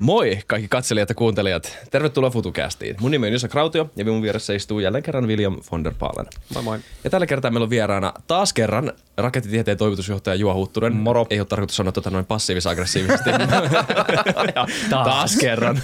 Moi 0.00 0.38
kaikki 0.46 0.68
katselijat 0.68 1.08
ja 1.08 1.14
kuuntelijat. 1.14 1.78
Tervetuloa 1.90 2.30
FutuCastiin. 2.30 2.96
Mun 3.00 3.10
nimi 3.10 3.26
on 3.26 3.32
Jusa 3.32 3.48
Krautio 3.48 3.90
ja 3.96 4.04
mun 4.04 4.22
vieressä 4.22 4.52
istuu 4.52 4.80
jälleen 4.80 5.02
kerran 5.02 5.26
William 5.26 5.56
von 5.72 5.84
der 5.84 5.94
Paalen. 5.98 6.26
Moi 6.54 6.62
moi. 6.62 6.78
Ja 7.04 7.10
tällä 7.10 7.26
kertaa 7.26 7.50
meillä 7.50 7.64
on 7.64 7.70
vieraana 7.70 8.12
taas 8.26 8.52
kerran 8.52 8.92
rakettitieteen 9.16 9.76
toimitusjohtaja 9.76 10.34
Juha 10.34 10.54
Huttunen. 10.54 10.96
Moro. 10.96 11.26
Ei 11.30 11.40
ole 11.40 11.46
tarkoitus 11.46 11.76
sanoa 11.76 11.92
tota 11.92 12.10
noin 12.10 12.26
passiivis-aggressiivisesti. 12.26 13.30
taas. 14.90 15.04
taas 15.04 15.36
kerran. 15.36 15.82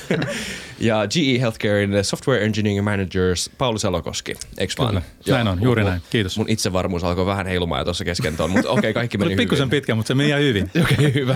Ja 0.78 1.06
GE 1.06 1.40
Healthcarein 1.40 2.04
Software 2.04 2.44
Engineering 2.44 2.84
Managers 2.84 3.50
Pauli 3.58 3.78
Salokoski. 3.78 4.34
Eiks 4.58 4.78
vaan? 4.78 5.02
Kyllä. 5.24 5.36
Näin 5.36 5.48
on, 5.48 5.62
juuri 5.62 5.82
mun- 5.82 5.88
näin. 5.88 6.02
Kiitos. 6.10 6.38
Mun 6.38 6.48
itsevarmuus 6.48 7.04
alkoi 7.04 7.26
vähän 7.26 7.46
heilumaan 7.46 7.80
jo 7.80 7.84
tuossa 7.84 8.04
kesken 8.04 8.36
tuon, 8.36 8.50
mutta 8.50 8.70
okei, 8.70 8.78
okay, 8.78 8.92
kaikki 8.92 9.18
meni 9.18 9.26
Oli 9.26 9.32
hyvin. 9.32 9.42
pikkusen 9.42 9.70
pitkä, 9.70 9.94
mutta 9.94 10.08
se 10.08 10.14
meni 10.14 10.28
ihan 10.28 10.40
hyvin. 10.40 10.64
Okei, 10.82 10.96
okay, 10.98 11.14
hyvä. 11.14 11.34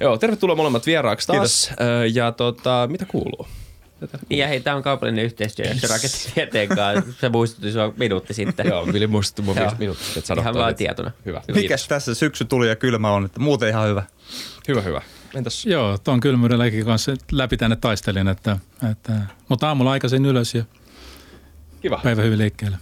Joo, 0.00 0.18
tervetuloa 0.18 0.56
molemmat 0.56 0.86
vieraaksi 0.86 1.26
taas. 1.26 1.59
Ö, 1.80 2.06
Ja 2.06 2.32
tota, 2.32 2.88
mitä 2.90 3.04
kuuluu? 3.06 3.48
Ja 4.30 4.48
hei, 4.48 4.60
tämä 4.60 4.76
on 4.76 4.82
kaupallinen 4.82 5.24
yhteistyö 5.24 5.64
rakettitieteen 5.90 6.68
kanssa. 6.68 7.12
Se 7.20 7.28
muistutti 7.28 7.72
sua 7.72 7.92
minuutti 7.96 8.34
sitten. 8.34 8.66
Joo, 8.66 8.86
Vili 8.92 9.06
muistutti 9.06 9.50
Joo. 9.50 9.54
viisi 9.60 9.76
minuuttia, 9.78 10.04
sitten 10.04 10.22
sanottua. 10.22 10.50
Ihan 10.50 10.62
vaan 10.62 10.74
tietona. 10.74 11.10
Hyvä. 11.26 11.42
Mikäs 11.48 11.60
Kiitos. 11.60 11.88
tässä 11.88 12.14
syksy 12.14 12.44
tuli 12.44 12.68
ja 12.68 12.76
kylmä 12.76 13.10
on, 13.12 13.24
että 13.24 13.40
muuten 13.40 13.68
ihan 13.68 13.88
hyvä. 13.88 14.02
Hyvä, 14.68 14.80
hyvä. 14.80 15.02
Entäs? 15.34 15.66
Joo, 15.66 15.98
tuon 15.98 16.20
kylmyydelläkin 16.20 16.84
kanssa 16.84 17.12
läpi 17.32 17.56
tänne 17.56 17.76
taistelin, 17.76 18.28
että, 18.28 18.56
että, 18.90 19.12
mutta 19.48 19.68
aamulla 19.68 19.90
aikaisin 19.90 20.26
ylös 20.26 20.54
ja 20.54 20.64
Kiva. 21.82 22.00
päivä 22.04 22.22
hyvin 22.22 22.38
liikkeelle. 22.38 22.76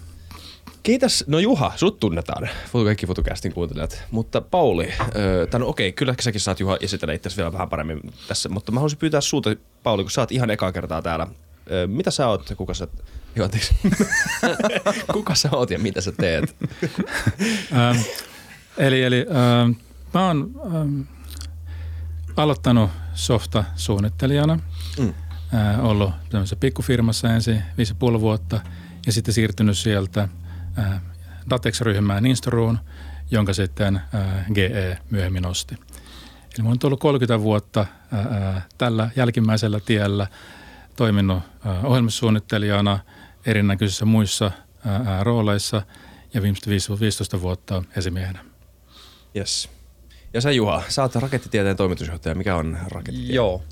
Kiitos. 0.88 1.24
No 1.26 1.38
Juha, 1.38 1.72
sut 1.76 2.00
tunnetaan. 2.00 2.48
Kaikki 2.84 3.06
FutuCastin 3.06 3.52
kuuntelijat. 3.52 4.04
Mutta 4.10 4.40
Pauli, 4.40 4.92
ö, 5.16 5.46
tai 5.46 5.60
no 5.60 5.68
okei, 5.68 5.92
kyllä 5.92 6.14
säkin 6.20 6.40
saat 6.40 6.60
Juha 6.60 6.76
esitellä 6.80 7.14
itse 7.14 7.30
vielä 7.36 7.52
vähän 7.52 7.68
paremmin 7.68 8.00
tässä, 8.28 8.48
mutta 8.48 8.72
mä 8.72 8.80
haluaisin 8.80 8.98
pyytää 8.98 9.20
sulta, 9.20 9.50
Pauli, 9.82 10.02
kun 10.02 10.10
sä 10.10 10.20
oot 10.20 10.32
ihan 10.32 10.50
ekaa 10.50 10.72
kertaa 10.72 11.02
täällä. 11.02 11.26
Mitä 11.86 12.10
sä 12.10 12.28
oot 12.28 12.50
ja 12.50 12.56
kuka 12.56 12.74
sä... 12.74 12.88
Joo, 13.36 13.44
anteeksi. 13.44 13.74
kuka 15.12 15.34
sä 15.34 15.48
oot 15.52 15.70
ja 15.70 15.78
mitä 15.78 16.00
sä 16.00 16.12
teet? 16.12 16.56
Ähm, 17.72 17.98
eli 18.78 19.02
eli 19.02 19.26
ähm, 19.28 19.70
mä 20.14 20.26
oon 20.26 20.50
ähm, 20.66 21.00
aloittanut 22.36 22.90
softa-suunnittelijana. 23.14 24.58
Mm. 24.98 25.14
Äh, 25.54 25.84
ollut 25.84 26.10
tämmöisessä 26.30 26.56
pikkufirmassa 26.56 27.34
ensin 27.34 27.62
viisi 27.76 27.92
ja 27.92 27.96
puoli 27.98 28.20
vuotta 28.20 28.60
ja 29.06 29.12
sitten 29.12 29.34
siirtynyt 29.34 29.78
sieltä 29.78 30.28
Datex-ryhmään 31.50 32.26
Instoruun, 32.26 32.78
jonka 33.30 33.52
sitten 33.52 33.96
äh, 33.96 34.46
GE 34.54 34.98
myöhemmin 35.10 35.46
osti. 35.46 35.74
Eli 36.54 36.62
mä 36.62 36.68
oon 36.68 36.78
ollut 36.84 37.00
30 37.00 37.40
vuotta 37.40 37.80
äh, 37.80 38.56
äh, 38.56 38.66
tällä 38.78 39.10
jälkimmäisellä 39.16 39.80
tiellä 39.80 40.26
toiminut 40.96 41.42
äh, 41.66 41.84
ohjelmissuunnittelijana 41.84 42.98
erinäköisissä 43.46 44.04
muissa 44.04 44.46
äh, 44.46 44.52
äh, 44.94 45.22
rooleissa 45.22 45.82
ja 46.34 46.42
viimeiset 46.42 47.00
15 47.00 47.40
vuotta 47.40 47.82
esimiehenä. 47.96 48.44
Yes. 49.36 49.70
Ja 50.34 50.40
sä 50.40 50.50
Juha, 50.50 50.82
sä 50.88 51.02
oot 51.02 51.14
rakettitieteen 51.14 51.76
toimitusjohtaja. 51.76 52.34
Mikä 52.34 52.56
on 52.56 52.78
rakettitiede? 52.88 53.34
Joo. 53.34 53.62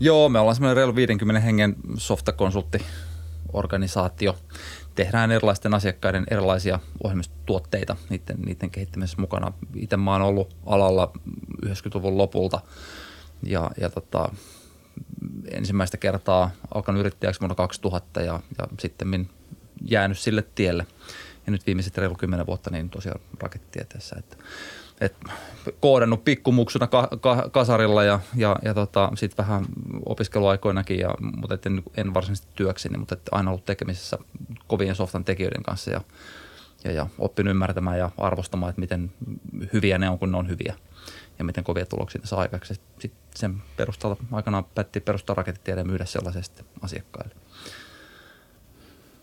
Joo, 0.00 0.28
me 0.28 0.38
ollaan 0.38 0.54
semmoinen 0.54 0.76
reilu 0.76 0.94
50 0.94 1.40
hengen 1.40 1.76
softakonsulttiorganisaatio. 1.96 4.38
Tehdään 4.94 5.30
erilaisten 5.30 5.74
asiakkaiden 5.74 6.24
erilaisia 6.30 6.78
ohjelmistotuotteita 7.04 7.96
niiden, 8.08 8.40
niiden 8.40 8.70
kehittämisessä 8.70 9.20
mukana. 9.20 9.52
Itse 9.74 9.96
mä 9.96 10.12
oon 10.12 10.22
ollut 10.22 10.56
alalla 10.66 11.12
90-luvun 11.66 12.18
lopulta 12.18 12.60
ja, 13.42 13.70
ja 13.80 13.90
tota, 13.90 14.28
ensimmäistä 15.50 15.96
kertaa 15.96 16.50
alkanut 16.74 17.00
yrittäjäksi 17.00 17.40
vuonna 17.40 17.54
2000 17.54 18.20
ja, 18.20 18.40
ja 18.58 18.68
sitten 18.78 19.28
jäänyt 19.84 20.18
sille 20.18 20.44
tielle. 20.54 20.86
Ja 21.46 21.52
nyt 21.52 21.66
viimeiset 21.66 21.98
reilu 21.98 22.14
10 22.14 22.46
vuotta 22.46 22.70
niin 22.70 22.90
tosiaan 22.90 23.20
rakettitieteessä, 23.40 24.16
että 24.18 24.36
et 25.00 25.16
koodannut 25.80 26.24
pikkumuksuna 26.24 26.86
ka, 26.86 27.08
ka, 27.20 27.48
kasarilla 27.52 28.04
ja, 28.04 28.20
ja, 28.36 28.56
ja 28.62 28.74
tota, 28.74 29.10
sitten 29.14 29.44
vähän 29.44 29.66
opiskeluaikoinakin, 30.06 30.98
ja, 30.98 31.14
mutta 31.20 31.54
et 31.54 31.66
en, 31.66 31.82
en 31.96 32.14
varsinaisesti 32.14 32.48
työkseni, 32.54 32.98
mutta 32.98 33.14
et 33.14 33.28
aina 33.32 33.50
ollut 33.50 33.64
tekemisessä 33.64 34.18
kovien 34.66 34.94
softan 34.94 35.24
tekijöiden 35.24 35.62
kanssa 35.62 35.90
ja, 35.90 36.00
ja, 36.84 36.92
ja 36.92 37.06
oppinut 37.18 37.50
ymmärtämään 37.50 37.98
ja 37.98 38.10
arvostamaan, 38.18 38.70
että 38.70 38.80
miten 38.80 39.12
hyviä 39.72 39.98
ne 39.98 40.10
on, 40.10 40.18
kun 40.18 40.32
ne 40.32 40.38
on 40.38 40.48
hyviä 40.48 40.74
ja 41.38 41.44
miten 41.44 41.64
kovia 41.64 41.86
tuloksia 41.86 42.20
ne 42.20 42.26
saa 42.26 42.40
aikaksi. 42.40 42.74
Sitten 42.74 43.20
sen 43.34 43.62
perustalla 43.76 44.16
aikanaan 44.32 44.64
päätti 44.64 45.00
perustaa 45.00 45.34
rakettitiede 45.34 45.80
ja 45.80 45.84
myydä 45.84 46.04
sellaisen 46.04 46.44
sitten 46.44 46.64
asiakkaille. 46.82 47.34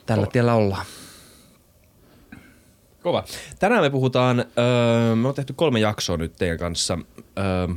Tällä 0.06 0.22
Kova. 0.22 0.32
tiellä 0.32 0.54
ollaan. 0.54 0.86
Kova. 3.04 3.24
Tänään 3.60 3.84
me 3.84 3.90
puhutaan, 3.90 4.40
öö, 4.40 5.16
me 5.16 5.28
on 5.28 5.34
tehty 5.34 5.54
kolme 5.54 5.80
jaksoa 5.80 6.18
nyt 6.18 6.34
teidän 6.38 6.58
kanssa. 6.58 6.98
Öö, 7.38 7.76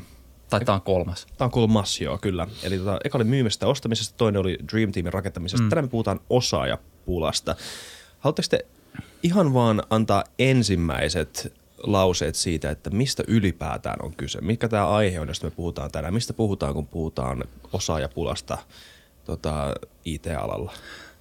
Tai 0.51 0.61
tämä 0.61 0.77
on 0.77 0.83
kolmas. 0.83 1.27
Tämä 1.39 1.47
on 1.47 1.51
kolmas, 1.51 2.01
joo, 2.01 2.19
kyllä. 2.19 2.47
Eli 2.63 2.79
tota, 2.79 2.99
eka 3.05 3.19
oli 3.19 3.25
myymisestä 3.25 3.67
ja 3.67 3.71
ostamisesta, 3.71 4.15
toinen 4.17 4.41
oli 4.41 4.59
Dream 4.73 4.93
Teamin 4.93 5.13
rakentamisesta. 5.13 5.63
Mm. 5.63 5.69
Tänään 5.69 5.85
me 5.85 5.89
puhutaan 5.89 6.21
osaajapulasta. 6.31 7.57
Haluatteko 8.19 8.49
te 8.51 8.67
ihan 9.23 9.55
vaan 9.55 9.83
antaa 9.91 10.25
ensimmäiset 10.39 11.53
lauseet 11.83 12.35
siitä, 12.35 12.71
että 12.71 12.91
mistä 12.91 13.23
ylipäätään 13.27 14.05
on 14.05 14.15
kyse? 14.17 14.41
Mikä 14.41 14.69
tämä 14.69 14.89
aihe 14.89 15.21
on, 15.21 15.29
josta 15.29 15.47
me 15.47 15.51
puhutaan 15.51 15.91
tänään? 15.91 16.15
Mistä 16.15 16.33
puhutaan, 16.33 16.75
kun 16.75 16.87
puhutaan 16.87 17.45
osaajapulasta 17.73 18.59
tota, 19.25 19.75
IT-alalla? 20.05 20.73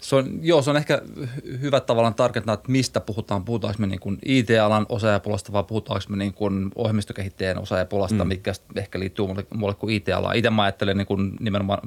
Se 0.01 0.15
on, 0.15 0.39
joo, 0.41 0.61
se 0.61 0.69
on 0.69 0.77
ehkä 0.77 1.01
hy- 1.19 1.59
hyvä 1.61 1.79
tavallaan 1.79 2.13
tarkentaa, 2.13 2.53
että 2.53 2.71
mistä 2.71 2.99
puhutaan. 2.99 3.45
Puhutaanko 3.45 3.79
me 3.79 3.87
niin 3.87 3.99
kuin 3.99 4.17
IT-alan 4.25 4.85
osaajapulasta 4.89 5.51
vai 5.51 5.63
puhutaanko 5.63 6.05
me 6.09 6.17
niin 6.17 6.33
kuin 6.33 6.71
ohjelmistokehittäjien 6.75 7.59
osaajapulasta, 7.59 8.23
mm. 8.23 8.27
mikä 8.27 8.53
ehkä 8.75 8.99
liittyy 8.99 9.27
mulle, 9.27 9.45
mulle 9.53 9.73
kuin 9.73 9.93
IT-alaan. 9.93 10.35
Itse 10.35 10.49
mä 10.49 10.63
ajattelen 10.63 10.97
niin 10.97 11.07
kuin 11.07 11.31
nimenomaan 11.39 11.79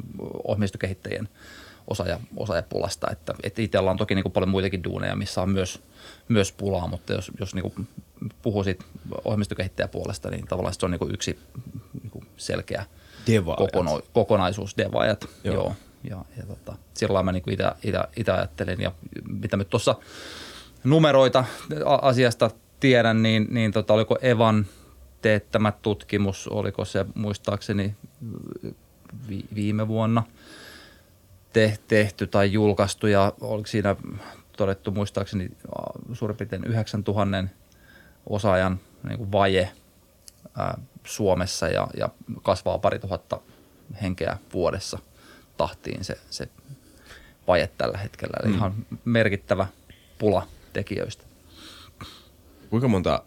ohjelmistokehittäjien 0.44 1.28
osaaja, 1.88 2.20
osaajapulasta. 2.36 3.10
Että, 3.10 3.34
että 3.42 3.62
IT-alalla 3.62 3.90
on 3.90 3.96
toki 3.96 4.14
niin 4.14 4.22
kuin 4.22 4.32
paljon 4.32 4.48
muitakin 4.48 4.84
duuneja, 4.84 5.16
missä 5.16 5.42
on 5.42 5.50
myös, 5.50 5.80
myös 6.28 6.52
pulaa, 6.52 6.86
mutta 6.86 7.12
jos, 7.12 7.30
jos 7.40 7.54
niin 7.54 7.62
kuin 7.62 7.88
puhuu 8.42 8.64
siitä 8.64 8.84
ohjelmistokehittäjäpuolesta, 9.24 10.30
niin 10.30 10.46
tavallaan 10.46 10.74
se 10.74 10.86
on 10.86 10.90
niin 10.90 10.98
kuin 10.98 11.14
yksi 11.14 11.38
niin 12.02 12.10
kuin 12.10 12.26
selkeä 12.36 12.86
Devaajat. 13.26 13.58
kokono, 13.58 14.00
kokonaisuus, 14.12 14.76
devaajat. 14.76 15.28
Joo. 15.44 15.54
Joo. 15.54 15.74
Ja, 16.10 16.24
ja 16.36 16.46
tota, 16.46 16.76
sillä 16.94 17.22
mä 17.22 17.32
niin 17.32 17.42
itä 18.16 18.34
ajattelen 18.34 18.80
ja 18.80 18.92
mitä 19.28 19.56
nyt 19.56 19.68
tuossa 19.70 19.94
numeroita 20.84 21.44
asiasta 22.02 22.50
tiedän, 22.80 23.22
niin, 23.22 23.46
niin 23.50 23.72
tota, 23.72 23.94
oliko 23.94 24.18
Evan 24.22 24.66
teettämä 25.22 25.72
tutkimus, 25.72 26.48
oliko 26.48 26.84
se 26.84 27.06
muistaakseni 27.14 27.96
vi, 29.28 29.44
viime 29.54 29.88
vuonna 29.88 30.22
te, 31.52 31.78
tehty 31.88 32.26
tai 32.26 32.52
julkaistu 32.52 33.06
ja 33.06 33.32
oliko 33.40 33.66
siinä 33.66 33.96
todettu 34.56 34.90
muistaakseni 34.90 35.50
suurin 36.12 36.36
piirtein 36.36 36.64
9000 36.64 37.44
osaajan 38.26 38.80
niin 39.08 39.18
kuin 39.18 39.32
vaje 39.32 39.72
ää, 40.58 40.78
Suomessa 41.04 41.68
ja, 41.68 41.88
ja 41.96 42.08
kasvaa 42.42 42.78
pari 42.78 42.98
tuhatta 42.98 43.40
henkeä 44.02 44.38
vuodessa 44.52 44.98
tahtiin 45.62 46.04
se, 46.04 46.18
se 46.30 46.48
vaje 47.48 47.70
tällä 47.78 47.98
hetkellä. 47.98 48.36
Eli 48.42 48.48
mm. 48.48 48.54
ihan 48.54 48.74
merkittävä 49.04 49.66
pula 50.18 50.46
tekijöistä. 50.72 51.24
Kuinka 52.70 52.88
monta 52.88 53.22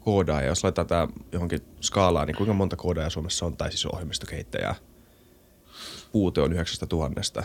koodaajaa, 0.00 0.48
jos 0.48 0.64
laitetaan 0.64 0.86
tämä 0.86 1.08
johonkin 1.32 1.60
skaalaan, 1.80 2.26
niin 2.26 2.36
kuinka 2.36 2.52
monta 2.54 2.76
koodaajaa 2.76 3.10
Suomessa 3.10 3.46
on, 3.46 3.56
tai 3.56 3.70
siis 3.70 3.86
ohjelmistokehittäjää? 3.86 4.74
Puute 6.12 6.40
on 6.40 6.52
9000. 6.52 7.42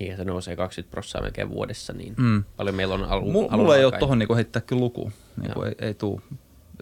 Niin 0.00 0.10
ja 0.10 0.16
se 0.16 0.24
nousee 0.24 0.56
20 0.56 0.90
prosenttia 0.90 1.22
melkein 1.22 1.48
vuodessa, 1.48 1.92
niin 1.92 2.14
Mm. 2.18 2.44
paljon 2.56 2.74
meillä 2.74 2.94
on 2.94 3.04
alun, 3.04 3.32
Mulla, 3.32 3.56
mulla 3.56 3.76
ei 3.76 3.84
ole 3.84 3.98
tuohon 3.98 4.18
niinku 4.18 4.34
heittää 4.34 4.62
kyllä 4.62 4.80
luku. 4.80 5.12
Niinku 5.40 5.62
ei, 5.62 5.74
ei 5.78 5.94
tuu. 5.94 6.20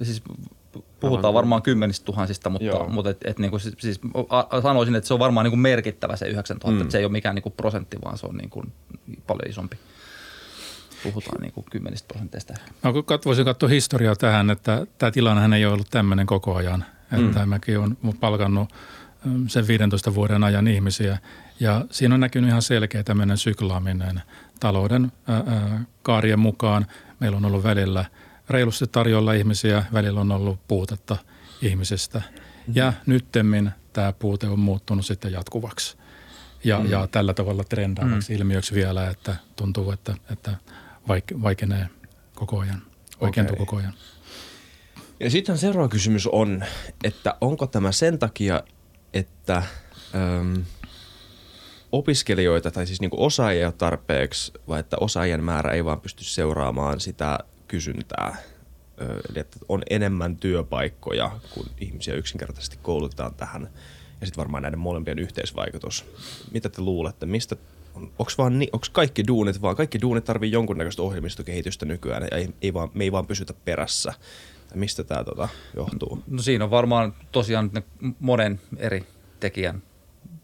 Siis 0.03 0.23
puhutaan 1.09 1.35
varmaan 1.35 1.63
kymmenistä 1.63 2.05
tuhansista, 2.05 2.51
mutta, 2.51 2.67
Joo. 2.67 2.89
mutta 2.89 3.11
et, 3.11 3.19
et 3.25 3.39
niinku, 3.39 3.59
siis, 3.59 3.75
siis 3.79 4.01
a- 4.29 4.61
sanoisin, 4.61 4.95
että 4.95 5.09
se 5.09 5.15
on 5.15 5.21
varmaan 5.21 5.45
niinku 5.45 5.57
merkittävä 5.57 6.17
se 6.17 6.27
9000. 6.27 6.81
Mm. 6.81 6.87
Mm. 6.87 6.91
Se 6.91 6.99
ei 6.99 7.05
ole 7.05 7.13
mikään 7.13 7.35
niinku 7.35 7.51
prosentti, 7.51 7.97
vaan 8.05 8.19
se 8.19 8.27
on 8.27 8.37
niinku 8.37 8.65
paljon 9.27 9.51
isompi. 9.51 9.77
Puhutaan 11.03 11.43
niinku 11.43 11.65
kymmenistä 11.71 12.09
prosenteista. 12.09 12.55
Mä 12.85 12.93
kun 12.93 13.05
kat- 13.05 13.25
voisin 13.25 13.45
katsoa 13.45 13.69
historiaa 13.69 14.17
tähän, 14.17 14.51
että 14.51 14.87
tämä 14.99 15.11
tilannehän 15.11 15.53
ei 15.53 15.65
ole 15.65 15.75
ollut 15.75 15.91
tämmöinen 15.91 16.27
koko 16.27 16.55
ajan. 16.55 16.85
Että 17.13 17.43
mm. 17.43 17.49
mäkin 17.49 17.79
olen 17.79 17.97
palkannut 18.21 18.69
mm, 19.25 19.49
sen 19.49 19.67
15 19.67 20.15
vuoden 20.15 20.45
ajan 20.45 20.69
ihmisiä 20.69 21.19
ja 21.61 21.85
siinä 21.91 22.15
on 22.15 22.21
näkynyt 22.21 22.51
ihan 22.51 22.63
selkeä 22.63 23.03
tämmöinen 23.03 23.39
syklaaminen 23.39 24.23
talouden 24.61 25.13
ää, 25.29 25.85
kaarien 26.03 26.39
mukaan. 26.39 26.87
Meillä 27.21 27.37
on 27.37 27.45
ollut 27.45 27.65
välillä 27.65 28.05
reilusti 28.50 28.87
tarjolla 28.87 29.33
ihmisiä, 29.33 29.85
välillä 29.93 30.21
on 30.21 30.33
ollut 30.33 30.61
puutetta 30.69 31.17
ihmisistä. 31.62 32.23
Mm. 32.67 32.73
Ja 32.77 32.93
nyttemmin 33.06 33.71
tämä 33.93 34.12
puute 34.12 34.49
on 34.49 34.59
muuttunut 34.59 35.06
sitten 35.06 35.33
jatkuvaksi. 35.33 35.97
Ja, 36.65 36.79
mm. 36.79 36.91
ja 36.91 37.06
tällä 37.06 37.35
tavalla 37.35 37.65
trendaavaksi 37.65 38.33
mm. 38.33 38.37
ilmiöksi 38.37 38.75
vielä, 38.75 39.11
että 39.11 39.37
tuntuu, 39.56 39.91
että, 39.91 40.15
että 40.33 40.56
vaik- 41.09 41.43
vaikenee 41.43 41.89
koko 42.35 42.59
ajan, 42.59 42.83
oikeentuu 43.21 43.55
okay. 43.55 43.67
koko 43.67 43.77
ajan. 43.77 43.94
Ja 45.21 45.31
sitten 45.31 45.59
seuraava 45.59 45.89
kysymys 45.89 46.27
on, 46.27 46.65
että 47.05 47.35
onko 47.41 47.67
tämä 47.67 47.93
sen 47.93 48.19
takia, 48.19 48.62
että 49.15 49.62
äm, 50.15 50.65
opiskelijoita 51.93 52.71
tai 52.71 52.87
siis 52.87 53.00
niinku 53.00 53.25
osaajia 53.25 53.73
tarpeeksi 53.73 54.53
vai 54.69 54.81
että 54.81 54.97
osaajien 55.00 55.44
määrä 55.44 55.73
ei 55.73 55.85
vaan 55.85 56.00
pysty 56.00 56.25
seuraamaan 56.25 57.00
sitä 57.00 57.39
kysyntää? 57.73 58.37
Eli 59.31 59.39
että 59.39 59.59
on 59.69 59.83
enemmän 59.91 60.37
työpaikkoja, 60.37 61.31
kun 61.55 61.67
ihmisiä 61.81 62.15
yksinkertaisesti 62.15 62.79
koulutetaan 62.83 63.35
tähän. 63.35 63.63
Ja 64.21 64.27
sitten 64.27 64.43
varmaan 64.43 64.63
näiden 64.63 64.79
molempien 64.79 65.19
yhteisvaikutus. 65.19 66.05
Mitä 66.51 66.69
te 66.69 66.83
luulette, 66.83 67.27
mistä 67.27 67.57
onko 67.95 68.33
vaan 68.39 68.59
ni, 68.59 68.69
onks 68.73 68.91
kaikki 68.91 69.27
duunit 69.27 69.63
vaan, 69.63 69.77
kaikki 69.77 70.01
duunit 70.01 70.25
tarvii 70.25 70.53
jonkunnäköistä 70.53 71.03
ohjelmistokehitystä 71.03 71.87
nykyään 71.87 72.23
ja 72.31 72.37
ei, 72.37 72.49
ei 72.63 72.75
vaan, 72.75 72.91
me 72.95 73.05
ei 73.05 73.13
vaan 73.13 73.27
pysytä 73.27 73.55
perässä. 73.65 74.15
Ja 74.71 74.77
mistä 74.77 75.05
tämä 75.05 75.25
tota, 75.25 75.49
johtuu? 75.77 76.23
No 76.27 76.43
siinä 76.43 76.65
on 76.65 76.71
varmaan 76.71 77.15
tosiaan 77.33 77.71
ne 77.73 77.83
monen 78.21 78.61
eri 78.77 79.05
tekijän 79.41 79.83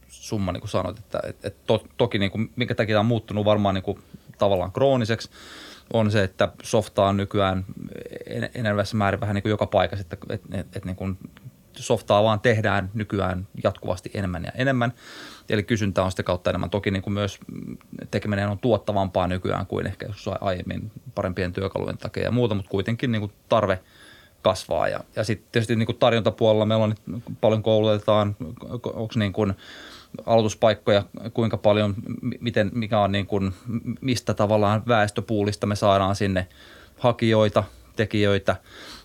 summa, 0.09 0.53
niin 0.53 0.61
kuin 0.61 0.71
sanoit, 0.71 0.99
että 0.99 1.21
et, 1.25 1.45
et 1.45 1.67
to, 1.67 1.85
toki 1.97 2.19
niin 2.19 2.31
kuin, 2.31 2.53
minkä 2.57 2.75
takia 2.75 2.95
tämä 2.95 3.01
on 3.01 3.07
muuttunut 3.07 3.45
varmaan 3.45 3.75
niin 3.75 3.83
kuin, 3.83 3.99
tavallaan 4.39 4.73
krooniseksi, 4.73 5.31
on 5.93 6.11
se, 6.11 6.23
että 6.23 6.49
softaa 6.62 7.08
on 7.08 7.17
nykyään 7.17 7.64
en, 8.26 8.50
enenevässä 8.55 8.96
määrin 8.96 9.20
vähän 9.20 9.35
niin 9.35 9.43
kuin 9.43 9.50
joka 9.50 9.67
paikassa, 9.67 10.00
että 10.00 10.17
et, 10.31 10.43
et, 10.52 10.76
et, 10.76 10.85
niin 10.85 10.96
kuin 10.96 11.19
softaa 11.76 12.25
vaan 12.25 12.40
tehdään 12.40 12.90
nykyään 12.94 13.46
jatkuvasti 13.64 14.11
enemmän 14.14 14.44
ja 14.44 14.52
enemmän. 14.55 14.93
Eli 15.49 15.62
kysyntä 15.62 16.02
on 16.02 16.11
sitä 16.11 16.23
kautta 16.23 16.50
enemmän. 16.50 16.70
Toki 16.70 16.90
niin 16.90 17.02
kuin 17.02 17.14
myös 17.14 17.38
tekeminen 18.11 18.49
on 18.49 18.58
tuottavampaa 18.58 19.26
nykyään 19.26 19.67
kuin 19.67 19.87
ehkä 19.87 20.06
jossain 20.06 20.38
aiemmin 20.40 20.93
parempien 21.14 21.52
työkalujen 21.52 21.99
takia 21.99 22.23
ja 22.23 22.31
muuta, 22.31 22.55
mutta 22.55 22.70
kuitenkin 22.70 23.12
niin 23.12 23.20
kuin 23.20 23.32
tarve 23.49 23.79
kasvaa. 24.43 24.88
Ja, 24.88 25.00
ja 25.17 25.25
sitten 25.25 25.49
tietysti 25.52 25.76
niin 25.76 25.87
kuin 25.87 25.99
tarjontapuolella 25.99 26.67
meillä 26.67 26.85
on 26.85 26.94
paljon 27.40 27.62
koulutetaan, 27.62 28.37
onko 28.85 29.12
niin 29.14 29.32
kuin 29.32 29.55
aloituspaikkoja, 30.26 31.05
kuinka 31.35 31.56
paljon, 31.56 31.94
miten, 32.40 32.70
mikä 32.75 33.00
on 33.00 33.12
niin 33.12 33.26
kuin, 33.26 33.55
mistä 34.00 34.35
tavallaan 34.35 34.82
väestöpuulista 34.88 35.67
me 35.67 35.76
saadaan 35.76 36.17
sinne 36.17 36.46
hakijoita, 36.99 37.64
tekijöitä, 37.99 38.56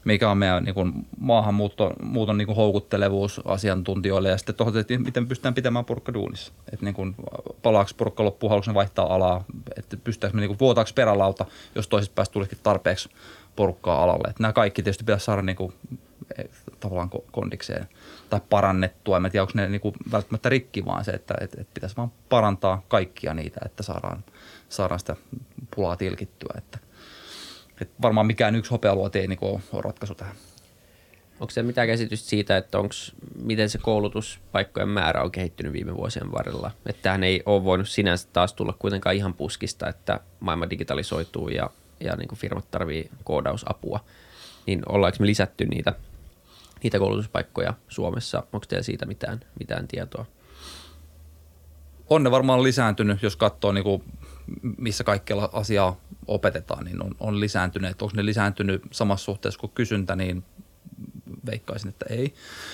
mikä 0.06 0.32
on 0.32 0.38
meidän 0.38 0.64
niin 0.64 0.76
kuin 0.76 0.94
maahanmuuton 1.20 1.94
muuton 2.02 2.38
niin 2.38 2.46
kuin 2.46 2.56
houkuttelevuus 2.56 3.42
asiantuntijoille 3.46 4.30
ja 4.30 4.38
sitten 4.38 4.56
tohon, 4.56 4.78
että 4.78 4.98
miten 4.98 5.28
pystytään 5.28 5.54
pitämään 5.54 5.86
porukka 5.86 6.14
duunissa. 6.14 6.54
Että 6.74 6.86
niin 6.86 6.96
kuin, 6.96 7.16
palaako 7.62 7.92
porukka 7.98 8.24
loppuun, 8.24 8.50
haluaako 8.50 8.74
vaihtaa 8.74 9.14
alaa, 9.16 9.44
että 9.78 9.98
pystytäänkö 9.98 10.36
me 10.36 10.42
niin 10.42 10.50
kuin, 10.50 10.60
vuotaako 10.60 10.92
perälauta, 10.96 11.46
jos 11.76 11.88
toisesta 11.88 12.14
päästä 12.16 12.34
tulisikin 12.34 12.60
tarpeeksi 12.64 13.10
porukkaa 13.56 14.04
alalle. 14.04 14.30
Että 14.30 14.44
nämä 14.44 14.54
kaikki 14.54 14.84
tietysti 14.84 15.04
pitäisi 15.04 15.26
saada 15.26 15.42
niin 15.42 15.56
kuin, 15.56 15.74
e, 16.38 16.44
tavallaan 16.80 17.10
kondikseen 17.32 17.88
tai 18.30 18.42
parannettua. 18.50 19.18
En 19.18 19.32
tiedä, 19.32 19.44
onko 19.44 19.54
ne 19.56 19.70
niin 19.70 19.82
kuin 19.82 19.96
välttämättä 20.12 20.50
rikki, 20.50 20.86
vaan 20.86 21.06
se, 21.06 21.12
että, 21.12 21.34
että, 21.42 21.62
että 21.62 21.74
pitäisi 21.74 21.98
vaan 21.98 22.12
parantaa 22.30 22.84
kaikkia 22.88 23.34
niitä, 23.34 23.62
että 23.66 23.84
saadaan, 23.84 24.24
saadaan 24.70 25.00
sitä 25.00 25.16
pulaa 25.76 25.96
tilkittyä. 25.96 26.54
Että, 26.58 26.80
että 27.82 27.96
varmaan 28.02 28.28
mikään 28.28 28.56
yksi 28.56 28.72
hopealuoti 28.72 29.20
ei 29.20 29.28
niin 29.28 29.40
kuin 29.40 29.64
ole 29.74 29.82
ratkaisu 29.82 30.16
tähän. 30.16 30.36
Onko 31.40 31.52
se 31.52 31.64
mitään 31.64 31.88
käsitystä 31.88 32.30
siitä, 32.30 32.58
että 32.58 32.80
onks, 32.80 33.16
miten 33.42 33.70
se 33.70 33.78
koulutuspaikkojen 33.78 34.90
määrä 34.90 35.24
on 35.24 35.32
kehittynyt 35.32 35.74
viime 35.74 35.96
vuosien 35.96 36.32
varrella? 36.32 36.72
Että 36.86 37.02
tämähän 37.02 37.24
ei 37.24 37.44
ole 37.46 37.64
voinut 37.64 37.90
sinänsä 37.90 38.28
taas 38.34 38.54
tulla 38.54 38.74
kuitenkaan 38.80 39.16
ihan 39.16 39.34
puskista, 39.34 39.90
että 39.90 40.20
maailma 40.40 40.70
digitalisoituu 40.70 41.50
ja, 41.50 41.70
ja 42.04 42.16
niin 42.16 42.28
kuin 42.28 42.40
firmat 42.40 42.72
tarvii 42.72 43.10
koodausapua. 43.24 44.06
Niin 44.68 44.82
ollaanko 44.90 45.18
me 45.20 45.26
lisätty 45.26 45.66
niitä 45.66 45.94
niitä 46.84 47.00
koulutuspaikkoja 47.00 47.74
Suomessa? 47.88 48.44
Onko 48.54 48.66
teillä 48.66 48.84
siitä 48.84 49.06
mitään, 49.06 49.40
mitään 49.60 49.88
tietoa? 49.88 50.26
On 52.10 52.24
ne 52.24 52.32
varmaan 52.32 52.64
lisääntynyt, 52.64 53.24
jos 53.24 53.36
katsoo 53.36 53.72
niin 53.72 53.84
kuin 53.84 54.04
missä 54.78 55.04
kaikkialla 55.04 55.50
asiaa 55.54 56.00
opetetaan, 56.28 56.86
niin 56.86 57.04
on, 57.04 57.16
on 57.20 57.40
lisääntynyt. 57.40 58.02
Onko 58.02 58.14
ne 58.16 58.26
lisääntynyt 58.26 58.82
samassa 58.92 59.26
suhteessa 59.26 59.60
kuin 59.60 59.72
kysyntä, 59.76 60.16
niin 60.16 60.44
veikkaisin, 61.46 61.90
että 61.90 62.06
ei. 62.10 62.34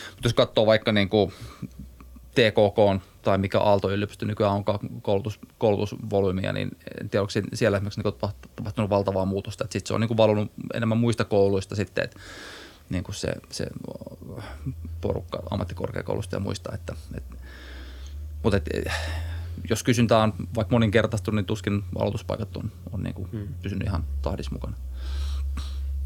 Mutta 0.10 0.26
jos 0.26 0.34
katsoo 0.34 0.66
vaikka 0.66 0.92
niin 0.92 1.10
kuin 1.10 1.34
TKK 2.32 3.04
tai 3.22 3.38
mikä 3.38 3.60
Aalto-yliopisto 3.60 4.26
nykyään 4.26 4.54
on 4.54 4.64
koulutus, 5.02 5.40
koulutusvolyymia, 5.58 6.54
niin 6.54 6.78
en 7.02 7.10
tiedä, 7.10 7.22
onko 7.22 7.32
siellä 7.54 7.78
esimerkiksi 7.78 8.02
niin 8.02 8.14
tapahtunut 8.56 8.90
valtavaa 8.90 9.26
muutosta. 9.26 9.64
Sitten 9.64 9.88
se 9.88 9.94
on 9.94 10.02
niin 10.02 10.18
valunut 10.18 10.52
enemmän 10.74 10.98
muista 10.98 11.26
kouluista 11.26 11.76
sitten, 11.76 12.04
että 12.04 12.20
niin 12.90 13.04
kuin 13.04 13.16
se, 13.16 13.34
se 13.50 13.68
porukka 15.02 15.44
ammattikorkeakoulusta 15.52 16.36
ja 16.36 16.40
muista. 16.40 16.72
Että, 16.74 16.96
et, 17.18 17.24
mutta 18.44 18.58
et, 18.58 18.70
jos 19.70 19.84
kysyntä 19.84 20.18
on 20.18 20.34
vaikka 20.56 20.76
moninkertaistunut, 20.76 21.36
niin 21.36 21.46
tuskin 21.46 21.84
aloituspaikat 22.00 22.58
on, 22.58 22.72
on 22.92 23.04
niin 23.04 23.14
kuin 23.14 23.32
hmm. 23.32 23.48
pysynyt 23.62 23.88
ihan 23.88 24.04
tahdissa 24.22 24.52
mukana. 24.52 24.78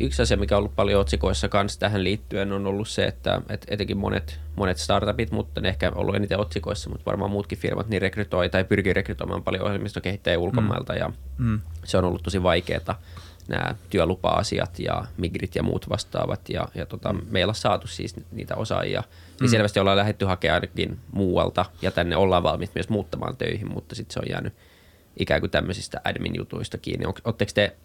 Yksi 0.05 0.21
asia, 0.21 0.38
mikä 0.38 0.55
on 0.55 0.59
ollut 0.59 0.75
paljon 0.75 1.01
otsikoissa 1.01 1.50
kanssa 1.50 1.79
tähän 1.79 2.03
liittyen, 2.03 2.51
on 2.51 2.67
ollut 2.67 2.88
se, 2.88 3.05
että, 3.05 3.41
että 3.50 3.67
etenkin 3.69 3.97
monet, 3.97 4.39
monet 4.55 4.77
startupit, 4.77 5.31
mutta 5.31 5.61
ne 5.61 5.69
ehkä 5.69 5.91
ollut 5.95 6.15
eniten 6.15 6.39
otsikoissa, 6.39 6.89
mutta 6.89 7.05
varmaan 7.05 7.31
muutkin 7.31 7.57
firmat, 7.57 7.89
niin 7.89 8.01
rekrytoi 8.01 8.50
tai 8.50 8.63
pyrkii 8.63 8.94
rekrytoimaan 8.94 9.44
paljon 9.44 9.65
ohjelmistokehittäjiä 9.65 10.39
ulkomailta, 10.39 10.94
mm. 10.94 11.00
ja 11.00 11.11
mm. 11.38 11.61
se 11.83 11.97
on 11.97 12.05
ollut 12.05 12.23
tosi 12.23 12.44
vaikeaa 12.44 13.00
nämä 13.47 13.75
työlupa-asiat 13.89 14.79
ja 14.79 15.05
migrit 15.17 15.55
ja 15.55 15.63
muut 15.63 15.89
vastaavat. 15.89 16.50
Ja, 16.50 16.67
ja 16.75 16.85
tota, 16.85 17.13
mm. 17.13 17.21
meillä 17.29 17.51
on 17.51 17.55
saatu 17.55 17.88
siis 17.88 18.15
niitä 18.31 18.55
osaajia. 18.55 19.03
Niin 19.39 19.50
mm. 19.50 19.51
selvästi 19.51 19.79
ollaan 19.79 19.97
lähdetty 19.97 20.25
hakemaan 20.25 20.55
ainakin 20.55 21.00
muualta 21.11 21.65
ja 21.81 21.91
tänne 21.91 22.15
ollaan 22.15 22.44
valmiit 22.44 22.71
myös 22.75 22.89
muuttamaan 22.89 23.38
töihin, 23.38 23.73
mutta 23.73 23.95
sitten 23.95 24.13
se 24.13 24.19
on 24.19 24.29
jäänyt 24.29 24.53
ikään 25.17 25.39
kuin 25.39 25.51
tämmöisistä 25.51 26.01
admin-jutuista 26.03 26.77
kiinni. 26.77 27.05
Oletteko 27.05 27.51
te 27.55 27.75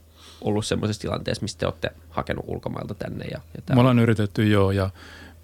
ollut 0.41 0.67
semmoisessa 0.67 1.01
tilanteessa, 1.01 1.43
mistä 1.43 1.59
te 1.59 1.67
olette 1.67 1.91
hakenut 2.11 2.45
ulkomailta 2.49 2.95
tänne? 2.95 3.25
Ja, 3.25 3.41
ja 3.69 3.75
Me 3.75 3.81
ollaan 3.81 3.99
yritetty 3.99 4.49
joo 4.49 4.71
ja 4.71 4.91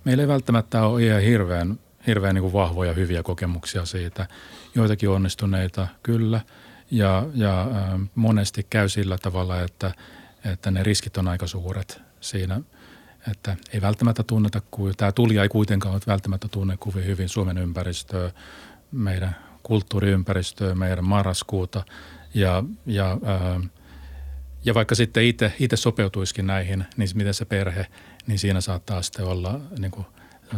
meillä 0.04 0.22
ei 0.22 0.28
välttämättä 0.28 0.82
ole 0.82 1.02
ihan 1.02 1.22
hirveän, 1.22 1.78
hirveän 2.06 2.34
niin 2.34 2.42
kuin 2.42 2.52
vahvoja 2.52 2.92
hyviä 2.92 3.22
kokemuksia 3.22 3.84
siitä. 3.84 4.26
Joitakin 4.74 5.08
onnistuneita 5.08 5.88
kyllä– 6.02 6.40
ja, 6.90 7.26
ja 7.34 7.60
äh, 7.60 8.00
monesti 8.14 8.66
käy 8.70 8.88
sillä 8.88 9.18
tavalla, 9.18 9.60
että, 9.60 9.94
että 10.44 10.70
ne 10.70 10.82
riskit 10.82 11.16
on 11.16 11.28
aika 11.28 11.46
suuret 11.46 12.02
siinä, 12.20 12.60
että 13.30 13.56
ei 13.72 13.80
välttämättä 13.80 14.22
tunneta, 14.22 14.62
tämä 14.96 15.12
tulija 15.12 15.42
ei 15.42 15.48
kuitenkaan 15.48 16.00
välttämättä 16.06 16.48
tunne 16.48 16.76
kovin 16.76 17.06
hyvin 17.06 17.28
Suomen 17.28 17.58
ympäristöä, 17.58 18.30
meidän 18.92 19.36
kulttuuriympäristöä, 19.62 20.74
meidän 20.74 21.04
marraskuuta 21.04 21.84
ja, 22.34 22.64
ja, 22.86 23.12
äh, 23.12 23.70
ja 24.64 24.74
vaikka 24.74 24.94
sitten 24.94 25.24
itse, 25.24 25.52
itse 25.60 25.76
sopeutuisikin 25.76 26.46
näihin, 26.46 26.84
niin 26.96 27.08
miten 27.14 27.34
se 27.34 27.44
perhe, 27.44 27.86
niin 28.26 28.38
siinä 28.38 28.60
saattaa 28.60 29.02
sitten 29.02 29.24
olla 29.24 29.60
niin 29.78 29.90
kuin 29.90 30.06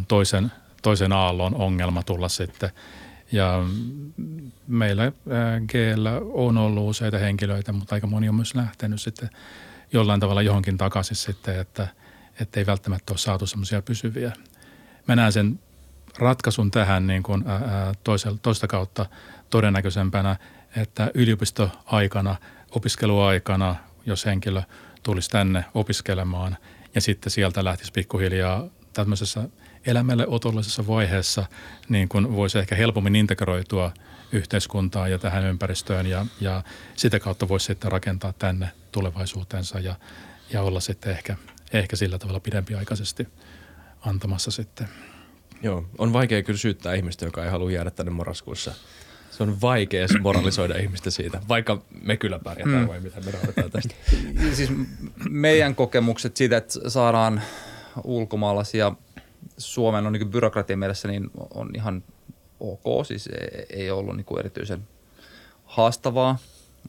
toisen, 0.08 0.52
toisen 0.82 1.12
aallon 1.12 1.54
ongelma 1.54 2.02
tulla 2.02 2.28
sitten– 2.28 2.70
ja 3.32 3.64
meillä 4.66 5.04
äh, 5.04 5.12
GL 5.68 6.06
on 6.32 6.58
ollut 6.58 6.90
useita 6.90 7.18
henkilöitä, 7.18 7.72
mutta 7.72 7.94
aika 7.94 8.06
moni 8.06 8.28
on 8.28 8.34
myös 8.34 8.54
lähtenyt 8.54 9.00
sitten 9.00 9.30
jollain 9.92 10.20
tavalla 10.20 10.42
johonkin 10.42 10.78
takaisin 10.78 11.16
sitten, 11.16 11.60
että, 11.60 11.88
että 12.40 12.60
ei 12.60 12.66
välttämättä 12.66 13.12
ole 13.12 13.18
saatu 13.18 13.46
semmoisia 13.46 13.82
pysyviä. 13.82 14.32
Mä 15.08 15.16
näen 15.16 15.32
sen 15.32 15.60
ratkaisun 16.18 16.70
tähän 16.70 17.06
niin 17.06 17.22
kuin, 17.22 17.44
ää, 17.46 17.92
toisel, 18.04 18.36
toista 18.42 18.66
kautta 18.66 19.06
todennäköisempänä, 19.50 20.36
että 20.76 21.10
yliopistoaikana, 21.14 22.36
opiskeluaikana, 22.70 23.76
jos 24.06 24.26
henkilö 24.26 24.62
tulisi 25.02 25.30
tänne 25.30 25.64
opiskelemaan 25.74 26.56
ja 26.94 27.00
sitten 27.00 27.30
sieltä 27.30 27.64
lähtisi 27.64 27.92
pikkuhiljaa 27.92 28.66
tämmöisessä– 28.92 29.48
elämälle 29.86 30.26
otollisessa 30.26 30.86
vaiheessa 30.86 31.46
niin 31.88 32.08
kuin 32.08 32.36
voisi 32.36 32.58
ehkä 32.58 32.74
helpommin 32.74 33.16
integroitua 33.16 33.92
yhteiskuntaan 34.32 35.10
ja 35.10 35.18
tähän 35.18 35.44
ympäristöön 35.44 36.06
ja, 36.06 36.26
ja 36.40 36.62
sitä 36.96 37.20
kautta 37.20 37.48
voisi 37.48 37.66
sitten 37.66 37.92
rakentaa 37.92 38.32
tänne 38.32 38.70
tulevaisuutensa 38.92 39.80
ja, 39.80 39.94
ja 40.52 40.62
olla 40.62 40.80
sitten 40.80 41.12
ehkä, 41.12 41.36
ehkä 41.72 41.96
sillä 41.96 42.18
tavalla 42.18 42.40
pidempiaikaisesti 42.40 43.28
antamassa 44.00 44.50
sitten. 44.50 44.88
Joo, 45.62 45.86
on 45.98 46.12
vaikea 46.12 46.42
kyllä 46.42 46.58
syyttää 46.58 46.94
ihmistä, 46.94 47.24
joka 47.24 47.44
ei 47.44 47.50
halua 47.50 47.70
jäädä 47.70 47.90
tänne 47.90 48.12
marraskuussa. 48.12 48.74
Se 49.36 49.42
on 49.42 49.60
vaikea 49.60 50.06
moralisoida 50.20 50.78
ihmistä 50.78 51.10
siitä, 51.10 51.40
vaikka 51.48 51.82
me 52.02 52.16
kyllä 52.16 52.38
pärjätään 52.38 52.82
mm. 52.82 52.88
vai 52.88 53.00
mitä 53.00 53.20
me 53.20 53.30
rauhoitetaan 53.30 53.70
tästä. 53.70 53.94
siis 54.56 54.72
meidän 55.28 55.74
kokemukset 55.74 56.36
siitä, 56.36 56.56
että 56.56 56.90
saadaan 56.90 57.42
ulkomaalaisia 58.04 58.92
Suomen 59.58 60.06
on 60.06 60.12
niin 60.12 60.30
byrokratian 60.30 60.78
mielessä 60.78 61.08
niin 61.08 61.30
on 61.54 61.70
ihan 61.74 62.02
ok, 62.60 63.06
siis 63.06 63.26
ei, 63.26 63.66
ei 63.70 63.90
ollut 63.90 64.16
niin 64.16 64.38
erityisen 64.38 64.88
haastavaa. 65.64 66.38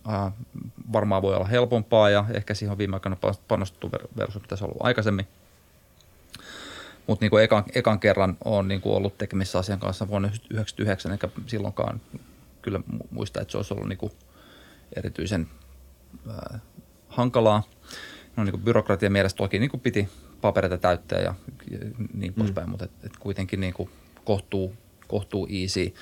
Äh, 0.10 0.34
varmaan 0.94 1.22
voi 1.22 1.36
olla 1.36 1.48
helpompaa 1.48 2.10
ja 2.10 2.26
ehkä 2.34 2.54
siihen 2.54 2.72
on 2.72 2.78
viime 2.78 2.96
aikoina 2.96 3.18
panostettu 3.48 3.92
versus 4.18 4.42
mitä 4.42 4.56
se 4.56 4.64
on 4.64 4.70
ollut 4.70 4.86
aikaisemmin. 4.86 5.28
Mutta 7.08 7.26
niin 7.26 7.44
ekan, 7.44 7.64
ekan 7.76 8.00
kerran 8.00 8.38
on 8.46 8.68
niin 8.68 8.82
ollut 8.86 9.18
tekemissä 9.18 9.60
asian 9.60 9.80
kanssa 9.80 10.08
vuonna 10.08 10.28
1999, 10.28 11.12
eikä 11.12 11.30
silloinkaan 11.48 12.02
kyllä 12.68 12.80
muista, 13.12 13.42
että 13.42 13.52
se 13.52 13.58
olisi 13.58 13.74
ollut 13.74 13.88
niin 13.88 14.12
erityisen 14.96 15.48
äh, 16.30 16.62
hankalaa. 17.08 17.64
No 18.36 18.44
niin 18.44 18.62
byrokratian 18.62 19.12
mielestä 19.12 19.38
toki 19.38 19.60
niin 19.60 19.80
piti 19.84 20.10
papereita 20.42 20.78
täyttää 20.78 21.20
ja, 21.20 21.36
ja 21.72 21.78
niin 22.14 22.34
poispäin, 22.34 22.68
mm. 22.68 22.72
mutta 22.72 22.86
et, 22.86 22.92
et 23.04 23.18
kuitenkin 23.20 23.60
niin 23.60 23.74
kohtuu, 24.24 24.74
kohtuu 25.08 25.48
easy. 25.52 25.94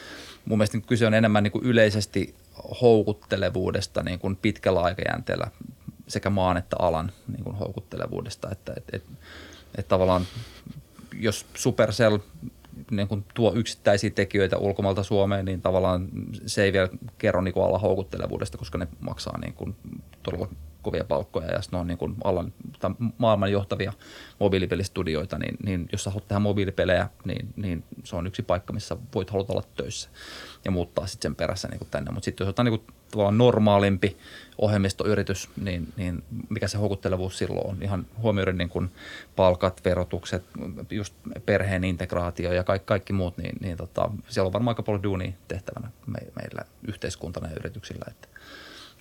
Mun 0.45 0.57
mielestä 0.57 0.77
niin 0.77 0.87
kyse 0.87 1.07
on 1.07 1.13
enemmän 1.13 1.43
niin 1.43 1.63
yleisesti 1.63 2.35
houkuttelevuudesta 2.81 4.03
niin 4.03 4.19
kuin 4.19 4.35
pitkällä 4.35 4.81
aikajänteellä 4.81 5.47
sekä 6.07 6.29
maan 6.29 6.57
että 6.57 6.75
alan 6.79 7.11
niin 7.27 7.43
kuin 7.43 7.55
houkuttelevuudesta. 7.55 8.49
Että 8.51 8.73
et, 8.77 8.83
et, 8.93 9.03
et 9.77 9.87
tavallaan 9.87 10.27
jos 11.13 11.45
Supercell 11.55 12.17
niin 12.91 13.07
kuin 13.07 13.25
tuo 13.33 13.53
yksittäisiä 13.55 14.09
tekijöitä 14.09 14.57
ulkomailta 14.57 15.03
Suomeen, 15.03 15.45
niin 15.45 15.61
tavallaan 15.61 16.07
se 16.45 16.63
ei 16.63 16.73
vielä 16.73 16.89
kerro 17.17 17.41
niin 17.41 17.53
kuin 17.53 17.65
alla 17.65 17.79
houkuttelevuudesta, 17.79 18.57
koska 18.57 18.77
ne 18.77 18.87
maksaa 18.99 19.39
niin 19.39 19.53
kuin 19.53 19.75
todella 20.23 20.47
kovia 20.85 21.03
palkkoja 21.03 21.51
ja 21.51 21.59
ne 21.71 21.77
on 21.77 21.87
niin 21.87 21.97
kuin 21.97 22.15
alan, 22.23 22.53
maailman 23.17 23.51
johtavia 23.51 23.93
mobiilipelistudioita, 24.39 25.37
niin, 25.37 25.57
niin 25.63 25.89
jos 25.91 26.03
sä 26.03 26.09
haluat 26.09 26.27
tehdä 26.27 26.39
mobiilipelejä, 26.39 27.09
niin, 27.25 27.53
niin 27.55 27.83
se 28.03 28.15
on 28.15 28.27
yksi 28.27 28.43
paikka, 28.43 28.73
missä 28.73 28.97
voit 29.15 29.29
haluta 29.29 29.53
olla 29.53 29.63
töissä 29.75 30.09
ja 30.65 30.71
muuttaa 30.71 31.07
sitten 31.07 31.29
sen 31.29 31.35
perässä 31.35 31.67
niin 31.67 31.79
kuin 31.79 31.89
tänne. 31.91 32.11
Mutta 32.11 32.25
sitten 32.25 32.45
jos 32.45 32.49
otetaan 32.49 32.65
niin 32.65 32.79
kuin 32.79 33.37
normaalimpi 33.37 34.17
ohjelmistoyritys, 34.57 35.49
niin, 35.61 35.93
niin 35.97 36.23
mikä 36.49 36.67
se 36.67 36.77
houkuttelevuus 36.77 37.37
silloin 37.37 37.67
on? 37.67 37.83
Ihan 37.83 38.05
huomioiden 38.21 38.57
niin 38.57 38.69
kuin 38.69 38.91
palkat, 39.35 39.81
verotukset, 39.85 40.43
just 40.89 41.13
perheen 41.45 41.83
integraatio 41.83 42.53
ja 42.53 42.63
kaikki, 42.63 42.85
kaikki 42.85 43.13
muut, 43.13 43.37
niin, 43.37 43.57
niin 43.61 43.77
tota, 43.77 44.09
siellä 44.27 44.47
on 44.47 44.53
varmaan 44.53 44.71
aika 44.71 44.83
paljon 44.83 45.03
duunia 45.03 45.31
tehtävänä 45.47 45.91
me, 46.07 46.19
meillä 46.35 46.65
yhteiskuntana 46.87 47.47
ja 47.47 47.55
yrityksillä, 47.55 48.05
että, 48.07 48.27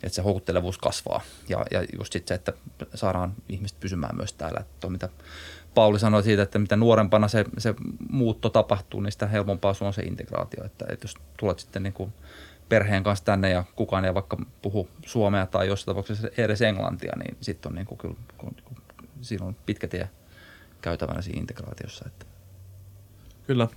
että 0.07 0.17
se 0.17 0.23
houkuttelevuus 0.23 0.79
kasvaa. 0.79 1.21
Ja, 1.49 1.65
ja 1.71 1.85
just 1.99 2.13
sitten 2.13 2.29
se, 2.29 2.35
että 2.35 2.53
saadaan 2.95 3.35
ihmiset 3.49 3.81
pysymään 3.81 4.17
myös 4.17 4.33
täällä. 4.33 4.61
Että 4.61 4.89
mitä 4.89 5.09
Pauli 5.75 5.99
sanoi 5.99 6.23
siitä, 6.23 6.43
että 6.43 6.59
mitä 6.59 6.77
nuorempana 6.77 7.29
se, 7.29 7.45
se 7.59 7.75
muutto 8.11 8.51
tapahtuu, 8.51 9.01
niin 9.01 9.13
sitä 9.13 9.27
helpompaa 9.27 9.75
se 9.75 9.85
on 9.85 9.93
se 9.93 10.03
integraatio. 10.03 10.65
Että, 10.65 10.85
että 10.89 11.05
jos 11.05 11.15
tulet 11.37 11.59
sitten 11.59 11.83
niin 11.83 11.93
kuin 11.93 12.13
perheen 12.69 13.03
kanssa 13.03 13.25
tänne 13.25 13.51
ja 13.51 13.65
kukaan 13.77 14.05
ei 14.05 14.15
vaikka 14.15 14.37
puhu 14.63 14.89
suomea 15.07 15.47
tai 15.47 15.69
jossain 15.69 15.87
tapauksessa 15.87 16.29
edes 16.37 16.63
englantia, 16.63 17.13
niin 17.17 17.37
sitten 17.41 17.71
on 17.71 17.75
niin 17.75 17.87
kuin, 17.87 17.99
kyllä, 17.99 18.15
kun, 18.39 18.57
siinä 19.21 19.47
on 19.47 19.57
pitkä 19.67 19.89
tie 19.89 20.11
käytävänä 20.83 21.23
siinä 21.23 21.41
integraatiossa. 21.41 22.05
Että. 22.07 22.27
Kyllä. 23.47 23.69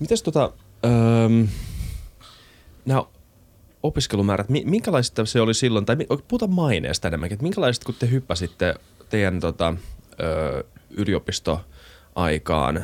Mites 0.00 0.22
tota, 0.22 0.52
öö, 0.84 1.28
nämä 2.86 3.04
opiskelumäärät, 3.84 4.48
minkälaista 4.48 5.24
se 5.24 5.40
oli 5.40 5.54
silloin, 5.54 5.86
tai 5.86 5.96
puhuta 6.28 6.46
maineesta 6.46 7.08
enemmänkin, 7.08 7.34
että 7.34 7.42
minkälaiset 7.42 7.84
kun 7.84 7.94
te 7.98 8.10
hyppäsitte 8.10 8.74
teidän 9.08 9.40
tota, 9.40 9.74
öö, 10.22 10.62
yliopisto 10.90 11.60
aikaan. 12.14 12.82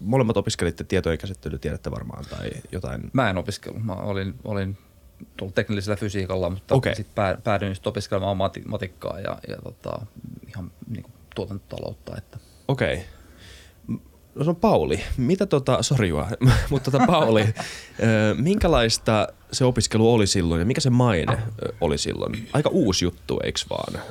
Molemmat 0.00 0.36
opiskelitte 0.36 0.84
tietojen 0.84 1.18
tiedätte 1.60 1.90
varmaan 1.90 2.24
tai 2.30 2.50
jotain. 2.72 3.10
Mä 3.12 3.30
en 3.30 3.38
opiskellut. 3.38 3.84
Mä 3.84 3.94
olin, 3.94 4.34
olin 4.44 4.78
tullut 5.36 5.54
teknillisellä 5.54 5.96
fysiikalla, 5.96 6.50
mutta 6.50 6.74
okay. 6.74 6.94
sitten 6.94 7.38
päädyin 7.44 7.74
sitten 7.74 7.90
opiskelemaan 7.90 8.36
matikkaa 8.66 9.20
ja, 9.20 9.38
ja 9.48 9.56
tota, 9.56 10.06
ihan 10.48 10.72
niin 10.88 11.02
kuin 11.02 11.12
tuotantotaloutta. 11.34 12.16
Että. 12.16 12.38
Okei. 12.68 12.94
Okay. 12.94 13.06
No 14.34 14.44
se 14.44 14.50
on 14.50 14.56
Pauli. 14.56 15.00
Mitä 15.16 15.46
tota, 15.46 15.82
sorjua, 15.82 16.28
mutta 16.70 16.90
tota 16.90 17.06
Pauli, 17.06 17.44
minkälaista 18.36 19.28
se 19.52 19.64
opiskelu 19.64 20.14
oli 20.14 20.26
silloin 20.26 20.58
ja 20.58 20.64
mikä 20.64 20.80
se 20.80 20.90
maine 20.90 21.38
oli 21.80 21.98
silloin? 21.98 22.48
Aika 22.52 22.68
uusi 22.68 23.04
juttu, 23.04 23.40
eikö 23.44 23.60
vaan 23.70 24.02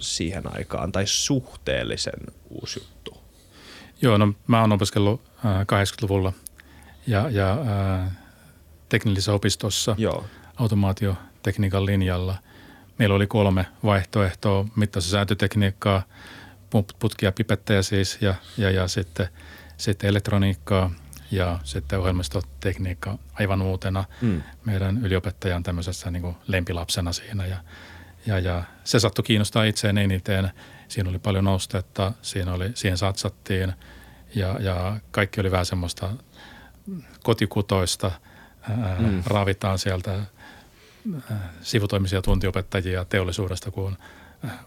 siihen 0.00 0.56
aikaan, 0.56 0.92
tai 0.92 1.06
suhteellisen 1.06 2.20
uusi 2.50 2.80
juttu? 2.80 3.20
Joo, 4.02 4.18
no 4.18 4.32
mä 4.46 4.60
oon 4.60 4.72
opiskellut 4.72 5.20
äh, 5.44 5.60
80-luvulla 5.60 6.32
ja, 7.06 7.30
ja 7.30 7.52
äh, 7.52 8.10
teknillisessä 8.88 9.32
opistossa 9.32 9.94
Joo. 9.98 10.24
automaatiotekniikan 10.56 11.86
linjalla. 11.86 12.36
Meillä 12.98 13.14
oli 13.14 13.26
kolme 13.26 13.66
vaihtoehtoa, 13.84 14.66
mittaus- 14.76 15.06
ja 15.06 15.10
säätötekniikkaa, 15.10 16.02
putkia, 16.98 17.32
pipettejä 17.32 17.82
siis 17.82 18.18
ja, 18.20 18.34
ja, 18.58 18.70
ja 18.70 18.88
sitten, 18.88 19.28
sitten 19.80 20.10
elektroniikkaa 20.10 20.90
ja 21.30 21.58
sitten 21.64 21.98
ohjelmistotekniikka 21.98 23.18
aivan 23.34 23.62
uutena. 23.62 24.04
Mm. 24.20 24.42
Meidän 24.64 25.04
yliopettajan 25.04 25.62
tämmöisessä 25.62 26.10
niin 26.10 26.22
kuin 26.22 26.36
lempilapsena 26.46 27.12
siinä 27.12 27.46
ja, 27.46 27.56
ja, 28.26 28.38
ja 28.38 28.62
se 28.84 29.00
sattui 29.00 29.22
kiinnostaa 29.22 29.64
itseään 29.64 29.98
eniten– 29.98 30.50
Siinä 30.90 31.10
oli 31.10 31.18
paljon 31.18 31.44
nostetta, 31.44 32.12
siinä 32.22 32.54
oli, 32.54 32.70
siihen 32.74 32.98
satsattiin 32.98 33.72
ja, 34.34 34.56
ja 34.60 34.96
kaikki 35.10 35.40
oli 35.40 35.50
vähän 35.50 35.66
semmoista 35.66 36.10
kotikutoista. 37.22 38.10
Ää, 38.62 38.96
mm. 38.98 39.22
Raavitaan 39.26 39.78
sieltä 39.78 40.10
ää, 41.30 41.52
sivutoimisia 41.62 42.22
tuntiopettajia 42.22 43.04
teollisuudesta, 43.04 43.70
kun 43.70 43.98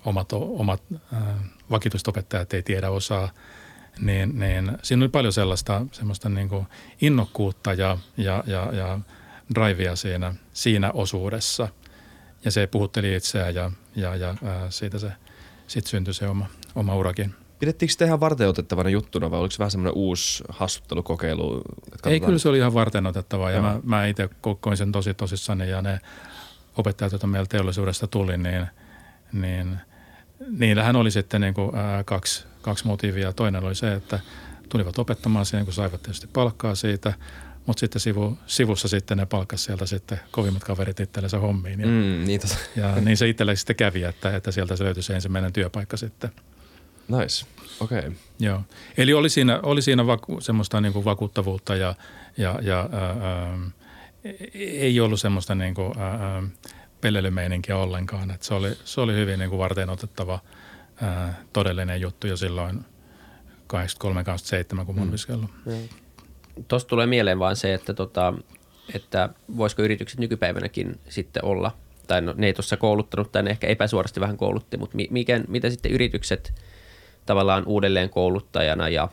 omat, 0.06 0.34
omat 0.34 0.84
ää, 1.14 1.36
vakituiset 1.72 2.08
opettajat 2.08 2.54
ei 2.54 2.64
tiedä 2.64 2.90
osaa. 2.90 3.30
Niin, 4.00 4.40
niin 4.40 4.78
siinä 4.84 5.04
oli 5.04 5.10
paljon 5.10 5.34
sellaista 5.34 5.86
semmoista 5.92 6.30
niin 6.30 6.50
kuin 6.50 6.68
innokkuutta 7.02 7.74
ja, 7.74 7.98
ja, 8.18 8.44
ja, 8.48 8.70
ja 8.74 9.00
drivea 9.56 9.96
siinä, 9.96 10.36
siinä 10.54 10.92
osuudessa. 10.92 11.68
Ja 12.46 12.52
se 12.52 12.68
puhutteli 12.68 13.16
itseään 13.16 13.56
ja, 13.56 13.72
ja, 13.96 14.16
ja 14.16 14.36
ää, 14.44 14.70
siitä 14.72 15.00
se– 15.00 15.12
sitten 15.68 15.90
syntyi 15.90 16.14
se 16.14 16.28
oma, 16.28 16.46
oma 16.76 16.96
urakin. 16.96 17.36
Pidettiinkö 17.60 17.92
sitä 17.92 18.06
ihan 18.06 18.20
varteenotettavana 18.20 18.90
juttuna 18.90 19.32
vai 19.32 19.40
oliko 19.40 19.52
se 19.52 19.60
vähän 19.60 19.72
semmoinen 19.72 19.94
uusi 19.94 20.44
hassuttelukokeilu? 20.50 21.62
Ei, 22.06 22.20
kyllä 22.20 22.40
se 22.40 22.50
oli 22.50 22.58
ihan 22.58 22.74
varteenotettavaa 22.74 23.52
ja 23.52 23.62
mä, 23.62 23.80
mä 23.84 24.06
itse 24.06 24.30
kokoin 24.42 24.78
sen 24.78 24.92
tosi 24.92 25.14
tosissani 25.14 25.70
ja 25.70 25.82
ne 25.82 26.00
opettajat, 26.78 27.12
joita 27.12 27.28
meillä 27.28 27.48
teollisuudesta 27.48 28.08
tuli, 28.08 28.38
niin, 28.38 28.68
niin 29.34 29.78
niillähän 30.50 30.96
oli 30.96 31.12
sitten 31.12 31.42
niin 31.42 31.54
kuin, 31.54 31.76
ää, 31.76 32.04
kaksi, 32.04 32.46
kaksi 32.64 32.88
motiivia. 32.88 33.34
Toinen 33.34 33.64
oli 33.64 33.76
se, 33.76 33.94
että 33.94 34.20
tulivat 34.70 35.00
opettamaan 35.00 35.46
siihen, 35.46 35.66
kun 35.66 35.74
saivat 35.74 36.04
tietysti 36.04 36.28
palkkaa 36.34 36.76
siitä– 36.76 37.14
mutta 37.66 37.80
sitten 37.80 38.00
sivu, 38.00 38.38
sivussa 38.48 38.88
sitten 38.88 39.18
ne 39.18 39.26
palkkas 39.26 39.64
sieltä 39.64 39.86
sitten 39.86 40.20
kovimmat 40.32 40.64
kaverit 40.64 41.00
itsellensä 41.00 41.40
hommiin. 41.40 41.80
Ja, 41.80 41.88
mm, 41.88 42.26
niin, 42.26 42.42
tota. 42.42 42.56
ja 42.76 42.96
niin 42.96 43.18
se 43.18 43.30
itselle 43.30 43.56
sitten 43.56 43.76
kävi, 43.76 44.04
että, 44.04 44.36
että 44.36 44.52
sieltä 44.52 44.76
se 44.76 44.84
löytyi 44.84 45.04
se 45.04 45.16
ensimmäinen 45.16 45.54
työpaikka 45.54 45.98
sitten. 45.98 46.32
Nice, 47.08 47.46
okei. 47.80 48.00
Okay. 48.00 48.12
Joo, 48.40 48.62
eli 48.98 49.14
oli 49.14 49.30
siinä, 49.30 49.60
oli 49.64 49.82
siinä 49.82 50.08
vaku, 50.08 50.42
semmoista 50.42 50.82
niin 50.82 50.94
kuin 50.94 51.06
vakuuttavuutta 51.06 51.76
ja, 51.76 51.96
ja, 52.38 52.60
ja 52.62 52.90
ää, 52.92 53.10
ää, 53.10 53.58
ei 54.54 55.00
ollut 55.00 55.20
semmoista 55.20 55.56
niin 55.56 55.74
kuin, 55.74 56.00
ää, 56.00 56.44
pelelymeininkiä 57.02 57.78
ollenkaan. 57.78 58.32
Et 58.32 58.44
se, 58.44 58.54
oli, 58.54 58.78
se 58.86 59.02
oli 59.02 59.14
hyvin 59.14 59.40
niin 59.40 59.50
kuin 59.50 59.60
varten 59.60 59.90
otettava 59.90 60.40
ää, 61.04 61.44
todellinen 61.54 62.02
juttu 62.02 62.28
jo 62.28 62.38
silloin 62.38 62.86
83-87, 64.82 64.86
kun 64.86 64.96
mun 64.96 65.14
mm. 65.66 65.90
tuosta 66.68 66.90
tulee 66.90 67.06
mieleen 67.06 67.40
vaan 67.40 67.56
se, 67.56 67.74
että, 67.74 67.94
tota, 67.94 68.34
että 68.94 69.30
voisiko 69.58 69.82
yritykset 69.82 70.20
nykypäivänäkin 70.20 71.00
sitten 71.10 71.46
olla, 71.46 71.72
tai 72.08 72.22
no, 72.22 72.34
ne 72.38 72.48
ei 72.48 72.54
tuossa 72.54 72.78
kouluttanut, 72.78 73.32
tai 73.32 73.44
ne 73.44 73.50
ehkä 73.50 73.68
epäsuorasti 73.68 74.20
vähän 74.20 74.38
koulutti, 74.38 74.78
mutta 74.78 74.98
mikä, 75.10 75.42
mitä 75.48 75.70
sitten 75.70 75.92
yritykset 75.92 76.54
tavallaan 77.26 77.64
uudelleen 77.66 78.10
kouluttajana 78.10 78.90
ja 78.90 79.08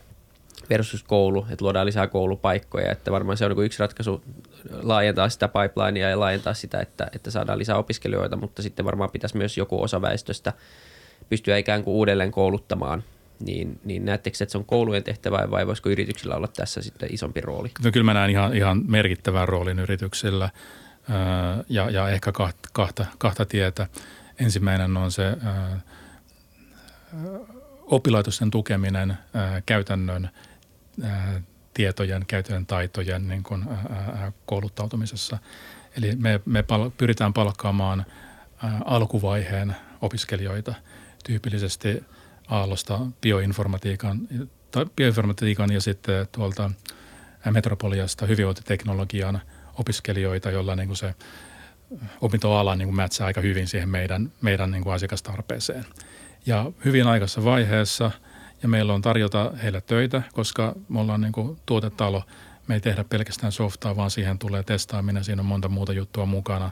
versus 0.70 1.02
koulu, 1.02 1.46
että 1.50 1.64
luodaan 1.64 1.86
lisää 1.86 2.06
koulupaikkoja, 2.06 2.92
että 2.92 3.12
varmaan 3.12 3.36
se 3.36 3.44
on 3.44 3.50
niin 3.50 3.64
yksi 3.64 3.78
ratkaisu 3.80 4.22
laajentaa 4.82 5.28
sitä 5.28 5.48
pipelinea 5.48 6.10
ja 6.10 6.20
laajentaa 6.20 6.54
sitä, 6.54 6.80
että, 6.80 7.06
että 7.14 7.30
saadaan 7.30 7.58
lisää 7.58 7.76
opiskelijoita, 7.76 8.36
mutta 8.36 8.62
sitten 8.62 8.84
varmaan 8.84 9.10
pitäisi 9.10 9.36
myös 9.36 9.56
joku 9.56 9.82
osa 9.82 10.02
väestöstä 10.02 10.52
pystyä 11.30 11.56
ikään 11.56 11.84
kuin 11.84 11.94
uudelleen 11.94 12.30
kouluttamaan 12.30 13.02
niin, 13.40 13.80
niin 13.84 14.04
näettekö, 14.04 14.36
että 14.40 14.52
se 14.52 14.58
on 14.58 14.64
koulujen 14.64 15.04
tehtävä 15.04 15.50
vai 15.50 15.66
voisiko 15.66 15.88
yrityksillä 15.88 16.36
olla 16.36 16.48
tässä 16.48 16.82
sitten 16.82 17.14
isompi 17.14 17.40
rooli? 17.40 17.70
No 17.84 17.92
kyllä 17.92 18.04
mä 18.04 18.14
näen 18.14 18.30
ihan, 18.30 18.56
ihan 18.56 18.82
merkittävän 18.86 19.48
roolin 19.48 19.78
yrityksillä 19.78 20.50
ja, 21.68 21.90
ja 21.90 22.08
ehkä 22.08 22.32
kahta, 22.32 22.68
kahta, 22.72 23.06
kahta 23.18 23.46
tietä. 23.46 23.86
Ensimmäinen 24.40 24.96
on 24.96 25.12
se 25.12 25.36
ää, 25.44 25.80
oppilaitosten 27.82 28.50
tukeminen 28.50 29.18
ää, 29.34 29.62
käytännön 29.66 30.30
tietojen, 31.74 32.24
käytännön 32.26 32.66
taitojen 32.66 33.28
niin 33.28 33.42
kuin, 33.42 33.64
kouluttautumisessa. 34.46 35.38
Eli 35.96 36.16
me, 36.16 36.40
me 36.46 36.62
pal- 36.62 36.90
pyritään 36.90 37.32
palkkaamaan 37.32 38.06
alkuvaiheen 38.84 39.76
opiskelijoita 40.00 40.74
tyypillisesti 41.24 42.04
Aallosta 42.48 42.98
bioinformatiikan, 43.20 44.28
tai 44.70 44.86
bioinformatiikan 44.96 45.72
ja 45.72 45.80
sitten 45.80 46.28
tuolta 46.32 46.70
Metropoliasta 47.50 48.26
hyvinvointiteknologian 48.26 49.40
opiskelijoita, 49.74 50.50
joilla 50.50 50.76
niin 50.76 50.88
kuin 50.88 50.96
se 50.96 51.14
opintoala 52.20 52.76
niin 52.76 52.94
mätsää 52.94 53.26
aika 53.26 53.40
hyvin 53.40 53.68
siihen 53.68 53.88
meidän, 53.88 54.32
meidän 54.40 54.70
niin 54.70 54.82
kuin 54.82 54.94
asiakastarpeeseen. 54.94 55.84
Ja 56.46 56.72
hyvin 56.84 57.06
aikaisessa 57.06 57.44
vaiheessa, 57.44 58.10
ja 58.62 58.68
meillä 58.68 58.94
on 58.94 59.02
tarjota 59.02 59.52
heille 59.62 59.80
töitä, 59.80 60.22
koska 60.32 60.74
me 60.88 61.00
ollaan 61.00 61.20
niin 61.20 61.32
kuin 61.32 61.58
tuotetalo, 61.66 62.24
me 62.66 62.74
ei 62.74 62.80
tehdä 62.80 63.04
pelkästään 63.04 63.52
softaa, 63.52 63.96
vaan 63.96 64.10
siihen 64.10 64.38
tulee 64.38 64.62
testaaminen, 64.62 65.24
siinä 65.24 65.42
on 65.42 65.46
monta 65.46 65.68
muuta 65.68 65.92
juttua 65.92 66.26
mukana. 66.26 66.70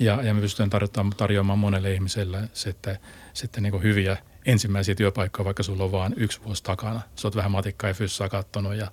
Ja, 0.00 0.22
ja 0.22 0.34
me 0.34 0.40
pystytään 0.40 0.70
tarjoamaan 1.16 1.58
monelle 1.58 1.94
ihmiselle 1.94 2.48
sitten, 2.52 2.98
sitten 3.36 3.62
niin 3.62 3.82
hyviä 3.82 4.16
ensimmäisiä 4.46 4.94
työpaikkoja, 4.94 5.44
vaikka 5.44 5.62
sulla 5.62 5.84
on 5.84 5.92
vain 5.92 6.14
yksi 6.16 6.40
vuosi 6.44 6.62
takana. 6.62 7.00
Sä 7.16 7.28
oot 7.28 7.36
vähän 7.36 7.50
matikkaa 7.50 7.90
ja 7.90 7.94
fyssaa 7.94 8.28
kattonut 8.28 8.74
ja, 8.74 8.90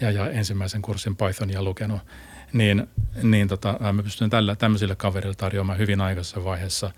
ja, 0.00 0.10
ja 0.10 0.30
ensimmäisen 0.30 0.82
kurssin 0.82 1.16
Pythonia 1.16 1.62
lukenut. 1.62 2.00
Niin, 2.52 2.88
niin 3.22 3.48
tota, 3.48 3.92
me 3.92 4.02
pystyn 4.02 4.30
tällä, 4.30 4.56
tämmöisille 4.56 4.96
kaverille 4.96 5.34
tarjoamaan 5.34 5.78
hyvin 5.78 6.00
aikaisessa 6.00 6.44
vaiheessa 6.44 6.90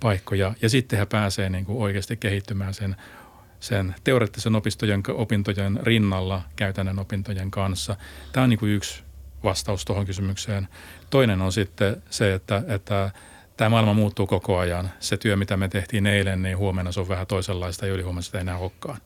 paikkoja. 0.00 0.54
Ja 0.62 0.68
sitten 0.68 0.98
he 0.98 1.06
pääsee 1.06 1.50
niin 1.50 1.64
kuin 1.64 1.78
oikeasti 1.78 2.16
kehittymään 2.16 2.74
sen, 2.74 2.96
sen 3.60 3.94
teoreettisen 4.04 4.56
opistojen, 4.56 5.02
opintojen 5.08 5.80
rinnalla 5.82 6.42
käytännön 6.56 6.98
opintojen 6.98 7.50
kanssa. 7.50 7.96
Tämä 8.32 8.44
on 8.44 8.50
niin 8.50 8.58
kuin 8.58 8.72
yksi 8.72 9.02
vastaus 9.44 9.84
tuohon 9.84 10.06
kysymykseen. 10.06 10.68
Toinen 11.10 11.40
on 11.40 11.52
sitten 11.52 12.02
se, 12.10 12.34
että, 12.34 12.62
että 12.68 13.10
tämä 13.58 13.68
maailma 13.68 13.94
muuttuu 13.94 14.26
koko 14.26 14.58
ajan. 14.58 14.90
Se 15.00 15.16
työ, 15.16 15.36
mitä 15.36 15.56
me 15.56 15.68
tehtiin 15.68 16.06
eilen, 16.06 16.42
niin 16.42 16.58
huomenna 16.58 16.92
se 16.92 17.00
on 17.00 17.08
vähän 17.08 17.26
toisenlaista 17.26 17.86
ja 17.86 17.92
ylihuomenna 17.92 18.22
sitä 18.22 18.38
ei 18.38 18.42
enää 18.42 18.58
olekaan. 18.58 18.98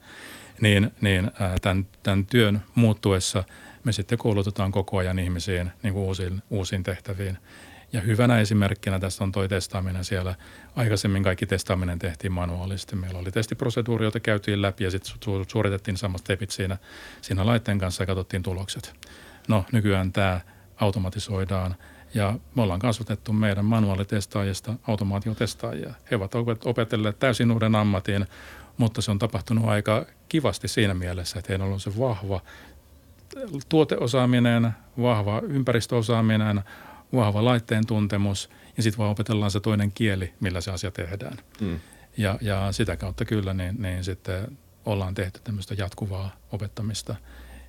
Niin, 0.61 0.91
niin 1.01 1.31
tämän, 1.63 1.87
tämän 2.03 2.27
työn 2.27 2.63
muuttuessa 2.75 3.45
me 3.85 3.93
sitten 3.93 4.19
koulutetaan 4.19 4.73
koko 4.73 4.99
ajan 4.99 5.19
ihmisiin 5.19 5.73
niin 5.83 5.95
kuin 5.95 6.05
uusiin, 6.05 6.43
uusiin 6.51 6.83
tehtäviin. 6.83 7.39
Ja 7.93 8.01
hyvänä 8.01 8.41
esimerkkinä 8.41 8.99
tästä 8.99 9.25
on 9.25 9.33
tuo 9.33 9.49
testaaminen 9.49 10.05
siellä. 10.05 10.35
Aikaisemmin 10.77 11.23
kaikki 11.23 11.47
testaaminen 11.47 11.99
tehtiin 11.99 12.33
manuaalisesti. 12.33 12.97
Meillä 12.97 13.19
oli 13.19 13.33
testiproseduuri, 13.33 14.05
jota 14.05 14.21
käytiin 14.21 14.63
läpi 14.63 14.85
ja 14.85 14.91
sitten 14.91 15.13
suoritettiin 15.49 15.97
samat 15.97 16.21
stepit 16.21 16.51
siinä, 16.51 16.77
siinä 17.21 17.47
laitteen 17.47 17.79
kanssa 17.79 18.03
ja 18.03 18.07
katsottiin 18.07 18.43
tulokset. 18.43 18.95
No 19.49 19.65
nykyään 19.73 20.13
tämä 20.13 20.41
automatisoidaan 20.77 21.77
ja 22.15 22.39
me 22.55 22.63
ollaan 22.63 22.81
kasvatettu 22.81 23.33
meidän 23.33 23.65
manuaalitestaajista 23.65 24.75
automaatiotestaajia. 24.89 25.95
He 26.11 26.17
ovat 26.17 26.35
opetelleet 26.65 27.19
täysin 27.19 27.53
uuden 27.53 27.75
ammatin, 27.75 28.27
mutta 28.77 29.03
se 29.03 29.11
on 29.11 29.19
tapahtunut 29.19 29.65
aika 29.65 30.07
kivasti 30.29 30.69
siinä 30.69 30.95
mielessä, 30.95 31.39
että 31.39 31.53
heillä 31.53 31.65
on 31.65 31.81
se 31.81 31.99
vahva 31.99 32.41
tuoteosaaminen, 33.69 34.71
vahva 35.03 35.43
ympäristöosaaminen, 35.49 36.63
vahva 37.13 37.45
laitteen 37.45 37.87
tuntemus 37.87 38.51
ja 38.77 38.83
sitten 38.83 38.99
vaan 38.99 39.11
opetellaan 39.11 39.51
se 39.51 39.61
toinen 39.61 39.93
kieli, 39.93 40.35
millä 40.41 40.61
se 40.61 40.71
asia 40.71 40.91
tehdään. 40.91 41.39
Mm. 41.61 41.81
Ja, 42.17 42.39
ja 42.41 42.73
sitä 42.73 42.97
kautta 42.97 43.25
kyllä 43.25 43.55
niin, 43.55 43.83
niin 43.83 44.05
sitten 44.05 44.59
ollaan 44.85 45.15
tehty 45.15 45.41
tämmöistä 45.45 45.75
jatkuvaa 45.79 46.37
opettamista 46.53 47.17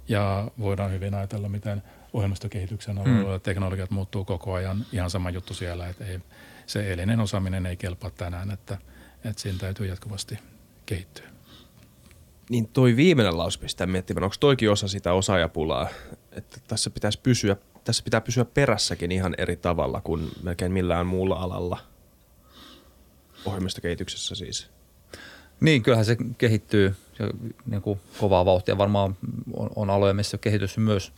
ja 0.08 0.52
voidaan 0.60 0.92
hyvin 0.92 1.14
ajatella, 1.14 1.50
miten 1.50 1.84
ohjelmistokehityksen 2.14 2.98
alueella 2.98 3.38
mm. 3.38 3.42
teknologiat 3.42 3.92
muuttuu 3.92 4.26
koko 4.26 4.54
ajan. 4.54 4.86
Ihan 4.92 5.10
sama 5.10 5.30
juttu 5.30 5.54
siellä, 5.54 5.88
että 5.88 6.06
ei, 6.06 6.20
se 6.66 6.90
eilinen 6.90 7.20
osaaminen 7.20 7.66
ei 7.66 7.78
kelpaa 7.78 8.10
tänään, 8.10 8.52
että, 8.52 8.78
että 9.26 9.42
siinä 9.42 9.58
täytyy 9.60 9.88
jatkuvasti 9.88 10.40
kehittyä. 10.86 11.28
Niin 12.50 12.68
toi 12.68 12.96
viimeinen 12.96 13.38
lause 13.38 13.60
pistää 13.60 13.88
miettimään, 13.88 14.24
onko 14.24 14.36
toikin 14.40 14.72
osa 14.72 14.88
sitä 14.88 15.14
osaajapulaa, 15.14 15.90
että 16.32 16.58
tässä 16.68 16.90
pitäisi 16.90 17.20
pysyä, 17.24 17.56
tässä 17.84 18.04
pitää 18.04 18.22
pysyä 18.22 18.46
perässäkin 18.46 19.12
ihan 19.12 19.36
eri 19.38 19.56
tavalla 19.56 20.02
kuin 20.02 20.32
melkein 20.44 20.72
millään 20.72 21.06
muulla 21.06 21.36
alalla. 21.36 21.80
Ohjelmistokehityksessä 23.46 24.36
siis. 24.36 24.70
Niin, 25.60 25.84
kyllähän 25.84 26.06
se 26.06 26.18
kehittyy 26.38 26.96
niin 27.66 27.82
kuin 27.82 28.00
kovaa 28.20 28.46
vauhtia. 28.46 28.78
Varmaan 28.78 29.18
on, 29.54 29.70
on 29.76 29.90
aloja, 29.90 30.14
missä 30.14 30.38
kehitys 30.38 30.78
myös, 30.78 31.14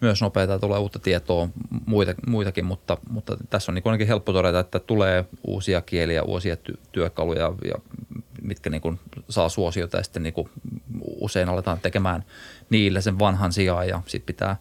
myös 0.00 0.20
nopeaa 0.22 0.46
ja 0.46 0.58
tulee 0.58 0.78
uutta 0.78 0.98
tietoa 0.98 1.48
muita, 1.86 2.14
muitakin, 2.26 2.64
mutta, 2.64 2.98
mutta 3.10 3.36
tässä 3.50 3.72
on 3.72 3.74
niin 3.74 3.82
ainakin 3.84 4.06
helppo 4.06 4.32
todeta, 4.32 4.60
että 4.60 4.78
tulee 4.78 5.24
uusia 5.46 5.80
kieliä, 5.80 6.22
uusia 6.22 6.54
ty- 6.54 6.78
työkaluja 6.92 7.52
ja 7.64 7.74
mitkä 8.42 8.70
niin 8.70 8.80
kuin 8.80 9.00
saa 9.28 9.48
suosiota 9.48 9.96
ja 9.96 10.02
sitten 10.02 10.22
niin 10.22 10.32
kuin 10.34 10.48
usein 11.20 11.48
aletaan 11.48 11.80
tekemään 11.80 12.24
niillä 12.70 13.00
sen 13.00 13.18
vanhan 13.18 13.52
sijaan 13.52 13.88
ja 13.88 14.02
sitten 14.06 14.26
pitää 14.26 14.56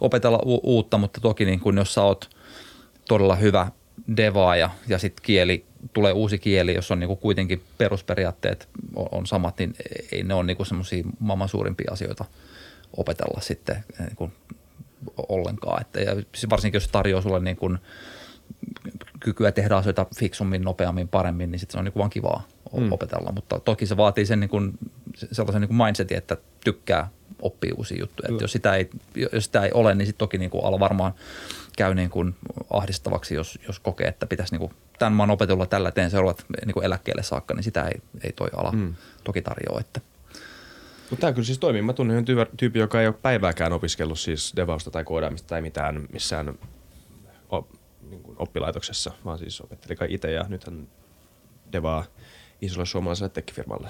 opetella 0.00 0.38
u- 0.46 0.60
uutta, 0.74 0.98
mutta 0.98 1.20
toki 1.20 1.44
niin 1.44 1.60
kuin 1.60 1.76
jos 1.76 1.94
sä 1.94 2.02
oot 2.02 2.30
todella 3.08 3.36
hyvä 3.36 3.70
devaaja 4.16 4.70
ja 4.88 4.98
sitten 4.98 5.22
kieli, 5.22 5.64
tulee 5.92 6.12
uusi 6.12 6.38
kieli, 6.38 6.74
jos 6.74 6.90
on 6.90 7.00
niin 7.00 7.08
kuin 7.08 7.18
kuitenkin 7.18 7.62
perusperiaatteet 7.78 8.68
on, 8.96 9.08
on 9.12 9.26
samat, 9.26 9.58
niin 9.58 9.74
ei 10.12 10.22
ne 10.22 10.34
ole 10.34 10.44
niin 10.44 10.66
semmoisia 10.66 11.04
maailman 11.18 11.48
suurimpia 11.48 11.92
asioita 11.92 12.24
opetella 12.96 13.40
sitten 13.40 13.84
niin 13.98 14.16
kuin 14.16 14.32
ollenkaan. 15.28 15.80
Että, 15.80 16.00
ja 16.00 16.16
varsinkin 16.50 16.76
jos 16.76 16.88
tarjoaa 16.88 17.22
sulle 17.22 17.40
niin 17.40 17.56
kuin 17.56 17.78
kykyä 19.20 19.52
tehdä 19.52 19.76
asioita 19.76 20.06
fiksummin, 20.18 20.62
nopeammin, 20.62 21.08
paremmin, 21.08 21.50
niin 21.50 21.58
sitten 21.58 21.72
se 21.72 21.78
on 21.78 21.84
niin 21.84 21.92
kuin 21.92 22.00
vaan 22.00 22.10
kivaa 22.10 22.48
mm. 22.76 22.92
opetella. 22.92 23.32
Mutta 23.32 23.60
toki 23.60 23.86
se 23.86 23.96
vaatii 23.96 24.26
sen 24.26 24.40
niin 24.40 24.50
kuin, 24.50 24.78
sellaisen 25.32 25.60
niin 25.60 25.68
kuin 25.68 25.86
mindsetin, 25.86 26.16
että 26.16 26.36
tykkää 26.64 27.08
oppia 27.42 27.74
uusia 27.76 27.98
juttuja. 28.00 28.28
Että 28.30 28.44
jos, 28.44 28.52
sitä 28.52 28.74
ei, 28.74 28.90
jos 29.32 29.44
sitä 29.44 29.64
ei 29.64 29.72
ole, 29.72 29.94
niin 29.94 30.06
sitten 30.06 30.18
toki 30.18 30.38
niin 30.38 30.50
kuin 30.50 30.64
ala 30.64 30.80
varmaan 30.80 31.12
käy 31.76 31.94
niin 31.94 32.10
kuin 32.10 32.34
ahdistavaksi, 32.70 33.34
jos, 33.34 33.58
jos 33.66 33.80
kokee, 33.80 34.08
että 34.08 34.26
pitäisi 34.26 34.54
niin 34.54 34.60
kuin, 34.60 34.72
tämän 34.98 35.12
maan 35.12 35.30
opetulla 35.30 35.66
tällä 35.66 35.90
teen 35.90 36.10
seuraavat 36.10 36.44
niin 36.66 36.74
kuin 36.74 36.84
eläkkeelle 36.84 37.22
saakka, 37.22 37.54
niin 37.54 37.64
sitä 37.64 37.88
ei, 37.88 38.02
ei 38.24 38.32
toi 38.32 38.48
ala 38.56 38.72
mm. 38.72 38.94
toki 39.24 39.42
tarjoa. 39.42 39.80
Että. 39.80 40.00
Mutta 41.10 41.20
tämä 41.20 41.32
kyllä 41.32 41.46
siis 41.46 41.58
toimii. 41.58 41.82
Mä 41.82 41.92
tunnen 41.92 42.16
yhden 42.28 42.46
tyypin, 42.56 42.80
joka 42.80 43.00
ei 43.00 43.06
ole 43.06 43.14
päivääkään 43.22 43.72
opiskellut 43.72 44.18
siis 44.18 44.52
devausta 44.56 44.90
tai 44.90 45.04
koodaamista 45.04 45.48
tai 45.48 45.62
mitään 45.62 46.06
missään 46.12 46.58
niin 48.10 48.22
kuin 48.22 48.36
oppilaitoksessa, 48.38 49.12
vaan 49.24 49.38
siis 49.38 49.60
opetteli 49.60 49.96
kai 49.96 50.08
itse 50.10 50.32
ja 50.32 50.44
nythän 50.48 50.88
devaa 51.72 52.04
isolle 52.60 52.86
suomalaiselle 52.86 53.28
tekkifirmalle. 53.28 53.88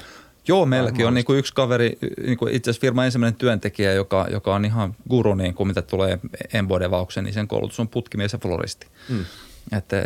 Joo, 0.48 0.66
meilläkin 0.66 1.06
on 1.06 1.14
niin 1.14 1.24
kuin 1.24 1.38
yksi 1.38 1.54
kaveri, 1.54 1.98
niin 2.22 2.38
kuin 2.38 2.54
itse 2.54 2.70
asiassa 2.70 2.80
firman 2.80 3.04
ensimmäinen 3.04 3.38
työntekijä, 3.38 3.92
joka, 3.92 4.26
joka 4.30 4.54
on 4.54 4.64
ihan 4.64 4.94
guru, 5.10 5.34
niin 5.34 5.54
kuin 5.54 5.66
mitä 5.66 5.82
tulee 5.82 6.18
embodevaukseen, 6.52 7.24
niin 7.24 7.34
sen 7.34 7.48
koulutus 7.48 7.80
on 7.80 7.88
putkimies 7.88 8.32
ja 8.32 8.38
floristi. 8.38 8.86
Mm. 9.08 9.24
Että, 9.72 9.96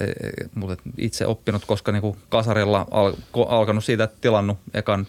mutta 0.54 0.76
itse 0.98 1.26
oppinut, 1.26 1.64
koska 1.64 1.92
niin 1.92 2.02
kuin 2.02 2.16
kasarilla 2.28 2.86
al, 2.90 3.12
alkanut 3.48 3.84
siitä, 3.84 4.04
että 4.04 4.18
tilannut 4.20 4.58
ekan 4.74 5.06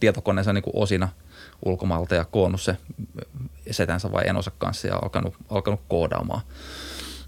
tietokoneensa 0.00 0.52
niin 0.52 0.62
kuin 0.62 0.76
osina 0.76 1.08
ulkomailta 1.64 2.14
ja 2.14 2.24
koonnut 2.24 2.60
se 2.60 2.76
setänsä 3.70 4.12
vai 4.12 4.22
enosa 4.26 4.50
kanssa 4.58 4.88
ja 4.88 4.96
alkanut, 5.02 5.34
alkanut 5.50 5.80
koodaamaan. 5.88 6.42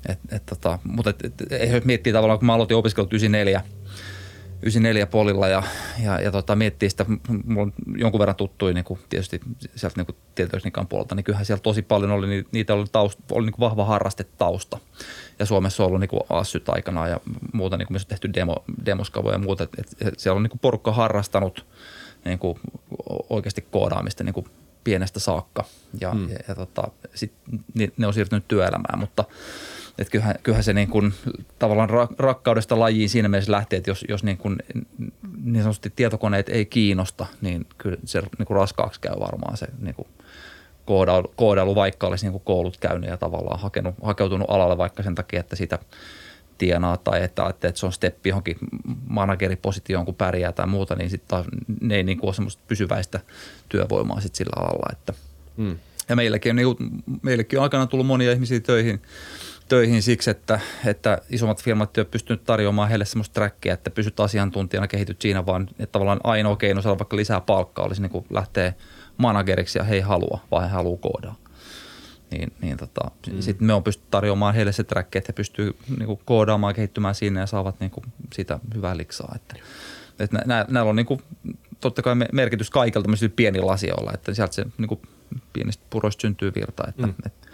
Et, 0.08 0.18
et, 0.32 0.46
tota, 0.46 0.78
mutta 0.84 1.10
et, 1.10 1.24
et, 1.24 1.52
et, 1.52 1.84
miettii 1.84 2.12
tavallaan, 2.12 2.38
kun 2.38 2.46
mä 2.46 2.54
aloitin 2.54 2.76
opiskelut 2.76 3.12
94, 3.12 3.62
94 4.62 5.06
polilla 5.06 5.48
ja, 5.48 5.62
ja, 6.04 6.20
ja 6.20 6.32
tota, 6.32 6.56
miettii 6.56 6.90
sitä, 6.90 7.06
mulla 7.44 7.62
on 7.62 7.72
jonkun 7.96 8.18
verran 8.18 8.36
tuttui 8.36 8.74
niin 8.74 8.84
kuin 8.84 9.00
tietysti 9.08 9.40
sieltä 9.76 10.02
niin 10.02 10.16
tietotekniikan 10.34 10.86
puolelta, 10.86 11.14
niin 11.14 11.24
kyllähän 11.24 11.46
siellä 11.46 11.62
tosi 11.62 11.82
paljon 11.82 12.10
oli, 12.10 12.44
niitä 12.52 12.74
oli, 12.74 12.86
taust, 12.92 13.18
oli 13.32 13.46
niin 13.46 13.52
kuin 13.52 13.60
vahva 13.60 13.84
harrastetausta. 13.84 14.78
Ja 15.38 15.46
Suomessa 15.46 15.82
on 15.82 15.86
ollut 15.86 16.00
niin 16.00 16.08
kuin 16.08 16.20
assyt 16.28 16.68
aikana 16.68 17.08
ja 17.08 17.20
muuta, 17.52 17.76
niin 17.76 17.86
kuin 17.86 17.94
myös 17.94 18.02
on 18.02 18.08
tehty 18.08 18.34
demo, 18.34 18.64
demoskavoja 18.86 19.34
ja 19.34 19.38
muuta. 19.38 19.64
Et, 19.64 19.96
et 20.00 20.18
siellä 20.18 20.36
on 20.36 20.42
niin 20.42 20.50
kuin 20.50 20.60
porukka 20.60 20.92
harrastanut 20.92 21.66
niin 22.24 22.38
kuin 22.38 22.58
oikeasti 23.30 23.66
koodaamista 23.70 24.24
niin 24.24 24.34
kuin 24.34 24.46
pienestä 24.84 25.20
saakka 25.20 25.64
ja, 26.00 26.10
hmm. 26.10 26.30
ja, 26.30 26.38
ja 26.48 26.54
tota, 26.54 26.88
sit, 27.14 27.32
ne 27.96 28.06
on 28.06 28.14
siirtynyt 28.14 28.48
työelämään, 28.48 28.98
mutta– 28.98 29.24
että 29.98 30.12
kyllähän, 30.12 30.34
kyllähän 30.42 30.64
se 30.64 30.72
niin 30.72 30.88
kuin, 30.88 31.14
tavallaan 31.58 32.08
rakkaudesta 32.18 32.78
lajiin 32.78 33.08
siinä 33.08 33.28
mielessä 33.28 33.52
lähtee, 33.52 33.76
että 33.76 33.90
jos, 33.90 34.04
jos 34.08 34.24
niin, 34.24 34.36
kuin, 34.36 34.56
niin 35.44 35.62
sanotusti 35.62 35.92
tietokoneet 35.96 36.48
ei 36.48 36.66
kiinnosta, 36.66 37.26
niin 37.40 37.66
kyllä 37.78 37.96
se 38.04 38.20
niin 38.20 38.46
kuin 38.46 38.56
raskaaksi 38.56 39.00
käy 39.00 39.14
varmaan 39.20 39.56
se 39.56 39.66
niin 39.80 39.94
kuin 39.94 40.08
koodailu, 40.84 41.32
koodailu, 41.36 41.74
vaikka 41.74 42.06
olisi 42.06 42.24
niin 42.24 42.32
kuin 42.32 42.44
koulut 42.44 42.76
käynyt 42.76 43.10
ja 43.10 43.16
tavallaan 43.16 43.60
hakenut, 43.60 43.94
hakeutunut 44.02 44.50
alalle 44.50 44.78
vaikka 44.78 45.02
sen 45.02 45.14
takia, 45.14 45.40
että 45.40 45.56
sitä 45.56 45.78
tienaa 46.58 46.96
tai 46.96 47.22
että, 47.22 47.48
että 47.48 47.72
se 47.74 47.86
on 47.86 47.92
steppi 47.92 48.28
johonkin 48.28 48.56
manageripositioon, 49.08 50.04
kun 50.04 50.14
pärjää 50.14 50.52
tai 50.52 50.66
muuta, 50.66 50.94
niin 50.96 51.10
sitten 51.10 51.44
ne 51.80 51.96
ei 51.96 52.02
niin 52.02 52.18
kuin 52.18 52.28
ole 52.28 52.34
semmoista 52.34 52.62
pysyväistä 52.68 53.20
työvoimaa 53.68 54.20
sit 54.20 54.34
sillä 54.34 54.52
alalla. 54.56 54.88
Että. 54.92 55.12
Mm. 55.56 55.78
Ja 56.08 56.16
meilläkin 56.16 56.50
on, 56.50 56.56
niin 56.56 56.76
meillekin 57.22 57.58
on 57.58 57.62
aikana 57.62 57.86
tullut 57.86 58.06
monia 58.06 58.32
ihmisiä 58.32 58.60
töihin, 58.60 59.02
töihin 59.68 60.02
siksi, 60.02 60.30
että, 60.30 60.60
että 60.86 61.18
isommat 61.30 61.62
firmat 61.62 61.98
eivät 61.98 62.10
pystynyt 62.10 62.44
tarjoamaan 62.44 62.88
heille 62.88 63.04
sellaista 63.04 63.34
trackia, 63.34 63.74
että 63.74 63.90
pysyt 63.90 64.20
asiantuntijana, 64.20 64.88
kehityt 64.88 65.22
siinä, 65.22 65.46
vaan 65.46 65.68
että 65.78 65.92
tavallaan 65.92 66.20
ainoa 66.24 66.56
keino 66.56 66.82
saada 66.82 66.98
vaikka 66.98 67.16
lisää 67.16 67.40
palkkaa 67.40 67.84
olisi 67.84 68.02
niin 68.02 68.10
kuin 68.10 68.26
lähteä 68.30 68.72
manageriksi 69.16 69.78
ja 69.78 69.84
he 69.84 69.94
ei 69.94 70.00
halua, 70.00 70.40
vaan 70.50 70.64
he 70.64 70.70
haluaa 70.70 70.98
koodaa. 71.00 71.36
Niin, 72.30 72.52
niin 72.60 72.76
tota, 72.76 73.10
mm. 73.32 73.40
sitten 73.40 73.66
me 73.66 73.74
on 73.74 73.82
pystynyt 73.82 74.10
tarjoamaan 74.10 74.54
heille 74.54 74.72
se 74.72 74.84
track, 74.84 75.16
että 75.16 75.32
he 75.32 75.32
pystyy 75.32 75.76
niin 75.98 76.06
kuin 76.06 76.20
koodaamaan, 76.24 76.74
kehittymään 76.74 77.14
siinä 77.14 77.40
ja 77.40 77.46
saavat 77.46 77.80
niin 77.80 77.90
kuin 77.90 78.04
sitä 78.34 78.58
hyvää 78.74 78.96
liksaa. 78.96 79.32
Että, 79.36 79.56
että 80.18 80.38
nä, 80.46 80.64
näillä 80.68 80.90
on 80.90 80.96
niin 80.96 81.06
kuin, 81.06 81.22
totta 81.80 82.02
kai 82.02 82.14
merkitys 82.32 82.70
kaikilla 82.70 83.02
tämmöisillä 83.02 83.32
pienillä 83.36 83.72
asioilla, 83.72 84.12
että 84.14 84.34
sieltä 84.34 84.54
se 84.54 84.64
niin 84.78 84.88
kuin, 84.88 85.00
pienistä 85.52 85.84
puroista 85.90 86.20
syntyy 86.20 86.52
virta, 86.54 86.84
että, 86.88 87.06
mm. 87.06 87.14
että 87.26 87.45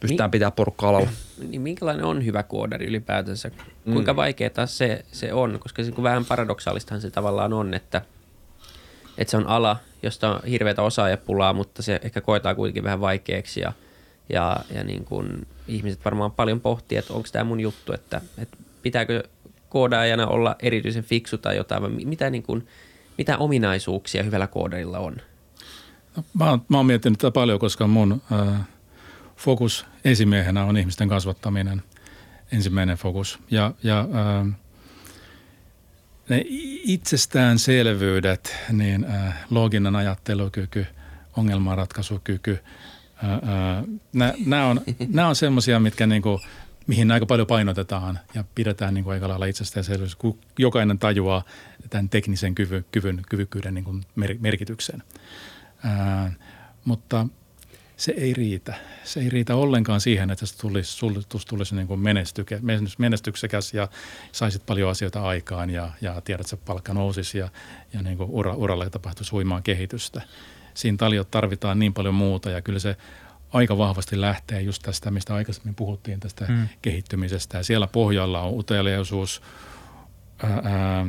pystytään 0.00 0.28
niin, 0.28 0.32
pitämään 0.32 0.52
porukkaa 0.52 0.90
alalla. 0.90 1.10
Niin 1.48 1.60
minkälainen 1.60 2.04
on 2.04 2.24
hyvä 2.24 2.42
koodari 2.42 2.86
ylipäätänsä? 2.86 3.50
Kuinka 3.84 4.12
mm. 4.12 4.16
vaikeaa 4.16 4.66
se, 4.66 5.04
se 5.12 5.32
on? 5.32 5.58
Koska 5.60 5.84
se, 5.84 5.92
kun 5.92 6.04
vähän 6.04 6.24
paradoksaalistahan 6.24 7.00
se 7.00 7.10
tavallaan 7.10 7.52
on, 7.52 7.74
että, 7.74 8.02
että 9.18 9.30
se 9.30 9.36
on 9.36 9.46
ala, 9.46 9.76
josta 10.02 10.34
on 10.34 10.40
hirveätä 10.48 10.82
osaajapulaa, 10.82 11.52
mutta 11.52 11.82
se 11.82 12.00
ehkä 12.02 12.20
koetaan 12.20 12.56
kuitenkin 12.56 12.84
vähän 12.84 13.00
vaikeaksi 13.00 13.60
ja, 13.60 13.72
ja, 14.28 14.56
ja 14.74 14.84
niin 14.84 15.04
kuin 15.04 15.46
ihmiset 15.68 16.04
varmaan 16.04 16.32
paljon 16.32 16.60
pohtii, 16.60 16.98
että 16.98 17.12
onko 17.12 17.28
tämä 17.32 17.44
mun 17.44 17.60
juttu, 17.60 17.92
että, 17.92 18.20
että 18.38 18.56
pitääkö 18.82 19.22
koodaajana 19.68 20.26
olla 20.26 20.56
erityisen 20.58 21.04
fiksu 21.04 21.38
tai 21.38 21.56
jotain, 21.56 21.82
vai 21.82 21.90
mitä, 21.90 22.30
niin 22.30 22.42
kuin, 22.42 22.66
mitä 23.18 23.38
ominaisuuksia 23.38 24.22
hyvällä 24.22 24.46
koodarilla 24.46 24.98
on? 24.98 25.16
No, 26.16 26.24
mä, 26.34 26.50
oon, 26.50 26.62
mä 26.68 26.76
oon 26.76 26.86
miettinyt 26.86 27.18
tätä 27.18 27.30
paljon, 27.30 27.58
koska 27.58 27.86
mun 27.86 28.22
äh, 28.32 28.60
fokus 29.40 29.86
esimiehenä 30.04 30.64
on 30.64 30.76
ihmisten 30.76 31.08
kasvattaminen, 31.08 31.82
ensimmäinen 32.52 32.96
fokus. 32.96 33.38
Ja, 33.50 33.74
ja 33.82 34.00
äh, 34.00 34.54
ne 36.28 36.44
itsestäänselvyydet, 36.84 38.56
niin 38.72 39.04
äh, 39.04 39.34
looginen 39.50 39.96
ajattelukyky, 39.96 40.86
ongelmanratkaisukyky, 41.36 42.58
äh, 43.24 43.32
äh, 43.32 43.84
nämä 44.46 44.66
on, 44.66 44.80
on 45.28 45.36
semmoisia, 45.36 45.80
mitkä 45.80 46.06
niinku, 46.06 46.40
mihin 46.86 47.10
aika 47.10 47.26
paljon 47.26 47.46
painotetaan 47.46 48.18
ja 48.34 48.44
pidetään 48.54 48.94
niin 48.94 49.04
kuin 49.04 49.14
aika 49.14 49.28
lailla 49.28 49.46
itsestäänselvyys, 49.46 50.16
kun 50.16 50.38
jokainen 50.58 50.98
tajuaa 50.98 51.42
tämän 51.90 52.08
teknisen 52.08 52.54
kyvyn, 52.54 52.84
kyvyn 52.92 53.22
kyvykkyyden 53.28 53.74
niin 53.74 53.84
kuin 53.84 54.02
merkityksen. 54.40 55.02
Ää, 55.84 56.32
mutta– 56.84 57.26
se 58.00 58.14
ei 58.16 58.34
riitä. 58.34 58.74
Se 59.04 59.20
ei 59.20 59.30
riitä 59.30 59.56
ollenkaan 59.56 60.00
siihen, 60.00 60.30
että 60.30 60.46
se 60.46 60.58
tulisi, 60.58 61.00
tulisi, 61.00 61.28
tulisi 61.48 61.74
niin 61.74 61.86
kuin 61.86 62.00
menestyksekäs 62.98 63.74
ja 63.74 63.88
saisit 64.32 64.66
paljon 64.66 64.90
asioita 64.90 65.22
aikaan 65.22 65.70
ja, 65.70 65.90
ja 66.00 66.20
tiedät, 66.20 66.40
että 66.40 66.50
se 66.50 66.56
palkka 66.56 66.94
nousisi 66.94 67.38
ja, 67.38 67.48
ja 67.92 68.02
niin 68.02 68.16
kuin 68.16 68.30
ura, 68.30 68.54
uralle 68.54 68.90
tapahtuisi 68.90 69.30
huimaa 69.30 69.60
kehitystä. 69.60 70.22
Siinä 70.74 70.96
tarvitaan 71.30 71.78
niin 71.78 71.94
paljon 71.94 72.14
muuta 72.14 72.50
ja 72.50 72.62
kyllä 72.62 72.78
se 72.78 72.96
aika 73.52 73.78
vahvasti 73.78 74.20
lähtee 74.20 74.60
just 74.60 74.82
tästä, 74.82 75.10
mistä 75.10 75.34
aikaisemmin 75.34 75.74
puhuttiin, 75.74 76.20
tästä 76.20 76.46
hmm. 76.46 76.68
kehittymisestä. 76.82 77.56
Ja 77.58 77.64
siellä 77.64 77.86
pohjalla 77.86 78.40
on 78.40 78.58
uteliaisuus, 78.58 79.42
ää, 80.42 80.60
ää, 80.64 81.06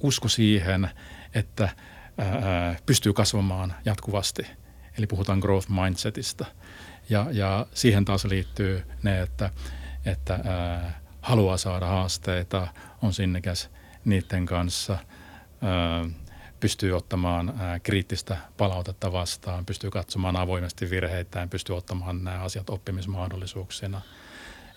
usko 0.00 0.28
siihen, 0.28 0.90
että 1.34 1.68
ää, 2.18 2.76
pystyy 2.86 3.12
kasvamaan 3.12 3.74
jatkuvasti– 3.84 4.42
Eli 4.98 5.06
puhutaan 5.06 5.38
growth 5.38 5.70
mindsetista. 5.70 6.46
Ja, 7.10 7.26
ja 7.32 7.66
siihen 7.74 8.04
taas 8.04 8.24
liittyy 8.24 8.82
ne, 9.02 9.22
että, 9.22 9.50
että 10.04 10.40
ää, 10.44 11.00
haluaa 11.22 11.56
saada 11.56 11.86
haasteita, 11.86 12.68
on 13.02 13.12
sinnekäs 13.12 13.70
niiden 14.04 14.46
kanssa, 14.46 14.98
ää, 15.62 16.04
pystyy 16.60 16.92
ottamaan 16.92 17.54
ää, 17.58 17.78
kriittistä 17.78 18.36
palautetta 18.56 19.12
vastaan, 19.12 19.66
pystyy 19.66 19.90
katsomaan 19.90 20.36
avoimesti 20.36 20.90
virheitään, 20.90 21.50
pystyy 21.50 21.76
ottamaan 21.76 22.24
nämä 22.24 22.38
asiat 22.38 22.70
oppimismahdollisuuksina. 22.70 24.00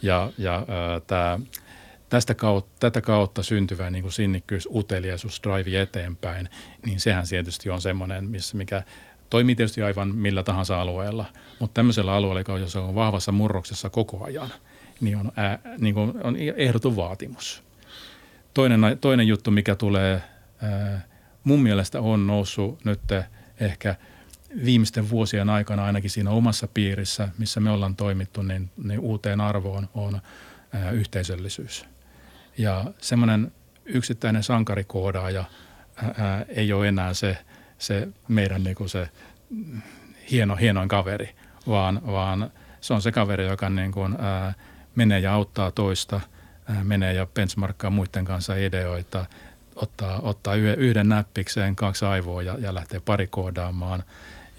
Ja, 0.01 0.31
ja 0.37 0.65
tämä 1.07 1.39
tästä 2.09 2.35
kautta, 2.35 2.71
tätä 2.79 3.01
kautta 3.01 3.43
syntyvä 3.43 3.89
niin 3.89 4.01
kuin 4.01 4.11
sinnikkyys, 4.11 4.67
uteliaisuus, 4.73 5.41
drive 5.43 5.81
eteenpäin, 5.81 6.49
niin 6.85 6.99
sehän 6.99 7.25
tietysti 7.29 7.69
on 7.69 7.81
semmoinen, 7.81 8.29
missä, 8.29 8.57
mikä 8.57 8.83
Toimii 9.33 9.55
tietysti 9.55 9.81
aivan 9.81 10.15
millä 10.15 10.43
tahansa 10.43 10.81
alueella, 10.81 11.25
mutta 11.59 11.73
tämmöisellä 11.73 12.13
alueella, 12.13 12.59
jossa 12.59 12.81
on 12.81 12.95
vahvassa 12.95 13.31
murroksessa 13.31 13.89
koko 13.89 14.23
ajan, 14.23 14.49
niin 15.01 15.17
on, 15.17 15.31
ää, 15.35 15.59
niin 15.77 15.93
kuin 15.93 16.13
on 16.23 16.35
ehdoton 16.55 16.95
vaatimus. 16.95 17.63
Toinen, 18.53 18.81
toinen 19.01 19.27
juttu, 19.27 19.51
mikä 19.51 19.75
tulee, 19.75 20.23
ää, 20.61 21.01
mun 21.43 21.63
mielestä 21.63 22.01
on 22.01 22.27
noussut 22.27 22.85
nyt 22.85 23.01
ehkä 23.59 23.95
viimeisten 24.65 25.09
vuosien 25.09 25.49
aikana 25.49 25.85
ainakin 25.85 26.09
siinä 26.09 26.29
omassa 26.29 26.67
piirissä, 26.73 27.29
missä 27.37 27.59
me 27.59 27.71
ollaan 27.71 27.95
toimittu, 27.95 28.41
niin, 28.41 28.69
niin 28.83 28.99
uuteen 28.99 29.41
arvoon 29.41 29.89
on 29.93 30.21
ää, 30.73 30.91
yhteisöllisyys. 30.91 31.85
Ja 32.57 32.85
semmoinen 32.97 33.51
yksittäinen 33.85 34.43
sankarikoodaaja 34.43 35.43
ää, 36.17 36.45
ei 36.49 36.73
ole 36.73 36.87
enää 36.87 37.13
se– 37.13 37.37
se 37.83 38.07
meidän 38.27 38.63
niin 38.63 38.75
kuin 38.75 38.89
se 38.89 39.09
hieno, 40.31 40.55
hienoin 40.55 40.89
kaveri, 40.89 41.29
vaan, 41.67 42.01
vaan 42.07 42.51
se 42.81 42.93
on 42.93 43.01
se 43.01 43.11
kaveri, 43.11 43.47
joka 43.47 43.69
niin 43.69 43.91
kuin, 43.91 44.15
ää, 44.19 44.53
menee 44.95 45.19
ja 45.19 45.33
auttaa 45.33 45.71
toista, 45.71 46.21
ää, 46.69 46.83
menee 46.83 47.13
ja 47.13 47.27
benchmarkkaa 47.33 47.89
muiden 47.89 48.25
kanssa 48.25 48.55
ideoita, 48.55 49.25
ottaa, 49.75 50.19
ottaa 50.21 50.55
yhden 50.55 51.09
näppikseen 51.09 51.75
kaksi 51.75 52.05
aivoa 52.05 52.41
ja, 52.41 52.57
ja 52.59 52.73
lähtee 52.73 52.99
parikoodaamaan 52.99 54.03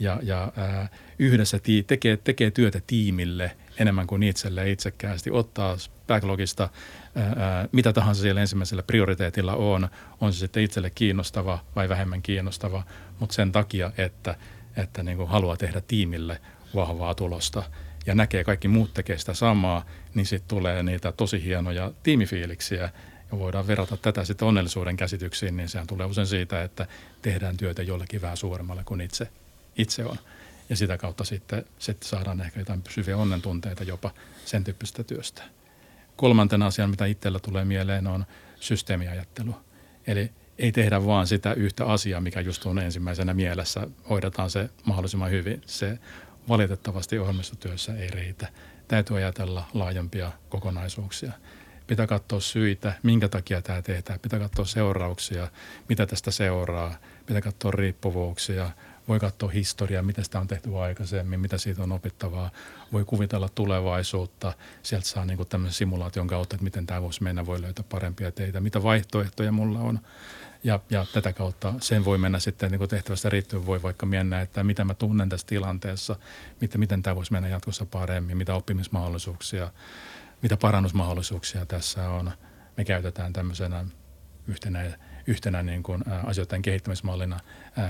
ja, 0.01 0.21
ja 0.23 0.53
ää, 0.57 0.89
yhdessä 1.19 1.59
tii, 1.59 1.83
tekee, 1.83 2.17
tekee 2.17 2.51
työtä 2.51 2.81
tiimille 2.87 3.57
enemmän 3.79 4.07
kuin 4.07 4.23
itselle 4.23 4.71
itsekkäästi, 4.71 5.31
ottaa 5.31 5.77
backlogista 6.07 6.69
ää, 7.15 7.69
mitä 7.73 7.93
tahansa 7.93 8.23
siellä 8.23 8.41
ensimmäisellä 8.41 8.83
prioriteetilla 8.83 9.55
on, 9.55 9.89
on 10.21 10.33
se 10.33 10.39
sitten 10.39 10.63
itselle 10.63 10.91
kiinnostava 10.91 11.59
vai 11.77 11.89
vähemmän 11.89 12.23
kiinnostava, 12.23 12.83
mutta 13.21 13.35
sen 13.35 13.53
takia, 13.53 13.91
että, 13.99 14.35
että 14.77 15.03
niin 15.03 15.17
kuin 15.17 15.29
haluaa 15.29 15.57
tehdä 15.57 15.81
tiimille 15.81 16.41
vahvaa 16.75 17.15
tulosta 17.15 17.63
ja 18.07 18.15
näkee 18.15 18.45
kaikki 18.45 18.69
muut 18.69 18.95
tekee 18.95 19.19
sitä 19.19 19.35
samaa, 19.35 19.85
niin 20.15 20.27
sitten 20.27 20.49
tulee 20.49 20.83
niitä 20.83 21.13
tosi 21.13 21.45
hienoja 21.45 21.93
tiimifiiliksiä 22.03 22.91
ja 23.33 23.39
voidaan 23.39 23.67
verrata 23.67 23.97
tätä 23.97 24.25
sitten 24.25 24.49
onnellisuuden 24.49 24.97
käsityksiin, 24.97 25.57
niin 25.57 25.69
sehän 25.69 25.87
tulee 25.87 26.07
usein 26.07 26.27
siitä, 26.27 26.63
että 26.63 26.87
tehdään 27.23 27.57
työtä 27.57 27.83
jollekin 27.83 28.23
vähän 28.23 28.37
suuremmalle 28.37 28.83
kuin 28.85 29.01
itse, 29.01 29.29
itse 29.77 30.05
on. 30.05 30.17
Ja 30.69 30.77
sitä 30.77 30.99
kautta 30.99 31.25
sitten, 31.25 31.65
sitten 31.79 32.09
saadaan 32.09 32.41
ehkä 32.41 32.61
jotain 32.61 32.83
pysyviä 32.83 33.17
onnentunteita 33.17 33.85
jopa 33.85 34.11
sen 34.45 34.65
tyyppisestä 34.65 35.05
työstä. 35.05 35.43
Kolmantena 36.17 36.67
asian, 36.67 36.91
mitä 36.91 37.07
itsellä 37.07 37.39
tulee 37.39 37.65
mieleen, 37.65 38.07
on 38.07 38.27
systeemiajattelu. 38.61 39.57
Eli 40.07 40.31
ei 40.59 40.73
tehdä 40.73 41.07
vaan 41.07 41.27
sitä 41.27 41.53
yhtä 41.53 41.87
asiaa, 41.87 42.21
mikä 42.21 42.41
just 42.41 42.67
on 42.67 42.79
ensimmäisenä 42.79 43.35
mielessä. 43.35 43.87
Hoidetaan 44.11 44.51
se 44.51 44.71
mahdollisimman 44.85 45.31
hyvin. 45.31 45.63
Se 45.67 45.99
valitettavasti 46.49 47.19
ohjelmistotyössä 47.19 47.97
ei 47.97 48.09
riitä. 48.11 48.49
Täytyy 48.89 49.17
ajatella 49.17 49.69
laajempia 49.75 50.33
kokonaisuuksia. 50.49 51.33
Pitää 51.87 52.07
katsoa 52.07 52.41
syitä, 52.41 52.93
minkä 53.03 53.29
takia 53.29 53.63
tämä 53.63 53.83
tehdään. 53.83 54.21
Pitää 54.21 54.39
katsoa 54.39 54.65
seurauksia, 54.65 55.49
mitä 55.89 56.07
tästä 56.07 56.31
seuraa. 56.31 56.95
Pitää 57.27 57.43
katsoa 57.43 57.71
riippuvuuksia, 57.71 58.71
voi 59.09 59.21
katsoa 59.21 59.51
historiaa, 59.51 60.03
miten 60.03 60.25
sitä 60.25 60.41
on 60.41 60.47
tehty 60.47 60.79
aikaisemmin, 60.79 61.41
mitä 61.41 61.59
siitä 61.59 61.83
on 61.83 61.93
opittavaa. 61.93 62.51
Voi 62.93 63.05
kuvitella 63.05 63.49
tulevaisuutta. 63.49 64.53
Sieltä 64.83 65.07
saa 65.07 65.25
niin 65.25 65.47
tämmöisen 65.49 65.75
simulaation 65.75 66.27
kautta, 66.27 66.57
että 66.57 66.65
miten 66.65 66.87
tämä 66.87 67.03
voisi 67.03 67.23
mennä, 67.23 67.47
voi 67.47 67.63
löytää 67.63 67.85
parempia 67.89 68.33
teitä, 68.33 68.61
mitä 68.61 68.83
vaihtoehtoja 68.83 69.53
mulla 69.53 69.79
on. 69.79 70.01
Ja, 70.65 70.81
ja 70.91 71.07
tätä 71.13 71.33
kautta 71.33 71.75
sen 71.81 72.05
voi 72.05 72.19
mennä 72.19 72.39
sitten 72.39 72.71
niin 72.71 72.89
tehtävästä 72.89 73.31
riittyen, 73.31 73.67
voi 73.67 73.83
vaikka 73.83 74.07
mennä, 74.07 74.41
että 74.41 74.65
mitä 74.65 74.85
mä 74.85 74.95
tunnen 74.95 75.29
tässä 75.29 75.47
tilanteessa, 75.47 76.17
miten, 76.61 76.81
miten 76.81 77.03
tämä 77.03 77.17
voisi 77.17 77.33
mennä 77.33 77.49
jatkossa 77.49 77.87
paremmin, 77.87 78.37
mitä 78.37 78.55
oppimismahdollisuuksia, 78.55 79.71
mitä 80.43 80.57
parannusmahdollisuuksia 80.57 81.67
tässä 81.67 82.11
on. 82.11 82.33
Me 82.77 82.85
käytetään 82.85 83.33
tämmöisenä 83.33 83.85
yhtenä 84.49 84.99
yhtenä 85.27 85.63
niin 85.63 85.83
kuin, 85.83 86.03
ä, 86.09 86.21
asioiden 86.21 86.63
kehittämismallina 86.63 87.41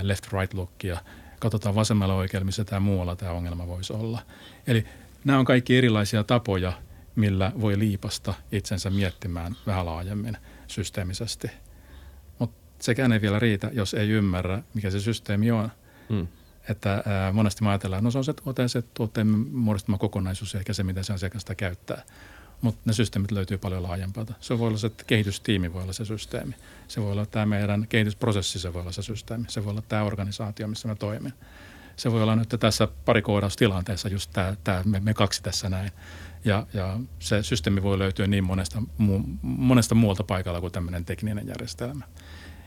left-right 0.03 0.55
lookia. 0.55 0.99
Katsotaan 1.41 1.75
vasemmalla 1.75 2.15
oikealla, 2.15 2.45
missä 2.45 2.65
tämä 2.65 2.81
muualla 2.81 3.17
tämä 3.17 3.33
ongelma 3.33 3.67
voisi 3.67 3.93
olla. 3.93 4.23
Eli 4.67 4.85
nämä 5.25 5.39
on 5.39 5.45
kaikki 5.45 5.79
erilaisia 5.79 6.25
tapoja, 6.25 6.73
millä 7.17 7.53
voi 7.61 7.79
liipasta 7.79 8.35
itsensä 8.53 8.91
miettimään 8.91 9.57
vähän 9.67 9.87
laajemmin 9.87 10.37
systeemisesti. 10.67 11.51
Mutta 12.39 12.57
sekään 12.79 13.13
ei 13.13 13.21
vielä 13.21 13.39
riitä, 13.39 13.71
jos 13.73 13.95
ei 13.95 14.09
ymmärrä, 14.09 14.63
mikä 14.75 14.91
se 14.91 15.01
systeemi 15.01 15.51
on. 15.51 15.69
Hmm. 16.09 16.29
Että 16.69 17.03
ää, 17.07 17.33
monesti 17.33 17.63
me 17.63 17.69
ajatellaan, 17.69 18.05
no 18.05 18.11
se 18.11 18.19
on 18.19 18.25
se 18.25 18.33
tuote, 18.33 18.69
se 18.69 18.83
tuotteen 18.83 19.27
muodostama 19.53 19.99
kokonaisuus 19.99 20.55
ehkä 20.55 20.73
se, 20.73 20.83
mitä 20.83 21.03
se 21.03 21.13
asiakasta 21.13 21.55
käyttää. 21.55 22.03
Mutta 22.65 22.81
ne 22.85 22.93
systeemit 22.93 23.31
löytyy 23.31 23.59
paljon 23.59 23.83
laajempaa. 23.83 24.27
Se 24.41 24.59
voi 24.59 24.69
olla 24.69 24.79
se 24.79 24.87
että 24.87 25.05
kehitystiimi, 25.07 25.73
voi 25.73 25.83
olla 25.83 25.93
se 25.93 26.05
systeemi. 26.05 26.55
Se 26.89 27.03
voi 27.03 27.13
olla 27.13 27.27
tämä 27.27 27.47
meidän 27.47 27.87
kehitysprosessi, 27.89 28.59
se 28.59 28.73
voi 28.73 28.83
olla 28.83 28.93
se 28.93 29.03
systeemi. 29.03 29.45
Se 29.49 29.65
voi 29.65 29.71
olla 29.71 29.83
tämä 29.89 30.03
organisaatio, 30.03 30.69
missä 30.69 30.89
mä 30.89 30.95
toimin. 30.95 31.33
Se 31.97 32.13
voi 32.13 32.23
olla 32.23 32.37
nyt 32.37 32.55
tässä 32.61 32.89
parikoodaustilanteessa 33.05 34.09
just 34.09 34.31
tämä, 34.33 34.57
tämä 34.65 34.83
me, 34.85 35.01
me 35.01 35.15
kaksi 35.15 35.43
tässä 35.43 35.69
näin. 35.69 35.91
Ja, 36.45 36.67
ja 36.75 37.01
se 37.19 37.43
systeemi 37.43 37.83
voi 37.83 37.99
löytyä 37.99 38.27
niin 38.27 38.45
monesta, 38.45 38.83
mu, 38.99 39.21
monesta 39.43 39.95
muualta 39.95 40.25
paikalla 40.25 40.61
kuin 40.61 40.73
tämmöinen 40.73 41.05
tekninen 41.05 41.49
järjestelmä. 41.49 42.05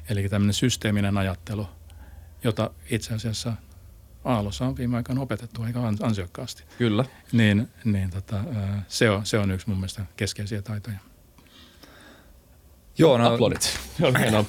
Eli 0.10 0.30
tämmöinen 0.30 0.54
systeeminen 0.54 1.18
ajattelu, 1.18 1.68
jota 2.44 2.72
itse 2.90 3.14
asiassa 3.14 3.54
Aallossa 4.28 4.66
on 4.66 4.78
viime 4.78 4.98
aikoina 4.98 5.22
opetettu 5.22 5.62
aika 5.62 5.88
ansiokkaasti. 6.02 6.64
Kyllä. 6.78 7.06
Niin, 7.32 7.68
niin 7.84 8.10
tota, 8.10 8.44
se, 8.88 9.10
on, 9.10 9.26
se 9.26 9.40
on 9.40 9.52
yksi 9.52 9.70
mun 9.70 9.78
mielestä 9.78 10.06
keskeisiä 10.16 10.62
taitoja. 10.62 10.98
Joo, 12.98 13.18
no, 13.18 13.34
Aplodit. 13.34 13.80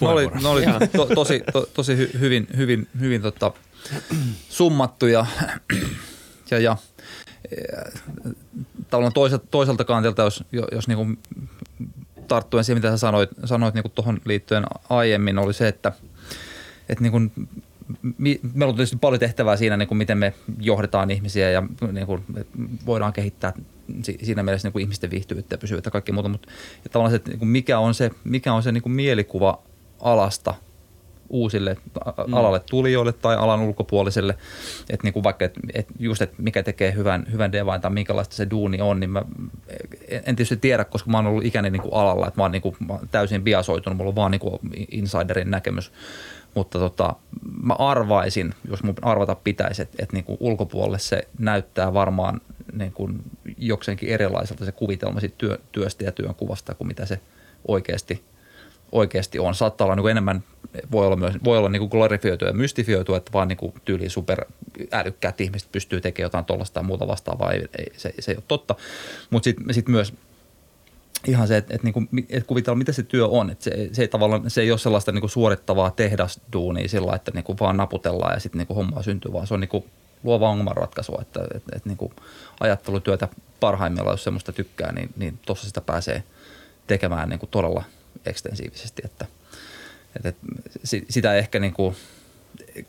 ne 0.01 0.09
oli, 0.09 0.27
ne 0.43 0.49
oli 0.49 0.64
to, 0.97 1.07
tosi, 1.07 1.43
to, 1.53 1.69
tosi 1.75 1.97
hy, 1.97 2.11
hyvin, 2.21 2.47
hyvin, 2.57 2.88
hyvin 3.01 3.23
tota, 3.23 3.53
summattu 4.49 5.07
ja, 5.07 5.27
ja, 6.51 6.59
ja 6.59 6.77
tavallaan 8.91 9.12
toiselta, 9.12 9.47
toiselta 9.51 9.85
kantilta, 9.85 10.23
jos, 10.23 10.45
jos 10.73 10.88
niin 10.88 10.97
kuin 10.97 11.19
tarttuen 12.29 12.64
siihen, 12.64 12.79
mitä 12.79 12.91
sä 12.91 12.97
sanoit, 12.97 13.31
sanoit 13.45 13.75
niin 13.75 13.91
tuohon 13.95 14.21
liittyen 14.25 14.64
aiemmin, 14.91 15.38
oli 15.38 15.55
se, 15.55 15.69
että, 15.69 15.93
että 16.88 17.03
niin 17.03 17.12
kuin, 17.12 17.33
meillä 18.18 18.70
on 18.70 18.74
tietysti 18.74 18.96
paljon 19.01 19.20
tehtävää 19.20 19.57
siinä, 19.57 19.77
niin 19.77 19.88
kuin 19.88 19.98
miten 19.98 20.18
me 20.18 20.35
johdetaan 20.61 21.11
ihmisiä 21.11 21.51
ja 21.51 21.62
niin 21.92 22.07
kuin, 22.07 22.24
voidaan 22.87 23.12
kehittää 23.12 23.53
siinä 24.03 24.42
mielessä 24.42 24.68
niin 24.68 24.72
kuin 24.72 24.83
ihmisten 24.83 25.11
viihtyvyyttä 25.11 25.55
ja 25.55 25.59
pysyvyyttä 25.59 25.88
ja 25.88 25.92
kaikki 25.92 26.12
muuta, 26.12 26.29
mutta 26.29 26.48
ja 26.85 26.90
tavallaan 26.90 27.11
se, 27.11 27.16
että 27.16 27.31
niin 27.31 27.38
kuin 27.38 27.48
mikä 27.48 27.79
on 27.79 27.94
se, 27.94 28.11
mikä 28.24 28.53
on 28.53 28.62
se 28.62 28.72
niin 28.72 28.83
kuin 28.83 28.92
mielikuva 28.92 29.62
alasta– 30.01 30.55
uusille 31.31 31.77
mm. 32.27 32.35
alalle 32.35 32.61
tulijoille 32.70 33.12
tai 33.12 33.37
alan 33.37 33.61
ulkopuolisille. 33.61 34.35
Että 34.90 35.05
niin 35.05 35.12
kuin 35.12 35.24
vaikka, 35.24 35.44
että, 35.44 35.61
että 35.74 35.94
just, 35.98 36.22
että 36.22 36.42
mikä 36.42 36.62
tekee 36.62 36.94
hyvän, 36.94 37.27
hyvän 37.33 37.53
devain 37.53 37.81
tai 37.81 37.90
minkälaista 37.90 38.37
se 38.37 38.51
duuni 38.51 38.81
on, 38.81 39.01
niin 39.01 39.11
mä 39.11 39.22
en 40.09 40.37
tietysti 40.37 40.57
tiedä, 40.57 40.85
koska 40.85 41.11
mä 41.11 41.18
oon 41.18 41.27
ollut 41.27 41.44
ikäni 41.44 41.70
niin 41.70 41.83
kuin 41.83 41.94
alalla, 41.94 42.29
että 42.29 42.40
mä 42.40 42.44
oon, 42.44 42.53
niin 42.53 42.62
kuin, 42.62 42.77
mä 42.88 42.92
oon 42.92 43.09
täysin 43.11 43.42
biasoitunut, 43.42 43.96
mulla 43.96 44.09
on 44.09 44.16
vaan 44.16 44.31
niin 44.31 44.40
kuin 44.40 44.59
insiderin 44.90 45.51
näkemys. 45.51 45.92
Mutta 46.59 46.79
tota, 46.79 47.14
mä 47.62 47.75
arvaisin, 47.75 48.55
jos 48.71 48.83
mun 48.83 48.94
arvata 49.03 49.35
pitäisi, 49.35 49.83
että, 49.83 49.97
että 50.03 50.16
niin 50.16 50.25
kuin 50.25 50.37
ulkopuolelle 50.40 50.99
se 50.99 51.29
näyttää 51.38 51.94
varmaan 51.94 52.40
niin 52.73 52.92
kuin 52.92 53.23
jokseenkin 53.59 54.09
erilaiselta 54.09 54.64
se 54.64 54.73
kuvitelma 54.73 55.21
siitä 55.21 55.35
työ, 55.38 55.59
työstä 55.73 56.05
ja 56.05 56.12
työn 56.12 56.35
kuvasta 56.35 56.75
kuin 56.75 56.88
mitä 56.88 57.07
se 57.07 57.21
oikeasti– 57.68 58.23
oikeasti 58.92 59.38
on. 59.38 59.55
Saattaa 59.55 59.85
olla 59.85 59.94
niin 59.94 60.03
kuin 60.03 60.11
enemmän, 60.11 60.44
voi 60.92 61.07
olla 61.07 61.16
myös 61.16 61.35
voi 61.44 61.59
olla 61.59 61.68
niin 61.68 61.81
kuin 61.81 61.90
glorifioitu 61.90 62.44
ja 62.44 62.53
mystifioitu, 62.53 63.14
että 63.14 63.33
vaan 63.33 63.49
niin 63.49 63.57
kuin 63.57 63.73
tyyli 63.85 64.09
super 64.09 64.44
älykkäät 64.92 65.40
ihmiset 65.40 65.73
pystyy 65.73 66.01
tekemään 66.01 66.27
jotain 66.27 66.44
tuollaista 66.44 66.75
tai 66.75 66.83
muuta 66.83 67.07
vastaavaa, 67.07 67.53
ei, 67.53 67.64
ei, 67.79 67.92
se, 67.97 68.14
se 68.18 68.33
ei 68.33 68.37
ole 68.37 68.44
totta. 68.49 68.75
Mutta 69.31 69.44
sitten 69.44 69.75
sit 69.75 69.88
myös 69.88 70.14
ihan 71.27 71.49
se, 71.49 71.57
että, 71.57 71.75
että, 71.75 71.85
niin 71.85 71.93
kuin, 71.93 72.09
että 72.29 72.47
kuvitella, 72.47 72.79
mitä 72.79 72.93
se 72.93 73.03
työ 73.03 73.27
on. 73.27 73.51
Että 73.51 73.65
se, 73.65 73.89
se, 73.93 74.03
ei 74.03 74.09
tavallaan, 74.09 74.51
se 74.51 74.61
ei 74.61 74.71
ole 74.71 74.79
sellaista 74.79 75.13
niin 75.13 75.21
kuin 75.21 75.31
suorittavaa 75.31 75.91
tehdasduunia 75.91 76.89
sillä 76.89 77.15
että 77.15 77.31
niin 77.35 77.45
kuin 77.45 77.59
vaan 77.61 77.77
naputellaan 77.77 78.35
ja 78.35 78.41
sitten 78.41 78.59
niin 78.59 78.67
kuin 78.67 78.77
hommaa 78.77 79.03
syntyy, 79.03 79.33
vaan 79.33 79.47
se 79.47 79.55
on 79.55 79.61
niin 79.61 79.69
kuin 79.69 79.85
luova 80.23 80.51
ongelmanratkaisu, 80.51 81.19
että, 81.21 81.41
että, 81.43 81.57
että, 81.57 81.77
että 81.77 81.89
niin 81.89 81.99
kuin 81.99 82.13
ajattelutyötä 82.61 83.29
parhaimmillaan, 83.61 84.13
jos 84.15 84.25
semmoista 84.25 84.53
tykkää, 84.53 84.93
niin, 84.93 85.11
niin 85.17 85.39
tuossa 85.47 85.67
sitä 85.67 85.81
pääsee 85.81 86.23
tekemään 86.87 87.29
niin 87.29 87.39
kuin 87.39 87.51
todella– 87.51 87.85
ekstensiivisesti, 88.27 89.03
että, 89.05 89.27
että, 90.17 90.29
että 90.29 90.47
sitä 91.09 91.35
ehkä 91.35 91.59
niin 91.59 91.73
kuin, 91.73 91.97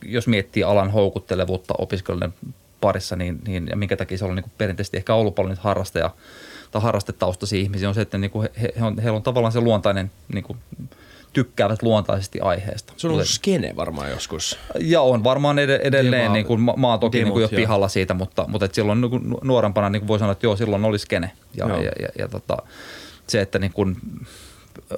jos 0.05 0.27
miettii 0.27 0.63
alan 0.63 0.91
houkuttelevuutta 0.91 1.73
opiskelijoiden 1.77 2.33
parissa, 2.81 3.15
niin, 3.15 3.39
niin 3.47 3.67
ja 3.67 3.77
minkä 3.77 3.97
takia 3.97 4.17
se 4.17 4.25
on 4.25 4.35
niin 4.35 4.43
kuin 4.43 4.53
perinteisesti 4.57 4.97
ehkä 4.97 5.15
ollut 5.15 5.35
paljon 5.35 5.49
nyt 5.49 5.59
harrastaja 5.59 6.15
tai 6.71 6.81
harrastetaustaisia 6.81 7.59
ihmisiä, 7.59 7.89
on 7.89 7.95
se, 7.95 8.01
että 8.01 8.17
niin 8.17 8.31
kuin 8.31 8.49
he, 8.61 8.73
he 8.79 8.85
on, 8.85 8.99
heillä 8.99 9.17
on 9.17 9.23
tavallaan 9.23 9.51
se 9.51 9.59
luontainen 9.59 10.11
niin 10.33 10.43
kuin, 10.43 10.59
tykkäävät 11.33 11.83
luontaisesti 11.83 12.39
aiheesta. 12.39 12.93
Se 12.97 13.07
on 13.07 13.13
ollut 13.13 13.27
skene 13.27 13.75
varmaan 13.75 14.09
joskus. 14.09 14.59
Ja 14.79 15.01
on 15.01 15.23
varmaan 15.23 15.59
edelleen, 15.59 16.23
Dema, 16.23 16.33
niin 16.33 16.45
kuin, 16.45 16.61
mä, 16.61 16.73
mä 16.77 16.87
oon 16.87 16.99
toki 16.99 17.17
demot, 17.17 17.25
niin 17.25 17.33
kuin 17.33 17.41
jo 17.41 17.61
pihalla 17.61 17.87
siitä, 17.87 18.13
mutta, 18.13 18.45
mutta 18.47 18.65
et 18.65 18.73
silloin 18.73 19.01
niin 19.01 19.09
kuin 19.09 19.35
nuorempana 19.43 19.89
niin 19.89 19.99
kuin 19.99 20.07
voi 20.07 20.19
sanoa, 20.19 20.31
että 20.31 20.45
joo, 20.45 20.55
silloin 20.55 20.85
oli 20.85 20.99
skene. 20.99 21.31
Ja, 21.53 21.67
ja, 21.67 21.83
ja, 21.83 21.91
ja, 21.99 22.07
ja 22.19 22.27
tota, 22.27 22.57
se, 23.27 23.41
että 23.41 23.59
niin 23.59 23.73
kuin, 23.73 23.97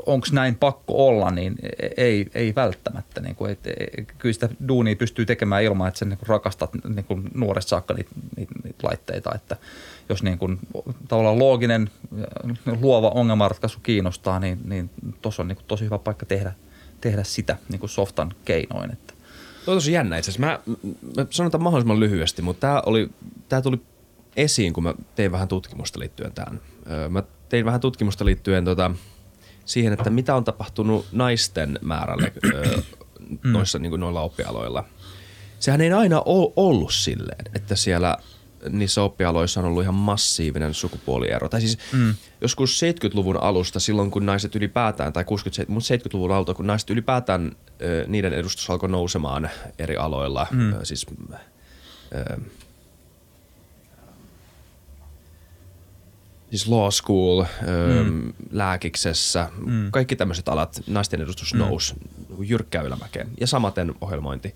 onko 0.06 0.28
näin 0.32 0.56
pakko 0.56 1.08
olla, 1.08 1.32
niin 1.32 1.56
ei, 1.98 2.26
ei 2.34 2.56
välttämättä. 2.56 3.22
Niin 3.22 3.36
kuin, 3.36 3.52
et, 3.52 3.60
kyllä 4.18 4.34
sitä 4.34 4.50
duunia 4.68 4.96
pystyy 4.96 5.26
tekemään 5.26 5.64
ilman, 5.64 5.88
että 5.88 5.98
sä 5.98 6.06
niin 6.06 6.20
rakastat 6.28 6.70
niin 6.96 7.06
kuin 7.06 7.24
nuoresta 7.34 7.70
saakka 7.70 7.94
niitä, 7.94 8.10
niitä, 8.38 8.54
niitä 8.64 8.88
laitteita. 8.88 9.36
Että 9.36 9.58
jos 10.10 10.24
niin 10.24 10.38
kuin, 10.38 10.60
tavallaan 11.08 11.40
looginen, 11.40 11.90
luova 12.82 13.10
ongelmanratkaisu 13.10 13.80
kiinnostaa, 13.84 14.40
niin, 14.40 14.60
niin 14.66 14.90
tuossa 15.22 15.42
on 15.42 15.48
niin 15.48 15.56
kuin, 15.56 15.66
tosi 15.68 15.86
hyvä 15.86 15.98
paikka 15.98 16.26
tehdä, 16.26 16.54
tehdä 17.02 17.24
sitä 17.24 17.58
niin 17.70 17.80
kuin 17.80 17.90
softan 17.90 18.34
keinoin. 18.46 18.92
Että. 18.92 19.14
Tuo 19.66 19.72
on 19.72 19.78
tosi 19.78 19.92
jännä 19.92 20.18
itse 20.18 20.32
asiassa. 20.32 20.48
Mä, 20.48 20.76
mä 21.18 21.26
sanotaan 21.30 21.64
mahdollisimman 21.64 22.00
lyhyesti, 22.00 22.42
mutta 22.42 22.68
tämä, 22.68 22.84
oli, 22.86 23.10
tämä 23.50 23.62
tuli 23.62 23.82
esiin, 24.36 24.74
kun 24.74 24.84
mä 24.84 24.94
tein 25.16 25.32
vähän 25.32 25.48
tutkimusta 25.48 26.00
liittyen 26.00 26.32
tähän. 26.32 26.62
Mä 27.10 27.24
tein 27.50 27.66
vähän 27.66 27.80
tutkimusta 27.80 28.26
liittyen 28.26 28.66
tota, 28.66 28.92
siihen, 29.66 29.94
että 29.94 30.10
mitä 30.10 30.36
on 30.36 30.44
tapahtunut 30.44 31.06
naisten 31.12 31.80
määrälle 31.82 32.34
mm. 33.44 33.52
noissa 33.52 33.80
niin 33.80 33.90
kuin 33.90 34.00
noilla 34.00 34.22
oppialoilla. 34.22 34.84
Sehän 35.60 35.82
ei 35.82 35.92
aina 35.92 36.22
ole 36.26 36.54
ollut 36.56 36.94
silleen, 36.94 37.46
että 37.56 37.76
siellä 37.76 38.18
niissä 38.70 39.02
oppialoissa 39.04 39.60
on 39.60 39.66
ollut 39.66 39.84
ihan 39.84 39.96
massiivinen 39.96 40.74
sukupuoliero. 40.74 41.50
Tai 41.50 41.62
siis 41.62 41.78
mm. 41.94 42.16
joskus 42.42 42.82
70-luvun 42.82 43.38
alusta, 43.38 43.80
silloin 43.80 44.12
kun 44.12 44.26
naiset 44.26 44.56
ylipäätään, 44.56 45.14
tai 45.14 45.24
60, 45.24 45.74
70-luvun 45.74 46.32
alusta, 46.32 46.54
kun 46.54 46.68
naiset 46.68 46.90
ylipäätään, 46.90 47.52
niiden 48.08 48.34
edustus 48.34 48.70
alkoi 48.70 48.90
nousemaan 48.90 49.50
eri 49.80 49.98
aloilla, 49.98 50.48
mm. 50.52 50.74
siis 50.84 51.06
siis 56.52 56.68
law 56.68 56.90
school, 56.90 57.44
mm. 58.04 58.34
lääkiksessä, 58.52 59.50
mm. 59.66 59.92
kaikki 59.92 60.16
tämmöiset 60.16 60.50
alat, 60.50 60.82
naisten 60.88 61.22
edustus 61.22 61.54
mm. 61.54 61.60
nousi 61.60 61.96
jyrkkää 62.40 62.82
ylämäkeen 62.82 63.30
ja 63.40 63.48
samaten 63.48 63.94
ohjelmointi. 64.02 64.56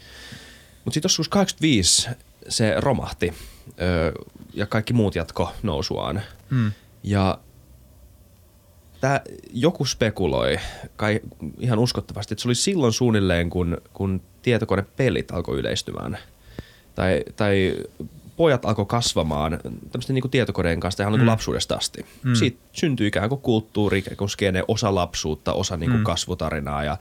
Mutta 0.85 0.93
sitten 0.93 1.05
joskus 1.07 1.29
85 1.29 2.09
se 2.49 2.75
romahti 2.77 3.33
ö, 3.81 4.11
ja 4.53 4.65
kaikki 4.65 4.93
muut 4.93 5.15
jatko 5.15 5.53
nousuaan. 5.63 6.21
Mm. 6.49 6.71
Ja 7.03 7.39
tää, 9.01 9.21
joku 9.53 9.85
spekuloi 9.85 10.57
kai 10.95 11.19
ihan 11.59 11.79
uskottavasti, 11.79 12.33
että 12.33 12.41
se 12.41 12.47
oli 12.47 12.55
silloin 12.55 12.93
suunnilleen, 12.93 13.49
kun, 13.49 13.77
kun 13.93 14.21
tietokonepelit 14.41 15.31
alkoi 15.31 15.59
yleistymään. 15.59 16.17
Tai, 16.95 17.23
tai 17.35 17.75
pojat 18.37 18.65
alkoi 18.65 18.85
kasvamaan 18.85 19.59
tämmöisten 19.63 20.13
niin 20.13 20.31
tietokoneen 20.31 20.79
kanssa 20.79 21.03
ihan 21.03 21.13
niin 21.13 21.21
mm. 21.21 21.27
lapsuudesta 21.27 21.75
asti. 21.75 22.05
Mm. 22.23 22.35
Siitä 22.35 22.59
syntyi 22.71 23.07
ikään 23.07 23.29
kuin 23.29 23.41
kulttuuri, 23.41 23.97
ikään 23.97 24.17
kuin 24.17 24.29
skene, 24.29 24.63
osa 24.67 24.95
lapsuutta, 24.95 25.53
osa 25.53 25.77
niin 25.77 25.89
kuin 25.89 25.99
mm. 25.99 26.03
kasvutarinaa 26.03 26.83
ja 26.83 26.97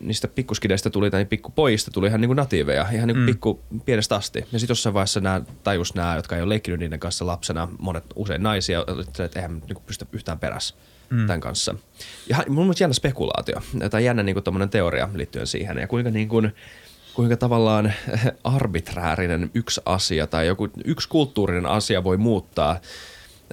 niistä 0.00 0.28
pikkuskideistä 0.28 0.90
tuli 0.90 1.10
tai 1.10 1.24
pikkupojista 1.24 1.90
tuli 1.90 2.06
ihan 2.06 2.20
niin 2.20 2.28
kuin 2.28 2.36
natiiveja, 2.36 2.86
ihan 2.92 3.08
niin 3.08 3.16
kuin 3.16 3.22
mm. 3.22 3.26
pikku 3.26 3.60
pienestä 3.84 4.16
asti. 4.16 4.38
Ja 4.52 4.58
sitten 4.58 4.72
jossain 4.72 4.94
vaiheessa 4.94 5.20
nämä 5.20 5.42
tajus 5.62 5.94
nämä, 5.94 6.16
jotka 6.16 6.36
ei 6.36 6.42
ole 6.42 6.48
leikkinyt 6.48 6.80
niiden 6.80 7.00
kanssa 7.00 7.26
lapsena, 7.26 7.68
monet 7.78 8.04
usein 8.14 8.42
naisia, 8.42 8.84
että 9.24 9.38
eihän 9.40 9.62
niin 9.68 9.82
pystytä 9.86 10.10
yhtään 10.12 10.38
perässä 10.38 10.74
mm. 11.10 11.26
tämän 11.26 11.40
kanssa. 11.40 11.74
Ja 12.28 12.44
mun 12.48 12.64
mielestä 12.64 12.84
jännä 12.84 12.94
spekulaatio, 12.94 13.62
tai 13.90 14.04
jännä 14.04 14.22
niin 14.22 14.36
kuin 14.44 14.70
teoria 14.70 15.08
liittyen 15.14 15.46
siihen, 15.46 15.78
ja 15.78 15.86
kuinka 15.86 16.10
niin 16.10 16.28
kuin, 16.28 16.54
kuinka 17.16 17.36
tavallaan 17.36 17.92
arbitraarinen 18.44 19.50
yksi 19.54 19.80
asia 19.84 20.26
tai 20.26 20.46
joku 20.46 20.68
yksi 20.84 21.08
kulttuurinen 21.08 21.66
asia 21.66 22.04
voi 22.04 22.16
muuttaa 22.16 22.80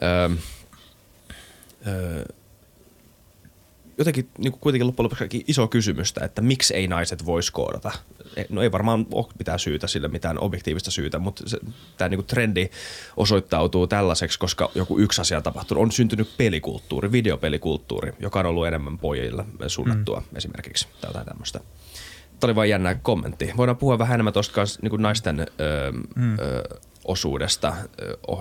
öö, 0.03 0.29
öö, 1.87 2.25
jotenkin 3.97 4.29
niin 4.37 4.51
kuin 4.51 4.59
kuitenkin 4.59 4.87
loppujen 4.87 5.03
lopuksi 5.03 5.43
iso 5.47 5.67
kysymystä, 5.67 6.25
että 6.25 6.41
miksi 6.41 6.75
ei 6.75 6.87
naiset 6.87 7.25
voisi 7.25 7.51
koodata. 7.51 7.91
E, 8.35 8.43
no 8.49 8.61
ei 8.61 8.71
varmaan 8.71 9.05
ole 9.11 9.27
mitään 9.39 9.59
syytä 9.59 9.87
sille, 9.87 10.07
mitään 10.07 10.39
objektiivista 10.39 10.91
syytä, 10.91 11.19
mutta 11.19 11.43
se, 11.49 11.59
tämä 11.97 12.09
niin 12.09 12.17
kuin 12.17 12.27
trendi 12.27 12.69
osoittautuu 13.17 13.87
tällaiseksi, 13.87 14.39
koska 14.39 14.71
joku 14.75 14.99
yksi 14.99 15.21
asia 15.21 15.37
on 15.37 15.43
tapahtunut. 15.43 15.83
On 15.83 15.91
syntynyt 15.91 16.37
pelikulttuuri, 16.37 17.11
videopelikulttuuri, 17.11 18.11
joka 18.19 18.39
on 18.39 18.45
ollut 18.45 18.67
enemmän 18.67 18.97
pojille 18.97 19.45
suunnattua 19.67 20.19
mm. 20.19 20.37
esimerkiksi 20.37 20.87
tai 21.01 21.09
jotain 21.09 21.25
tämmöistä 21.25 21.59
Tämä 22.43 22.49
oli 22.49 22.55
vain 22.55 22.69
jännä 22.69 22.95
kommentti. 22.95 23.53
Voidaan 23.57 23.77
puhua 23.77 23.99
vähän 23.99 24.13
enemmän 24.13 24.33
tuosta 24.33 24.61
niin 24.81 25.01
naisten 25.01 25.47
öö, 25.59 25.91
mm. 26.15 26.39
öö, 26.39 26.63
osuudesta 27.05 27.73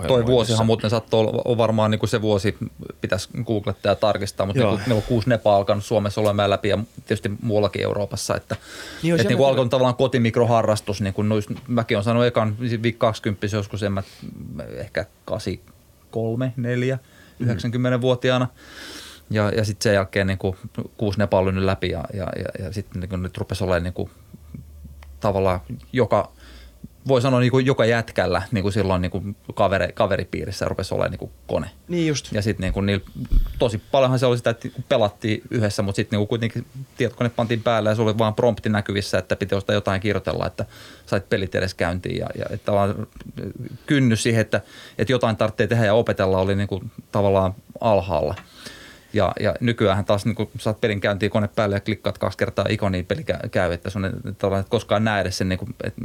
Toi 0.07 0.25
vuosihan 0.25 0.65
muuten 0.65 0.89
saattoi 0.89 1.19
olla 1.19 1.41
on 1.45 1.57
varmaan 1.57 1.91
niin 1.91 1.99
kuin 1.99 2.09
se 2.09 2.21
vuosi, 2.21 2.57
pitäisi 3.01 3.29
googlettaa 3.43 3.91
ja 3.91 3.95
tarkistaa, 3.95 4.45
mutta 4.45 4.63
niin 4.63 4.77
meillä 4.77 4.95
on 4.95 5.01
kuusi 5.01 5.29
nepa 5.29 5.55
alkanut 5.55 5.85
Suomessa 5.85 6.21
olemaan 6.21 6.49
läpi 6.49 6.69
ja 6.69 6.77
tietysti 6.95 7.31
muuallakin 7.41 7.83
Euroopassa. 7.83 8.35
Että, 8.35 8.55
niin, 9.03 9.15
että 9.15 9.27
niin 9.27 9.37
kuin 9.37 9.47
alkoi 9.47 9.69
tavallaan 9.69 9.95
kotimikroharrastus, 9.95 11.01
niin 11.01 11.13
kuin 11.13 11.29
nois, 11.29 11.47
mäkin 11.67 11.97
olen 11.97 12.03
sanonut 12.03 12.27
ekan 12.27 12.55
20 12.97 13.55
joskus, 13.55 13.83
en 13.83 13.91
mä, 13.91 14.03
ehkä 14.77 15.05
83, 15.25 16.53
4, 16.57 16.99
mm. 17.39 17.47
90-vuotiaana. 19.33 19.51
Ja, 19.51 19.57
ja 19.57 19.65
sitten 19.65 19.83
sen 19.83 19.93
jälkeen 19.93 20.27
niin 20.27 20.37
kuin, 20.37 20.57
kuusi 20.97 21.19
nepa 21.19 21.45
läpi 21.45 21.89
ja, 21.89 22.03
ja, 22.13 22.27
ja, 22.37 22.65
ja 22.65 22.73
sitten 22.73 23.01
niin 23.01 23.23
nyt 23.23 23.37
rupesi 23.37 23.63
olemaan 23.63 23.83
niin 23.83 23.93
kuin, 23.93 24.09
tavallaan 25.19 25.59
joka– 25.93 26.29
voi 27.07 27.21
sanoa 27.21 27.39
niin 27.39 27.51
kuin 27.51 27.65
joka 27.65 27.85
jätkällä 27.85 28.41
niin 28.51 28.61
kuin 28.61 28.73
silloin 28.73 29.01
niin 29.01 29.11
kuin 29.11 29.35
kaveri, 29.53 29.93
kaveripiirissä 29.93 30.65
rupesi 30.65 30.93
olemaan 30.93 31.11
niin 31.11 31.19
kuin 31.19 31.31
kone. 31.47 31.69
Niin 31.87 32.07
just. 32.07 32.31
Ja 32.31 32.41
sitten 32.41 32.63
niin 32.63 32.73
kuin 32.73 32.85
niillä, 32.85 33.05
tosi 33.59 33.81
paljonhan 33.91 34.19
se 34.19 34.25
oli 34.25 34.37
sitä, 34.37 34.49
että 34.49 34.69
pelattiin 34.89 35.41
yhdessä, 35.49 35.83
mutta 35.83 35.95
sitten 35.95 36.19
niin 36.19 36.27
kuitenkin 36.27 36.65
tietokone 36.97 37.29
pantiin 37.29 37.63
päälle 37.63 37.89
ja 37.89 37.95
se 37.95 38.01
oli 38.01 38.17
vaan 38.17 38.35
prompti 38.35 38.69
näkyvissä, 38.69 39.17
että 39.17 39.35
piti 39.35 39.55
ostaa 39.55 39.73
jotain 39.73 40.01
kirjoitella, 40.01 40.47
että 40.47 40.65
sait 41.05 41.29
pelit 41.29 41.55
edes 41.55 41.73
käyntiin. 41.73 42.17
Ja, 42.17 42.27
ja 42.35 42.45
että 42.49 42.71
kynnys 43.85 44.23
siihen, 44.23 44.41
että, 44.41 44.61
että 44.97 45.13
jotain 45.13 45.37
tarvitsee 45.37 45.67
tehdä 45.67 45.85
ja 45.85 45.93
opetella 45.93 46.37
oli 46.37 46.55
niin 46.55 46.67
kuin 46.67 46.91
tavallaan 47.11 47.55
alhaalla. 47.81 48.35
Ja, 49.13 49.33
ja 49.39 49.55
nykyään 49.59 50.05
taas 50.05 50.25
niin 50.25 50.35
kun 50.35 50.49
saat 50.57 50.81
pelin 50.81 51.01
käyntiin 51.01 51.29
kone 51.29 51.49
päälle 51.55 51.75
ja 51.75 51.79
klikkaat 51.79 52.17
kaksi 52.17 52.37
kertaa 52.37 52.65
ikoniin, 52.69 53.05
peli 53.05 53.25
käy, 53.51 53.73
että 53.73 53.89
sun 53.89 54.05
ei 54.05 54.11
koskaan 54.69 55.03
näe 55.03 55.21
edes 55.21 55.37
sen, 55.37 55.49
niin 55.49 55.59
kuin, 55.59 55.75
että 55.83 56.01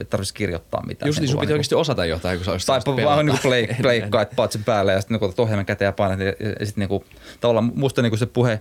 et 0.00 0.10
tarvitsisi 0.10 0.34
kirjoittaa 0.34 0.86
mitään. 0.86 1.08
Just 1.08 1.20
niin, 1.20 1.28
sun 1.28 1.40
pitää 1.40 1.46
niin 1.46 1.54
oikeasti 1.54 1.74
osata 1.74 2.04
jotain, 2.04 2.38
kun 2.38 2.44
sä 2.44 2.52
olisit 2.52 2.66
Tai 2.66 3.04
vaan 3.04 3.26
niin 3.26 3.38
pleik, 3.42 3.70
pleikkaa, 3.82 4.22
että 4.22 4.48
sen 4.50 4.64
päälle 4.64 4.92
ja 4.92 5.00
sitten 5.00 5.14
niin 5.14 5.24
otat 5.24 5.40
ohjelman 5.40 5.66
käteen 5.66 5.86
ja 5.86 5.92
painat. 5.92 6.20
Ja, 6.20 6.26
ja 6.26 6.66
sitten 6.66 6.80
niin 6.82 6.88
kuin, 6.88 7.04
tavallaan 7.40 7.72
musta 7.74 8.02
niin 8.02 8.10
kuin 8.10 8.18
se 8.18 8.26
puhe 8.26 8.60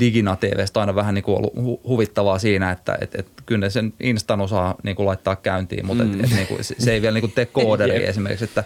Digina 0.00 0.36
TVstä 0.36 0.80
aina 0.80 0.94
vähän 0.94 1.14
niin 1.14 1.22
kuin 1.22 1.36
ollut 1.36 1.54
hu- 1.56 1.88
huvittavaa 1.88 2.38
siinä, 2.38 2.70
että 2.70 2.98
et, 3.00 3.14
et, 3.14 3.26
kyllä 3.46 3.70
sen 3.70 3.92
Instan 4.00 4.40
osaa 4.40 4.74
niin 4.82 4.96
kuin 4.96 5.06
laittaa 5.06 5.36
käyntiin, 5.36 5.86
mutta 5.86 6.04
mm. 6.04 6.14
et, 6.14 6.24
et, 6.24 6.30
niin 6.30 6.46
kuin, 6.46 6.64
se, 6.64 6.92
ei 6.92 7.02
vielä 7.02 7.14
niin 7.14 7.22
kuin 7.22 7.32
tee 7.32 7.46
kooderi 7.62 8.06
esimerkiksi. 8.06 8.44
Että, 8.44 8.64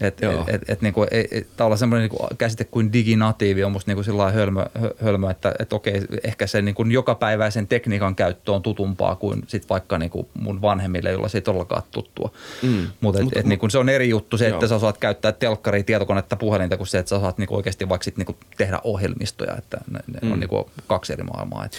et, 0.00 0.22
et, 0.22 0.48
et, 0.48 0.62
et, 0.68 0.82
niin 0.82 0.94
kuin, 0.94 1.08
et, 1.10 1.32
et, 1.32 1.46
tavallaan 1.56 1.78
semmoinen 1.78 2.10
niin 2.10 2.36
käsite 2.38 2.64
kuin 2.64 2.92
diginatiivi 2.92 3.64
on 3.64 3.72
musta 3.72 3.90
niin 3.90 3.96
kuin 3.96 4.04
sillä 4.04 4.30
hölmö, 4.30 4.66
hölmö, 5.04 5.30
että 5.30 5.54
et 5.58 5.72
okei, 5.72 6.02
ehkä 6.24 6.46
se 6.46 6.62
niin 6.62 6.74
kuin 6.74 6.92
jokapäiväisen 6.92 7.66
tekniikan 7.66 8.14
käyttö 8.14 8.52
on 8.52 8.62
tutumpaa 8.62 9.16
kuin 9.16 9.42
sit 9.46 9.70
vaikka 9.70 9.98
niin 9.98 10.10
kuin 10.10 10.28
mun 10.34 10.62
vanhemmille, 10.62 11.10
joilla 11.10 11.28
se 11.28 11.38
ei 11.38 11.42
todellakaan 11.42 11.82
tuttua. 11.90 12.30
Mm. 12.62 12.86
Mutta 13.00 13.22
Mut, 13.22 13.36
et, 13.36 13.46
niin 13.46 13.58
kuin 13.58 13.70
se 13.70 13.78
on 13.78 13.88
eri 13.88 14.08
juttu 14.08 14.38
se, 14.38 14.48
että 14.48 14.64
joo. 14.64 14.68
sä 14.68 14.74
osaat 14.74 14.98
käyttää 14.98 15.32
telkkaria, 15.32 15.82
tietokonetta, 15.82 16.36
puhelinta, 16.36 16.76
kuin 16.76 16.86
se, 16.86 16.98
että 16.98 17.10
sä 17.10 17.16
osaat 17.16 17.38
niin 17.38 17.48
kuin 17.48 17.56
oikeasti 17.56 17.88
vaikka 17.88 18.04
sit 18.04 18.16
niin 18.16 18.26
kuin 18.26 18.36
tehdä 18.56 18.80
ohjelmistoja, 18.84 19.56
että 19.58 19.78
ne, 19.90 20.00
ne 20.06 20.18
mm. 20.22 20.32
on 20.32 20.40
niin 20.40 20.49
kuin 20.50 20.64
kaksi 20.86 21.12
eri 21.12 21.24
maailmaa. 21.24 21.64
Että. 21.64 21.78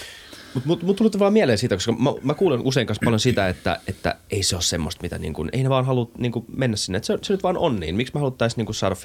Mutta 0.54 0.68
mut, 0.68 0.84
mut 0.84 0.98
tuli 0.98 1.10
vaan 1.20 1.34
mieleen 1.34 1.58
siitä, 1.58 1.76
koska 1.76 1.92
mä, 1.92 2.10
mä 2.24 2.34
kuulen 2.34 2.62
usein 2.64 2.88
kanssa 2.88 3.04
paljon 3.06 3.20
sitä, 3.20 3.50
että, 3.50 3.80
että 3.88 4.16
ei 4.32 4.44
se 4.44 4.56
ole 4.56 4.64
semmoista, 4.64 5.02
mitä 5.02 5.18
niin 5.18 5.34
kuin, 5.34 5.50
ei 5.54 5.64
ne 5.64 5.70
vaan 5.70 5.86
halua 5.86 6.12
niin 6.18 6.32
kuin 6.32 6.46
mennä 6.56 6.78
sinne. 6.78 6.98
Että 6.98 7.08
se, 7.08 7.18
se 7.22 7.34
nyt 7.34 7.44
vaan 7.44 7.58
on 7.58 7.80
niin. 7.80 7.96
Miksi 7.96 8.14
me 8.14 8.20
haluttaisiin 8.20 8.58
niin 8.58 8.66
kuin 8.66 8.76
saada 8.76 8.96
50-50, 8.96 8.98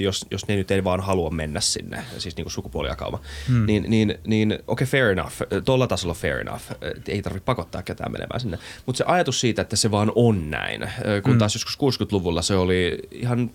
jos, 0.00 0.26
jos 0.30 0.48
ne 0.48 0.56
nyt 0.56 0.70
ei 0.70 0.84
vaan 0.84 1.00
halua 1.00 1.30
mennä 1.30 1.60
sinne, 1.60 2.04
siis 2.18 2.36
niin 2.36 2.44
kuin 2.44 2.52
sukupuolijakauma. 2.52 3.20
Hmm. 3.48 3.66
Niin, 3.66 3.84
niin, 3.88 4.18
niin 4.26 4.52
okei, 4.52 4.64
okay, 4.66 4.86
fair 4.86 5.06
enough. 5.06 5.34
Tuolla 5.64 5.86
tasolla 5.86 6.14
fair 6.14 6.36
enough. 6.38 6.62
Ei 7.08 7.22
tarvitse 7.22 7.44
pakottaa 7.44 7.82
ketään 7.82 8.12
menemään 8.12 8.40
sinne. 8.40 8.58
Mutta 8.86 8.98
se 8.98 9.04
ajatus 9.06 9.40
siitä, 9.40 9.62
että 9.62 9.76
se 9.76 9.90
vaan 9.90 10.12
on 10.14 10.50
näin, 10.50 10.80
kun 11.22 11.32
hmm. 11.32 11.38
taas 11.38 11.54
joskus 11.54 11.78
60-luvulla 11.78 12.42
se 12.42 12.54
oli 12.54 12.98
ihan 13.10 13.50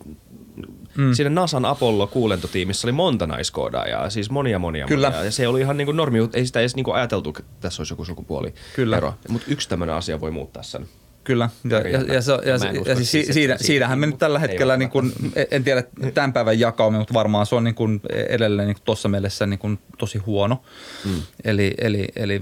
Mm. 0.99 1.13
Siinä 1.13 1.29
NASAn 1.29 1.65
Apollo-kuulentotiimissä 1.65 2.87
oli 2.87 2.91
monta 2.91 3.27
naiskoodaajaa, 3.27 4.09
siis 4.09 4.29
monia 4.29 4.59
monia 4.59 4.87
Kyllä. 4.87 5.09
monia. 5.09 5.25
Ja 5.25 5.31
se 5.31 5.47
oli 5.47 5.61
ihan 5.61 5.77
niin 5.77 5.85
kuin 5.85 5.97
normi, 5.97 6.19
ei 6.33 6.45
sitä 6.45 6.59
edes 6.59 6.75
niin 6.75 6.83
kuin 6.83 6.95
ajateltu, 6.95 7.29
että 7.29 7.43
tässä 7.61 7.81
olisi 7.81 7.93
joku 7.93 8.05
sukupuoli 8.05 8.53
Kyllä. 8.75 8.97
ero. 8.97 9.13
Mutta 9.29 9.47
yksi 9.51 9.69
tämmöinen 9.69 9.95
asia 9.95 10.21
voi 10.21 10.31
muuttaa 10.31 10.63
sen. 10.63 10.87
Kyllä, 11.23 11.49
ja, 11.69 11.79
ja, 11.79 11.87
ja, 11.87 12.03
ja, 12.05 12.19
ja, 12.45 12.81
ja 12.85 12.95
siis 12.95 13.11
si, 13.11 13.33
siitä, 13.33 13.57
siitähän 13.57 13.99
me 13.99 14.05
nyt 14.05 14.17
tällä 14.17 14.39
hetkellä, 14.39 14.77
niin 14.77 14.89
kuin, 14.89 15.13
en 15.51 15.63
tiedä 15.63 15.83
tämän 16.13 16.33
päivän 16.33 16.59
jakauma, 16.59 16.97
mutta 16.97 17.13
varmaan 17.13 17.45
se 17.45 17.55
on 17.55 17.63
niin 17.63 17.75
kuin 17.75 18.01
edelleen 18.29 18.67
niin 18.67 18.77
tuossa 18.83 19.09
mielessä 19.09 19.45
niin 19.45 19.59
kuin 19.59 19.79
tosi 19.97 20.17
huono. 20.17 20.61
Mm. 21.05 21.21
Eli, 21.43 21.73
eli, 21.77 22.07
eli 22.15 22.41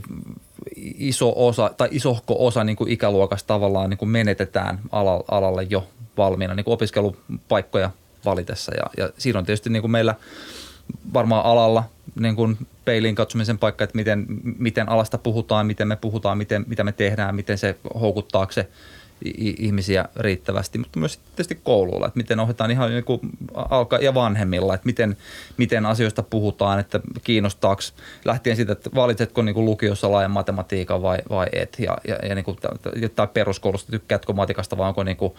iso 0.97 1.33
osa 1.35 1.71
tai 1.77 1.87
isohko 1.91 2.35
osa 2.39 2.63
niin 2.63 2.75
kuin 2.75 2.91
ikäluokasta 2.91 3.47
tavallaan 3.47 3.89
niin 3.89 3.97
kuin 3.97 4.09
menetetään 4.09 4.79
alalle 5.31 5.67
jo 5.69 5.87
valmiina 6.17 6.55
niin 6.55 6.63
kuin 6.63 6.73
opiskelupaikkoja 6.73 7.91
valitessa. 8.25 8.75
Ja, 8.75 8.83
ja 8.97 9.09
siinä 9.17 9.39
on 9.39 9.45
tietysti 9.45 9.69
niin 9.69 9.81
kuin 9.81 9.91
meillä 9.91 10.15
varmaan 11.13 11.45
alalla 11.45 11.83
niin 12.19 12.35
kuin 12.35 12.57
peiliin 12.85 13.15
katsomisen 13.15 13.57
paikka, 13.57 13.83
että 13.83 13.95
miten, 13.95 14.25
miten 14.57 14.89
alasta 14.89 15.17
puhutaan, 15.17 15.67
miten 15.67 15.87
me 15.87 15.95
puhutaan, 15.95 16.37
miten, 16.37 16.65
mitä 16.67 16.83
me 16.83 16.91
tehdään, 16.91 17.35
miten 17.35 17.57
se 17.57 17.75
houkuttaako 17.99 18.51
se 18.51 18.67
ihmisiä 19.57 20.05
riittävästi, 20.15 20.77
mutta 20.77 20.99
myös 20.99 21.17
tietysti 21.17 21.59
koululla, 21.63 22.07
että 22.07 22.17
miten 22.17 22.39
ohjataan 22.39 22.71
ihan 22.71 22.89
niin 22.89 23.03
kuin 23.03 23.19
alka- 23.55 23.97
ja 23.97 24.13
vanhemmilla, 24.13 24.73
että 24.73 24.85
miten, 24.85 25.17
miten 25.57 25.85
asioista 25.85 26.23
puhutaan, 26.23 26.79
että 26.79 26.99
kiinnostaako, 27.23 27.81
lähtien 28.25 28.55
siitä, 28.55 28.71
että 28.71 28.89
valitsetko 28.95 29.41
niin 29.41 29.53
kuin 29.53 29.65
lukiossa 29.65 30.11
laajan 30.11 30.31
matematiikan 30.31 31.01
vai, 31.01 31.17
vai 31.29 31.47
et, 31.51 31.77
ja, 31.79 31.97
ja, 32.07 32.15
ja 32.15 32.35
niin 32.35 32.45
kuin, 32.45 32.57
tai 33.15 33.27
peruskoulusta 33.27 33.91
tykkäätkö 33.91 34.33
matikasta 34.33 34.77
vai 34.77 34.87
onko 34.87 35.03
niin 35.03 35.17
kuin, 35.17 35.33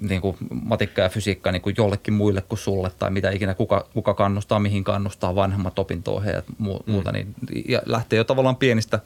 niin 0.00 0.20
kuin 0.20 0.36
matikka 0.50 1.02
ja 1.02 1.08
fysiikka 1.08 1.52
niin 1.52 1.62
kuin 1.62 1.74
jollekin 1.78 2.14
muille 2.14 2.42
kuin 2.42 2.58
sulle, 2.58 2.90
tai 2.98 3.10
mitä 3.10 3.30
ikinä, 3.30 3.54
kuka, 3.54 3.86
kuka 3.94 4.14
kannustaa, 4.14 4.58
mihin 4.58 4.84
kannustaa, 4.84 5.34
vanhemmat 5.34 5.78
opinto-ohjeet 5.78 6.36
ja 6.36 6.42
muuta, 6.86 7.12
mm. 7.12 7.14
niin 7.14 7.34
ja 7.68 7.82
lähtee 7.86 8.16
jo 8.16 8.24
tavallaan 8.24 8.56
pienistä, 8.56 9.00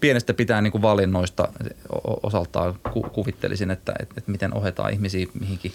pienestä 0.00 0.34
pitää 0.34 0.62
niin 0.62 0.72
kuin 0.72 0.82
valinnoista 0.82 1.48
osaltaan 2.22 2.74
ku, 2.92 3.02
kuvittelisin, 3.02 3.70
että, 3.70 3.92
että, 4.00 4.14
että 4.18 4.30
miten 4.30 4.54
ohjataan 4.54 4.92
ihmisiä 4.92 5.26
mihinkin 5.40 5.72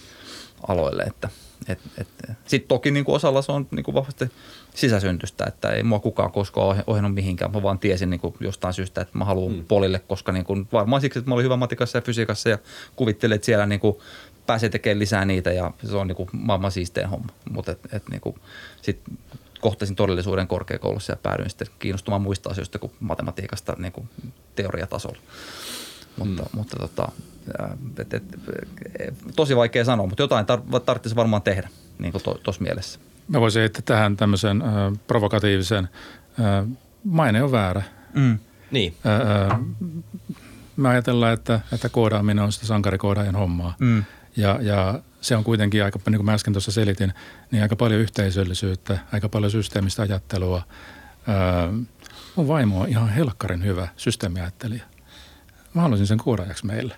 aloille. 0.67 1.03
Että, 1.03 1.29
et, 1.67 1.79
et. 1.97 2.07
Sitten 2.45 2.67
toki 2.67 2.91
niin 2.91 3.05
kuin 3.05 3.15
osalla 3.15 3.41
se 3.41 3.51
on 3.51 3.67
niin 3.71 3.83
kuin 3.83 3.95
vahvasti 3.95 4.31
sisäsyntystä, 4.75 5.45
että 5.45 5.69
ei 5.69 5.83
mua 5.83 5.99
kukaan 5.99 6.31
koskaan 6.31 6.83
ohjannut 6.87 7.13
mihinkään. 7.13 7.51
Mä 7.51 7.63
vaan 7.63 7.79
tiesin 7.79 8.09
niin 8.09 8.19
kuin 8.19 8.35
jostain 8.39 8.73
syystä, 8.73 9.01
että 9.01 9.17
mä 9.17 9.25
haluan 9.25 9.55
mm. 9.55 9.65
polille, 9.65 9.99
koska 9.99 10.31
niin 10.31 10.45
kuin, 10.45 10.67
varmaan 10.73 11.01
siksi, 11.01 11.19
että 11.19 11.29
mä 11.29 11.35
olin 11.35 11.43
hyvä 11.43 11.57
matikassa 11.57 11.97
ja 11.97 12.01
fysiikassa 12.01 12.49
ja 12.49 12.57
kuvittelin, 12.95 13.35
että 13.35 13.45
siellä 13.45 13.65
niin 13.65 13.79
kuin 13.79 13.97
pääsee 14.47 14.69
tekemään 14.69 14.99
lisää 14.99 15.25
niitä 15.25 15.51
ja 15.51 15.71
se 15.83 15.95
on 15.95 16.07
niin 16.07 16.15
kuin 16.15 16.29
maailman 16.33 16.71
siisteen 16.71 17.09
homma. 17.09 17.33
Mutta 17.49 17.71
et, 17.71 17.79
et 17.93 18.03
niin 18.09 18.21
kuin, 18.21 18.35
sit 18.81 19.01
kohtasin 19.61 19.95
todellisuuden 19.95 20.47
korkeakoulussa 20.47 21.13
ja 21.13 21.17
päädyin 21.23 21.49
sitten 21.49 21.67
kiinnostumaan 21.79 22.21
muista 22.21 22.49
asioista 22.49 22.79
kuin 22.79 22.91
matematiikasta 22.99 23.75
niin 23.77 23.91
kuin 23.91 24.09
teoriatasolla. 24.55 25.19
Mutta, 26.17 26.43
mm. 26.43 26.49
mutta 26.53 26.77
tota, 26.79 27.11
et, 27.99 28.13
et, 28.13 28.23
tosi 29.35 29.55
vaikea 29.55 29.85
sanoa, 29.85 30.07
mutta 30.07 30.23
jotain 30.23 30.45
tar- 30.45 30.79
tarvitsisi 30.79 31.15
varmaan 31.15 31.41
tehdä 31.41 31.69
niin 31.99 32.11
kuin 32.11 32.23
tuossa 32.23 32.59
to, 32.59 32.63
mielessä. 32.63 32.99
Mä 33.27 33.41
voisin 33.41 33.59
heittää 33.59 33.81
tähän 33.85 34.17
tämmöisen 34.17 34.61
äh, 34.61 34.69
provokatiivisen, 35.07 35.89
äh, 36.39 36.77
maine 37.03 37.43
on 37.43 37.51
väärä. 37.51 37.83
Mm. 38.13 38.39
Niin. 38.71 38.95
Äh, 39.51 39.59
me 40.77 40.89
ajatellaan, 40.89 41.33
että, 41.33 41.59
että 41.73 41.89
koodaaminen 41.89 42.43
on 42.43 42.51
sitä 42.51 42.65
sankarikoodaajan 42.65 43.35
hommaa. 43.35 43.75
Mm. 43.79 44.03
Ja, 44.37 44.59
ja 44.61 44.99
se 45.21 45.35
on 45.35 45.43
kuitenkin 45.43 45.83
aika, 45.83 45.99
niin 46.09 46.17
kuin 46.17 46.25
mä 46.25 46.33
äsken 46.33 46.53
tuossa 46.53 46.71
selitin, 46.71 47.13
niin 47.51 47.63
aika 47.63 47.75
paljon 47.75 48.01
yhteisöllisyyttä, 48.01 48.99
aika 49.11 49.29
paljon 49.29 49.51
systeemistä 49.51 50.01
ajattelua. 50.01 50.63
Öö, 51.29 51.71
mun 52.35 52.47
vaimo 52.47 52.81
on 52.81 52.89
ihan 52.89 53.09
helkkarin 53.09 53.63
hyvä 53.63 53.87
systeemiajattelija. 53.97 54.83
Mä 55.73 55.81
haluaisin 55.81 56.07
sen 56.07 56.17
kuoraajaksi 56.17 56.65
meille. 56.65 56.95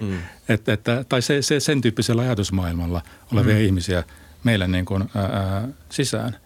Mm. 0.00 0.18
et, 0.48 0.68
että, 0.68 1.04
tai 1.08 1.22
se, 1.22 1.42
se, 1.42 1.60
sen 1.60 1.80
tyyppisellä 1.80 2.22
ajatusmaailmalla 2.22 3.02
olevia 3.32 3.54
mm. 3.54 3.60
ihmisiä 3.60 4.04
meille 4.44 4.68
niin 4.68 4.84
kuin, 4.84 5.10
ää, 5.14 5.68
sisään. 5.88 6.36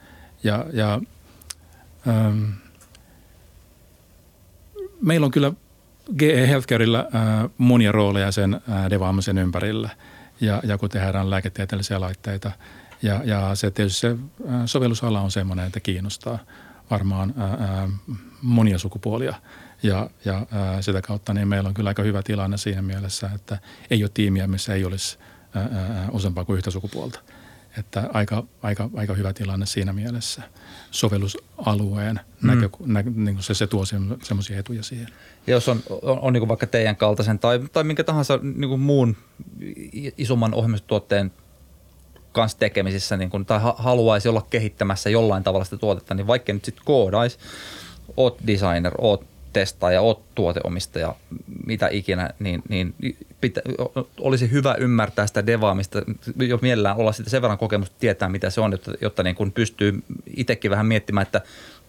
Ja, 0.45 0.67
ja 0.73 1.01
ää, 2.07 2.33
meillä 5.03 5.25
on 5.25 5.31
kyllä 5.31 5.53
GE 6.19 6.49
Healthcareilla 6.49 7.07
ää, 7.13 7.49
monia 7.59 7.93
rooleja 7.93 8.33
sen 8.33 8.61
ää, 8.69 8.91
devaamisen 8.91 9.39
ympärillä– 9.39 9.91
ja, 10.41 10.63
ja 10.65 10.79
kun 10.79 10.89
tehdään 10.89 11.31
lääketieteellisiä 11.31 12.01
laitteita. 12.01 12.51
Ja, 13.03 13.21
ja 13.25 13.55
se 13.55 13.71
tietysti 13.71 14.01
se 14.01 14.17
sovellusala 14.67 15.21
on 15.21 15.31
sellainen, 15.31 15.67
että 15.67 15.81
kiinnostaa 15.81 16.39
varmaan 16.91 17.35
ää, 17.39 17.89
monia 18.43 18.79
sukupuolia. 18.79 19.35
Ja, 19.83 20.11
ja 20.25 20.47
ää, 20.51 20.83
sitä 20.83 21.03
kautta 21.03 21.35
niin 21.35 21.49
meillä 21.49 21.69
on 21.69 21.75
kyllä 21.75 21.91
aika 21.91 22.03
hyvä 22.03 22.23
tilanne 22.23 22.57
siinä 22.57 22.83
mielessä, 22.83 23.31
että 23.35 23.59
ei 23.91 24.05
ole 24.05 24.11
tiimiä, 24.15 24.47
missä 24.47 24.75
ei 24.75 24.85
olisi 24.85 25.19
ää, 25.55 26.09
useampaa 26.13 26.45
kuin 26.45 26.57
yhtä 26.57 26.71
sukupuolta. 26.71 27.21
että 27.79 28.11
aika, 28.13 28.45
aika, 28.63 28.91
aika 28.97 29.15
hyvä 29.15 29.33
tilanne 29.33 29.67
siinä 29.67 29.93
mielessä 29.93 30.43
sovellusalueen 30.97 32.21
mm. 32.41 32.49
näkö, 32.49 32.69
nä, 32.87 33.03
niin 33.15 33.43
se, 33.43 33.55
se 33.55 33.67
tuo 33.67 33.85
semmoisia 34.23 34.59
etuja 34.59 34.83
siihen. 34.83 35.09
Ja 35.47 35.55
jos 35.55 35.69
on, 35.69 35.81
on, 36.03 36.19
on 36.21 36.33
niin 36.33 36.49
vaikka 36.49 36.67
teidän 36.67 36.97
kaltaisen 36.97 37.39
tai, 37.39 37.61
tai 37.73 37.85
minkä 37.85 38.05
tahansa 38.05 38.39
niin 38.43 38.81
muun 38.81 39.17
isomman 40.19 40.55
ohjelmistotuotteen 40.55 41.33
kanssa 42.33 42.59
tekemisissä 42.59 43.17
niin 43.17 43.31
kun, 43.31 43.47
tai 43.47 43.61
haluaisi 43.77 44.29
olla 44.29 44.47
kehittämässä 44.51 45.11
jollain 45.11 45.43
tavalla 45.43 45.65
sitä 45.65 45.77
tuotetta, 45.77 46.15
niin 46.15 46.27
vaikka 46.27 46.53
nyt 46.53 46.65
sitten 46.65 46.85
koodaisi, 46.85 47.39
oot 48.17 48.39
designer, 48.47 48.95
oot 48.99 49.36
testaaja, 49.57 50.01
oot 50.01 50.35
tuoteomistaja, 50.35 51.15
mitä 51.67 51.89
ikinä, 51.89 52.31
niin, 52.39 52.63
niin 52.69 52.95
pitä, 53.41 53.61
olisi 54.21 54.51
hyvä 54.51 54.75
ymmärtää 54.79 55.27
sitä 55.27 55.47
devaamista, 55.47 56.03
jo 56.41 56.59
mielellään 56.63 56.97
olla 56.97 57.13
sitä 57.13 57.31
sen 57.31 57.43
verran 57.43 57.59
kokemusta 57.59 57.97
tietää, 58.01 58.29
mitä 58.29 58.51
se 58.51 58.61
on, 58.61 58.73
jotta, 58.73 58.93
jotta 59.01 59.23
niin 59.23 59.37
kun 59.37 59.53
pystyy 59.53 60.03
itsekin 60.37 60.71
vähän 60.71 60.87
miettimään, 60.87 61.23
että 61.23 61.41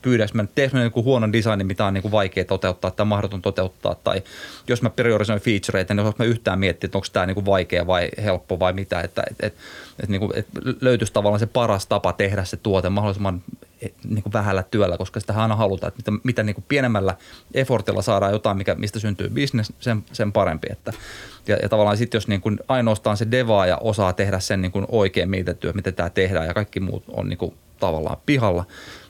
pyydäks 0.02 0.34
mä 0.34 0.46
teekö 0.56 0.78
mä 0.78 0.92
huonon 0.96 1.34
designin, 1.34 1.68
mitä 1.68 1.86
on 1.86 1.94
niin 1.94 2.02
kuin 2.02 2.12
vaikea 2.12 2.46
toteuttaa 2.46 2.92
tai 2.92 3.06
mahdoton 3.06 3.42
toteuttaa, 3.42 3.96
tai 3.96 4.24
jos 4.68 4.82
mä 4.82 4.90
priorisoin 4.90 5.42
featureita, 5.42 5.94
niin 5.94 6.00
osaanko 6.00 6.24
mä 6.24 6.30
yhtään 6.30 6.60
miettiä, 6.60 6.88
että 6.88 6.98
onko 6.98 7.08
tämä 7.14 7.26
niin 7.26 7.36
kuin 7.36 7.46
vaikea 7.46 7.88
vai 7.88 8.10
helppo 8.24 8.60
vai 8.60 8.74
mitä, 8.74 9.02
että 9.02 9.24
et, 9.32 9.38
et, 9.40 9.54
et, 10.04 10.10
niin 10.10 10.20
kuin, 10.20 10.32
et 10.36 10.48
löytyisi 10.82 11.14
tavallaan 11.14 11.40
se 11.40 11.46
paras 11.46 11.88
tapa 11.88 12.14
tehdä 12.14 12.44
se 12.44 12.58
tuote 12.58 12.90
mahdollisimman 12.90 13.42
niin 14.04 14.24
kuin 14.24 14.34
vähällä 14.34 14.64
työllä, 14.64 14.98
koska 14.98 15.20
sitä 15.20 15.34
aina 15.34 15.56
halutaan, 15.56 15.94
että 16.00 16.12
mitä, 16.12 16.22
mitä 16.24 16.44
niin 16.44 16.54
kuin 16.54 16.66
pienemmällä 16.68 17.16
effortilla 17.54 18.02
saadaan 18.02 18.32
jotain, 18.32 18.58
mikä, 18.58 18.76
mistä 18.76 19.00
syntyy 19.00 19.30
business, 19.30 19.74
sen, 19.80 20.06
sen 20.14 20.32
parempi. 20.32 20.68
Että, 20.72 20.94
ja, 21.48 21.58
ja 21.62 21.70
tavallaan 21.70 21.98
sitten 21.98 22.18
jos 22.18 22.28
niin 22.28 22.42
kuin 22.42 22.60
ainoastaan 22.68 23.18
se 23.18 23.32
devaaja 23.32 23.78
osaa 23.78 24.14
tehdä 24.14 24.40
sen 24.40 24.62
niin 24.62 24.72
kuin 24.72 24.86
oikein 24.88 25.30
mietittyä, 25.30 25.74
miten 25.74 25.94
tämä 25.94 26.10
tehdään 26.10 26.48
ja 26.48 26.54
kaikki 26.54 26.80
muut 26.80 27.04
on 27.08 27.30
niin 27.30 27.38
kuin 27.38 27.54
tavallaan 27.80 28.18
pihalla, 28.26 28.66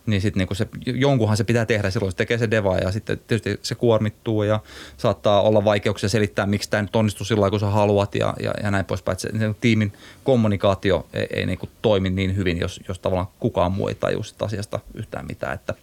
niin 0.08 0.22
sitten 0.22 0.40
niinku 0.40 0.56
se, 0.56 0.68
jonkunhan 0.86 1.38
se 1.38 1.44
pitää 1.44 1.66
tehdä, 1.66 1.90
silloin 1.90 2.12
se 2.12 2.18
tekee 2.18 2.38
se 2.38 2.52
deva 2.52 2.78
ja 2.78 2.92
sitten 2.92 3.20
tietysti 3.28 3.60
se 3.62 3.76
kuormittuu 3.76 4.44
ja 4.44 4.60
saattaa 4.98 5.42
olla 5.42 5.66
vaikeuksia 5.66 6.10
selittää, 6.10 6.46
miksi 6.46 6.70
tämä 6.70 6.82
nyt 6.82 6.96
onnistuu 6.96 7.26
sillä 7.26 7.42
lailla, 7.42 7.52
kun 7.52 7.60
sä 7.60 7.66
haluat 7.66 8.16
ja, 8.16 8.34
ja, 8.40 8.54
ja 8.64 8.72
näin 8.72 8.86
poispäin. 8.86 9.20
Se, 9.20 9.30
se 9.40 9.56
tiimin 9.62 9.94
kommunikaatio 10.24 11.08
ei, 11.14 11.28
ei 11.34 11.46
niinku 11.46 11.70
toimi 11.82 12.10
niin 12.10 12.36
hyvin, 12.36 12.60
jos, 12.60 12.82
jos 12.88 13.00
tavallaan 13.00 13.28
kukaan 13.40 13.72
muu 13.72 13.88
ei 13.88 13.96
tajua 13.96 14.24
asiasta 14.42 14.80
yhtään 14.94 15.26
mitään, 15.28 15.54
että 15.54 15.74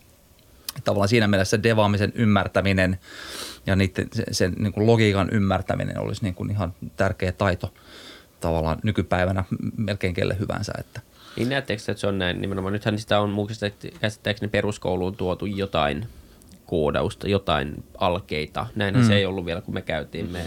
tavallaan 0.84 1.08
siinä 1.08 1.28
mielessä 1.28 1.62
devaamisen 1.62 2.12
ymmärtäminen 2.14 2.98
ja 3.66 3.76
niiden, 3.76 4.08
sen, 4.12 4.24
sen 4.30 4.52
niin 4.58 4.72
kuin 4.72 4.86
logiikan 4.86 5.28
ymmärtäminen 5.32 6.00
olisi 6.00 6.22
niin 6.22 6.34
kuin 6.34 6.50
ihan 6.50 6.74
tärkeä 6.96 7.32
taito 7.32 7.74
tavallaan 8.40 8.78
nykypäivänä 8.82 9.44
melkein 9.76 10.14
kelle 10.14 10.36
hyvänsä. 10.38 10.72
Että– 10.78 11.00
niin 11.36 11.48
näettekö, 11.48 11.82
että 11.88 12.00
se 12.00 12.06
on 12.06 12.18
näin? 12.18 12.40
Nimenomaan 12.40 12.72
nythän 12.72 12.98
sitä 12.98 13.20
on 13.20 13.30
muista 13.30 13.66
käsittääkseni 14.00 14.50
peruskouluun 14.50 15.16
tuotu 15.16 15.46
jotain 15.46 16.06
koodausta, 16.66 17.28
jotain 17.28 17.84
alkeita. 17.98 18.66
Näinhän 18.74 19.04
mm. 19.04 19.08
se 19.08 19.16
ei 19.16 19.26
ollut 19.26 19.46
vielä, 19.46 19.60
kun 19.60 19.74
me 19.74 19.82
käytiin. 19.82 20.30
Me, 20.30 20.44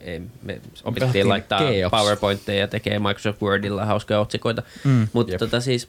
ei, 0.00 0.22
me 0.42 0.60
opittiin 0.84 1.28
laittaa 1.28 1.60
Geox. 1.60 1.90
PowerPointteja 1.90 2.60
ja 2.60 2.68
tekee 2.68 2.98
Microsoft 2.98 3.42
Wordilla 3.42 3.84
hauskoja 3.84 4.20
otsikoita. 4.20 4.62
Mm. 4.84 5.08
Mutta 5.12 5.38
tota 5.38 5.60
siis, 5.60 5.88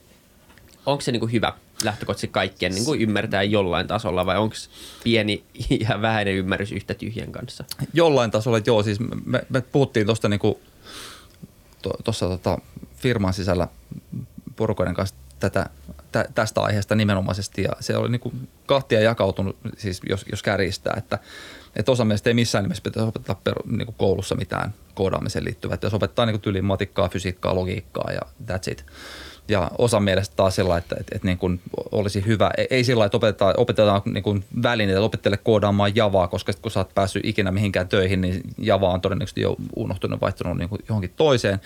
onko 0.86 1.02
se 1.02 1.12
niinku 1.12 1.28
hyvä 1.28 1.54
lähtökohtaisesti 1.84 2.28
kaikkien 2.28 2.72
niinku 2.72 2.94
ymmärtää 2.94 3.44
jollain 3.44 3.88
tasolla 3.88 4.26
vai 4.26 4.38
onko 4.38 4.56
pieni 5.04 5.44
ja 5.90 6.02
vähäinen 6.02 6.34
ymmärrys 6.34 6.72
yhtä 6.72 6.94
tyhjän 6.94 7.32
kanssa? 7.32 7.64
Jollain 7.94 8.32
tasolla, 8.32 8.62
joo. 8.66 8.84
Siis 8.84 9.00
me, 9.26 9.42
me 9.50 9.62
puhuttiin 9.62 10.06
tuosta 10.06 10.30
niinku, 10.30 10.60
tuossa 11.82 12.26
to, 12.26 12.38
tota, 12.38 12.58
firman 12.96 13.34
sisällä 13.34 13.68
porukoiden 14.56 14.94
kanssa 14.94 15.16
tätä, 15.40 15.66
tä, 16.12 16.26
tästä 16.36 16.62
aiheesta 16.62 16.96
nimenomaisesti 16.96 17.64
ja 17.64 17.72
se 17.80 17.98
oli 17.98 18.10
niin 18.10 18.50
kahtia 18.66 19.02
jakautunut, 19.02 19.58
siis 19.78 20.02
jos, 20.10 20.26
jos 20.32 20.44
kärjistää, 20.44 20.94
että, 20.98 21.20
että 21.76 21.92
osa 21.92 22.06
meistä 22.06 22.30
ei 22.30 22.34
missään 22.34 22.64
nimessä 22.64 22.84
pitäisi 22.84 23.08
opettaa 23.08 23.42
peru, 23.44 23.62
niin 23.66 23.86
kuin 23.86 23.96
koulussa 23.98 24.36
mitään 24.36 24.74
koodaamiseen 24.94 25.46
liittyvää. 25.46 25.74
Että 25.74 25.88
jos 25.88 25.94
opettaa 25.94 26.26
niin 26.26 26.34
kuin 26.34 26.42
tyyliin 26.42 26.66
matikkaa, 26.66 27.10
fysiikkaa, 27.10 27.56
logiikkaa 27.56 28.12
ja 28.12 28.22
that's 28.48 28.72
it– 28.72 28.86
ja 29.50 29.72
osa 29.78 30.00
mielestä 30.00 30.36
taas 30.36 30.56
sillä, 30.56 30.78
että, 30.78 30.96
että, 31.00 31.16
että 31.16 31.28
niin 31.28 31.38
kuin 31.38 31.62
olisi 31.92 32.26
hyvä, 32.26 32.52
ei 32.70 32.84
sillä 32.84 33.06
että 33.06 33.18
opetetaan, 33.18 33.54
opetetaan 33.58 34.02
niin 34.06 34.24
kuin 34.24 34.44
välineitä, 34.64 35.02
opettele 35.02 35.38
koodaamaan 35.38 35.96
Javaa, 35.96 36.28
koska 36.28 36.54
kun 36.62 36.72
sä 36.72 36.80
oot 36.80 36.96
päässyt 36.96 37.26
ikinä 37.26 37.52
mihinkään 37.52 37.88
töihin, 37.88 38.22
niin 38.22 38.42
Java 38.58 38.90
on 38.90 39.02
todennäköisesti 39.02 39.42
jo 39.42 39.56
unohtunut 39.76 40.22
vaihtunut 40.22 40.58
niin 40.58 40.70
kuin 40.70 40.82
johonkin 40.90 41.14
toiseen. 41.16 41.60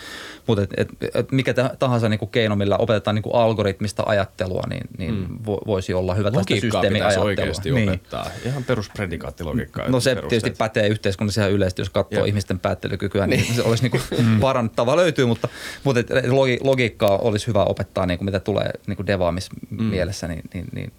Mutta 0.47 0.63
et, 0.63 0.69
et, 0.77 1.15
et 1.15 1.31
mikä 1.31 1.53
tahansa 1.79 2.09
niin 2.09 2.19
kuin 2.19 2.29
keino, 2.29 2.55
millä 2.55 2.77
opetetaan 2.77 3.15
niin 3.15 3.23
kuin 3.23 3.35
algoritmista 3.35 4.03
ajattelua, 4.05 4.63
niin, 4.69 4.83
niin 4.97 5.13
mm. 5.13 5.37
voisi 5.45 5.93
olla 5.93 6.13
hyvä 6.13 6.31
tästä 6.31 6.55
systeemiajattelua. 6.55 7.25
oikeasti 7.25 7.71
niin. 7.71 7.89
opettaa. 7.89 8.25
Ihan 8.45 8.63
peruspredikaattilogiikkaa. 8.63 9.89
No 9.89 9.99
se 9.99 10.15
tietysti 10.15 10.51
pätee 10.57 10.87
yhteiskunnassa 10.87 11.41
ihan 11.41 11.51
yleisesti, 11.51 11.81
jos 11.81 11.89
katsoo 11.89 12.19
Joo. 12.19 12.25
ihmisten 12.25 12.59
päättelykykyä, 12.59 13.27
niin, 13.27 13.41
niin 13.41 13.55
se 13.55 13.61
olisi 13.61 13.83
niin 13.83 13.91
kuin 13.91 14.25
mm. 14.25 14.39
parannettava 14.39 14.95
löytyy, 14.95 15.25
mutta, 15.25 15.47
mutta 15.83 15.99
et, 15.99 16.27
logi, 16.27 16.59
logiikkaa 16.63 17.17
olisi 17.17 17.47
hyvä 17.47 17.63
opettaa, 17.71 18.05
niin 18.05 18.17
kuin 18.17 18.25
mitä 18.25 18.39
tulee 18.39 18.71
niin 18.87 18.95
kuin 18.95 19.07
devaamismielessä, 19.07 20.27
mm. 20.27 20.33
niin, 20.33 20.43
niin, 20.53 20.67
niin, 20.73 20.93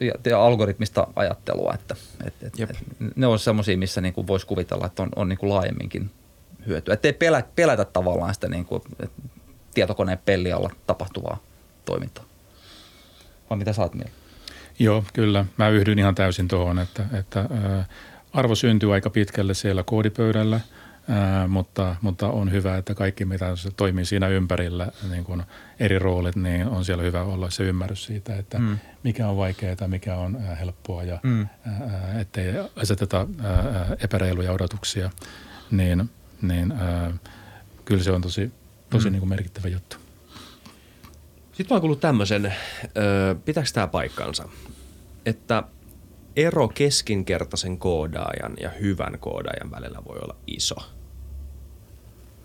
ja, 0.00 0.12
ja 0.26 0.42
algoritmista 0.42 1.06
ajattelua, 1.16 1.74
että 1.74 1.96
et, 2.26 2.34
et, 2.42 2.60
et, 2.60 2.76
ne 3.16 3.26
on 3.26 3.38
semmoisia, 3.38 3.78
missä 3.78 4.00
niin 4.00 4.14
kuin 4.14 4.26
voisi 4.26 4.46
kuvitella, 4.46 4.86
että 4.86 5.02
on, 5.02 5.08
on 5.16 5.28
niin 5.28 5.38
kuin 5.38 5.50
laajemminkin 5.50 6.10
hyötyä. 6.66 6.94
Että 6.94 7.08
ei 7.08 7.12
pelä, 7.12 7.42
pelätä 7.56 7.84
tavallaan 7.84 8.34
sitä 8.34 8.48
niin 8.48 8.64
kuin, 8.64 8.82
tietokoneen 9.74 10.18
pellialla 10.24 10.70
tapahtuvaa 10.86 11.38
toimintaa. 11.84 12.24
Vai 13.50 13.58
mitä 13.58 13.72
saat 13.72 13.94
mieltä? 13.94 14.12
Joo, 14.78 15.04
kyllä. 15.12 15.44
Mä 15.56 15.68
yhdyn 15.68 15.98
ihan 15.98 16.14
täysin 16.14 16.48
tuohon, 16.48 16.78
että, 16.78 17.04
että 17.12 17.40
ää, 17.40 17.84
arvo 18.32 18.54
syntyy 18.54 18.94
aika 18.94 19.10
pitkälle 19.10 19.54
siellä 19.54 19.82
koodipöydällä– 19.82 20.60
Ää, 21.08 21.48
mutta, 21.48 21.96
mutta 22.00 22.28
on 22.28 22.52
hyvä, 22.52 22.76
että 22.76 22.94
kaikki 22.94 23.24
mitä 23.24 23.56
se 23.56 23.70
toimii 23.70 24.04
siinä 24.04 24.28
ympärillä, 24.28 24.92
niin 25.10 25.24
kuin 25.24 25.42
eri 25.80 25.98
roolit, 25.98 26.36
niin 26.36 26.66
on 26.66 26.84
siellä 26.84 27.02
hyvä 27.02 27.22
olla 27.22 27.50
se 27.50 27.62
ymmärrys 27.62 28.04
siitä, 28.04 28.36
että 28.36 28.58
mm. 28.58 28.78
mikä 29.02 29.28
on 29.28 29.36
vaikeaa, 29.36 29.88
mikä 29.88 30.16
on 30.16 30.40
helppoa 30.40 31.02
ja 31.02 31.20
mm. 31.22 31.48
ää, 31.66 32.20
ettei 32.20 32.46
aseteta 32.76 33.26
ää, 33.42 33.96
epäreiluja 34.04 34.52
odotuksia, 34.52 35.10
niin, 35.70 36.10
niin 36.42 36.72
ää, 36.72 37.12
kyllä 37.84 38.02
se 38.02 38.12
on 38.12 38.22
tosi, 38.22 38.52
tosi 38.90 39.08
mm. 39.08 39.12
niin 39.12 39.20
kuin 39.20 39.28
merkittävä 39.28 39.68
juttu. 39.68 39.96
Sitten 41.52 41.66
mä 41.68 41.74
oon 41.74 41.80
kuullut 41.80 42.00
tämmöisen, 42.00 42.54
pitääkö 43.44 43.70
tämä 43.72 43.86
paikkaansa, 43.86 44.48
että 45.26 45.62
ero 46.36 46.68
keskinkertaisen 46.68 47.78
koodaajan 47.78 48.54
ja 48.60 48.70
hyvän 48.70 49.18
koodaajan 49.18 49.70
välillä 49.70 49.98
voi 50.08 50.18
olla 50.22 50.36
iso– 50.46 50.76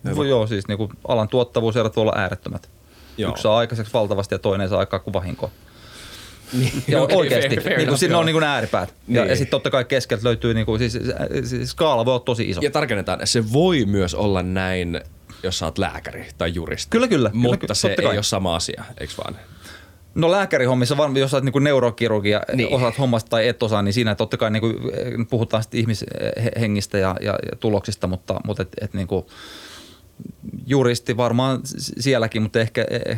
Hyvä. 0.05 0.25
Joo, 0.25 0.47
siis 0.47 0.67
niin 0.67 0.77
kuin 0.77 0.91
alan 1.07 1.27
tuottavuuserot 1.27 1.95
voi 1.95 2.01
olla 2.01 2.13
äärettömät. 2.15 2.69
Joo. 3.17 3.31
Yksi 3.31 3.43
saa 3.43 3.57
aikaiseksi 3.57 3.93
valtavasti 3.93 4.35
ja 4.35 4.39
toinen 4.39 4.69
saa 4.69 4.79
aikaa 4.79 4.99
kuin 4.99 5.13
vahinko. 5.13 5.51
Niin, 6.59 6.83
ja 6.87 7.01
okay, 7.01 7.17
oikeasti, 7.17 7.49
fair, 7.49 7.63
fair 7.63 7.77
niin 7.77 7.87
kuin, 7.87 7.97
siinä 7.97 8.17
on 8.17 8.25
niin 8.25 8.33
kuin 8.33 8.43
ääripäät. 8.43 8.93
Niin. 9.07 9.15
Ja, 9.15 9.25
ja 9.25 9.35
sitten 9.35 9.51
totta 9.51 9.69
kai 9.69 9.85
keskeltä 9.85 10.23
löytyy, 10.23 10.53
niin 10.53 10.65
kuin, 10.65 10.79
siis, 10.79 10.99
siis 11.43 11.71
skaala 11.71 12.05
voi 12.05 12.13
olla 12.13 12.23
tosi 12.23 12.49
iso. 12.49 12.61
Ja 12.61 12.71
tarkennetaan, 12.71 13.19
se 13.23 13.53
voi 13.53 13.85
myös 13.85 14.15
olla 14.15 14.43
näin, 14.43 15.01
jos 15.43 15.59
sä 15.59 15.65
oot 15.65 15.77
lääkäri 15.77 16.27
tai 16.37 16.53
juristi. 16.53 16.89
Kyllä, 16.89 17.07
kyllä. 17.07 17.29
Mutta 17.33 17.57
kyllä, 17.57 17.73
se 17.73 17.95
ei 17.99 18.07
ole 18.07 18.23
sama 18.23 18.55
asia, 18.55 18.83
eikö 18.99 19.13
vaan? 19.17 19.35
No 20.15 20.31
lääkärihommissa, 20.31 20.97
vaan 20.97 21.17
jos 21.17 21.33
olet 21.33 21.43
niin 21.43 21.63
neurokirurgia, 21.63 22.41
niin. 22.53 22.73
osaat 22.73 22.99
hommasta 22.99 23.29
tai 23.29 23.47
et 23.47 23.63
osaa, 23.63 23.81
niin 23.81 23.93
siinä 23.93 24.15
totta 24.15 24.37
kai 24.37 24.51
niin 24.51 24.61
kuin, 24.61 24.75
puhutaan 25.29 25.63
sitten 25.63 25.79
ihmishengistä 25.79 26.97
ja, 26.97 27.15
ja, 27.21 27.31
ja 27.51 27.55
tuloksista, 27.59 28.07
mutta, 28.07 28.41
mutta 28.45 28.63
et, 28.63 28.69
et, 28.81 28.93
niin 28.93 29.07
kuin, 29.07 29.25
juristi 30.67 31.17
varmaan 31.17 31.59
sielläkin, 31.99 32.41
mutta 32.41 32.59
ehkä 32.59 32.85
e, 32.89 32.95
e, 32.95 33.17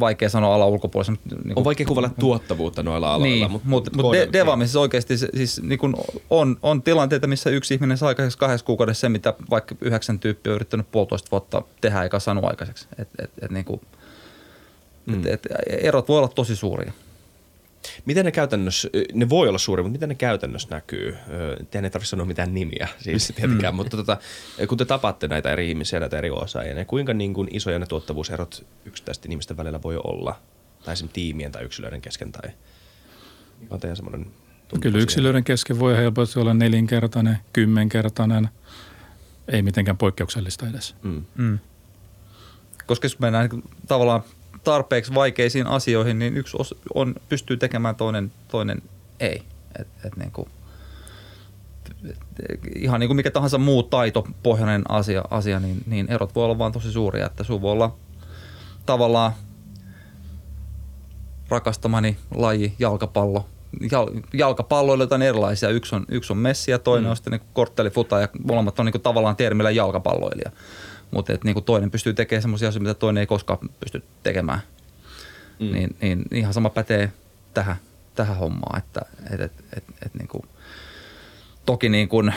vaikea 0.00 0.28
sanoa 0.28 0.54
ala 0.54 0.66
ulkopuolella. 0.66 1.16
Niin 1.44 1.58
on 1.58 1.64
vaikea 1.64 1.86
kuvata 1.86 2.10
tuottavuutta 2.20 2.82
noilla 2.82 3.14
aloilla. 3.14 3.48
Niin, 3.48 3.60
mutta, 3.64 3.90
mutta 3.96 4.12
de- 4.12 4.28
devaamisessa 4.32 4.80
oikeasti 4.80 5.18
siis 5.18 5.62
niin 5.62 5.78
kuin 5.78 5.94
on, 6.30 6.56
on 6.62 6.82
tilanteita, 6.82 7.26
missä 7.26 7.50
yksi 7.50 7.74
ihminen 7.74 7.98
saa 7.98 8.08
aikaiseksi 8.08 8.38
kahdessa 8.38 8.66
kuukaudessa 8.66 9.00
se, 9.00 9.08
mitä 9.08 9.34
vaikka 9.50 9.74
yhdeksän 9.80 10.18
tyyppiä 10.18 10.52
on 10.52 10.56
yrittänyt 10.56 10.90
puolitoista 10.90 11.30
vuotta 11.30 11.62
tehdä 11.80 12.02
eikä 12.02 12.18
saanut 12.18 12.44
aikaiseksi. 12.44 12.88
Et, 12.98 13.08
et, 13.18 13.30
et, 13.42 13.50
niin 13.50 13.64
kuin, 13.64 13.80
mm. 15.06 15.14
et, 15.14 15.26
et, 15.26 15.46
erot 15.66 16.08
voi 16.08 16.18
olla 16.18 16.28
tosi 16.28 16.56
suuria. 16.56 16.92
Miten 18.04 18.24
ne 18.24 18.32
käytännössä, 18.32 18.88
ne 19.14 19.28
voi 19.28 19.48
olla 19.48 19.58
suuri, 19.58 19.82
mutta 19.82 19.92
miten 19.92 20.08
ne 20.08 20.14
käytännössä 20.14 20.68
näkyy? 20.70 21.16
Tehän 21.70 21.84
ei 21.84 21.90
tarvitse 21.90 22.10
sanoa 22.10 22.26
mitään 22.26 22.54
nimiä 22.54 22.88
siis 23.04 23.32
tietenkään, 23.36 23.74
mm. 23.74 23.76
mutta 23.76 23.96
tota, 23.96 24.16
kun 24.68 24.78
te 24.78 24.84
tapaatte 24.84 25.28
näitä 25.28 25.52
eri 25.52 25.68
ihmisiä, 25.68 26.00
näitä 26.00 26.18
eri 26.18 26.30
osaajia, 26.30 26.74
niin 26.74 26.86
kuinka 26.86 27.14
niin 27.14 27.34
kuin 27.34 27.48
isoja 27.52 27.78
ne 27.78 27.86
tuottavuuserot 27.86 28.66
yksittäisten 28.84 29.32
ihmisten 29.32 29.56
välillä 29.56 29.82
voi 29.82 29.96
olla? 30.04 30.40
Tai 30.84 30.92
esimerkiksi 30.92 31.14
tiimien 31.14 31.52
tai 31.52 31.64
yksilöiden 31.64 32.00
kesken 32.00 32.32
tai 32.32 32.50
on 33.70 33.80
teidän 33.80 33.96
semmoinen 33.96 34.26
Kyllä 34.80 34.98
yksilöiden 34.98 35.44
kesken 35.44 35.78
voi 35.78 35.96
helposti 35.96 36.40
olla 36.40 36.54
nelinkertainen, 36.54 37.38
kymmenkertainen, 37.52 38.48
ei 39.48 39.62
mitenkään 39.62 39.96
poikkeuksellista 39.96 40.68
edes. 40.68 40.94
Mm. 41.02 41.24
Mm. 41.34 41.58
Koska 42.86 43.04
jos 43.04 43.18
mennään 43.18 43.48
niin 43.48 43.64
tavallaan 43.86 44.22
tarpeeksi 44.64 45.14
vaikeisiin 45.14 45.66
asioihin, 45.66 46.18
niin 46.18 46.36
yksi 46.36 46.56
os, 46.60 46.74
on, 46.94 47.14
pystyy 47.28 47.56
tekemään, 47.56 47.96
toinen, 47.96 48.32
toinen 48.48 48.82
ei. 49.20 49.42
Et, 49.78 49.88
et 50.04 50.16
niin 50.16 50.30
kuin, 50.30 50.48
ihan 52.76 53.00
niin 53.00 53.08
kuin 53.08 53.16
mikä 53.16 53.30
tahansa 53.30 53.58
muu 53.58 53.82
taitopohjainen 53.82 54.82
asia, 54.88 55.24
asia 55.30 55.60
niin, 55.60 55.82
niin 55.86 56.10
erot 56.10 56.34
voi 56.34 56.44
olla 56.44 56.58
vaan 56.58 56.72
tosi 56.72 56.92
suuria. 56.92 57.26
Että 57.26 57.44
sun 57.44 57.62
voi 57.62 57.72
olla 57.72 57.96
tavallaan 58.86 59.32
rakastamani 61.48 62.16
laji, 62.34 62.74
jalkapallo. 62.78 63.46
Jal, 63.90 64.08
jalkapalloilla 64.34 65.04
jotain 65.04 65.22
erilaisia. 65.22 65.68
Yksi 65.68 65.94
on, 65.94 66.04
yksi 66.08 66.32
on 66.32 66.36
messi 66.36 66.70
ja 66.70 66.78
toinen 66.78 67.04
mm. 67.04 67.10
on 67.10 67.16
sitten 67.16 67.30
niin 67.30 67.48
korttelifuta 67.52 68.20
ja 68.20 68.28
molemmat 68.46 68.78
on 68.78 68.86
niin 68.86 68.92
kuin 68.92 69.02
tavallaan 69.02 69.36
termillä 69.36 69.70
jalkapalloilija. 69.70 70.50
Mutta 71.10 71.32
niin 71.44 71.64
toinen 71.64 71.90
pystyy 71.90 72.14
tekemään 72.14 72.42
sellaisia 72.42 72.68
asioita, 72.68 72.82
mitä 72.82 72.94
toinen 72.94 73.20
ei 73.20 73.26
koskaan 73.26 73.58
pysty 73.80 74.02
tekemään. 74.22 74.60
Mm. 75.58 75.72
Niin, 75.72 75.96
niin 76.00 76.24
ihan 76.32 76.54
sama 76.54 76.70
pätee 76.70 77.12
tähän, 77.54 77.76
tähän 78.14 78.36
hommaan, 78.36 78.78
että 78.78 79.00
et, 79.34 79.40
et, 79.40 79.52
et, 79.76 79.84
et 80.06 80.14
niin 80.14 80.28
kuin, 80.28 80.42
toki 81.66 81.88
niin 81.88 82.08
kuin, 82.08 82.34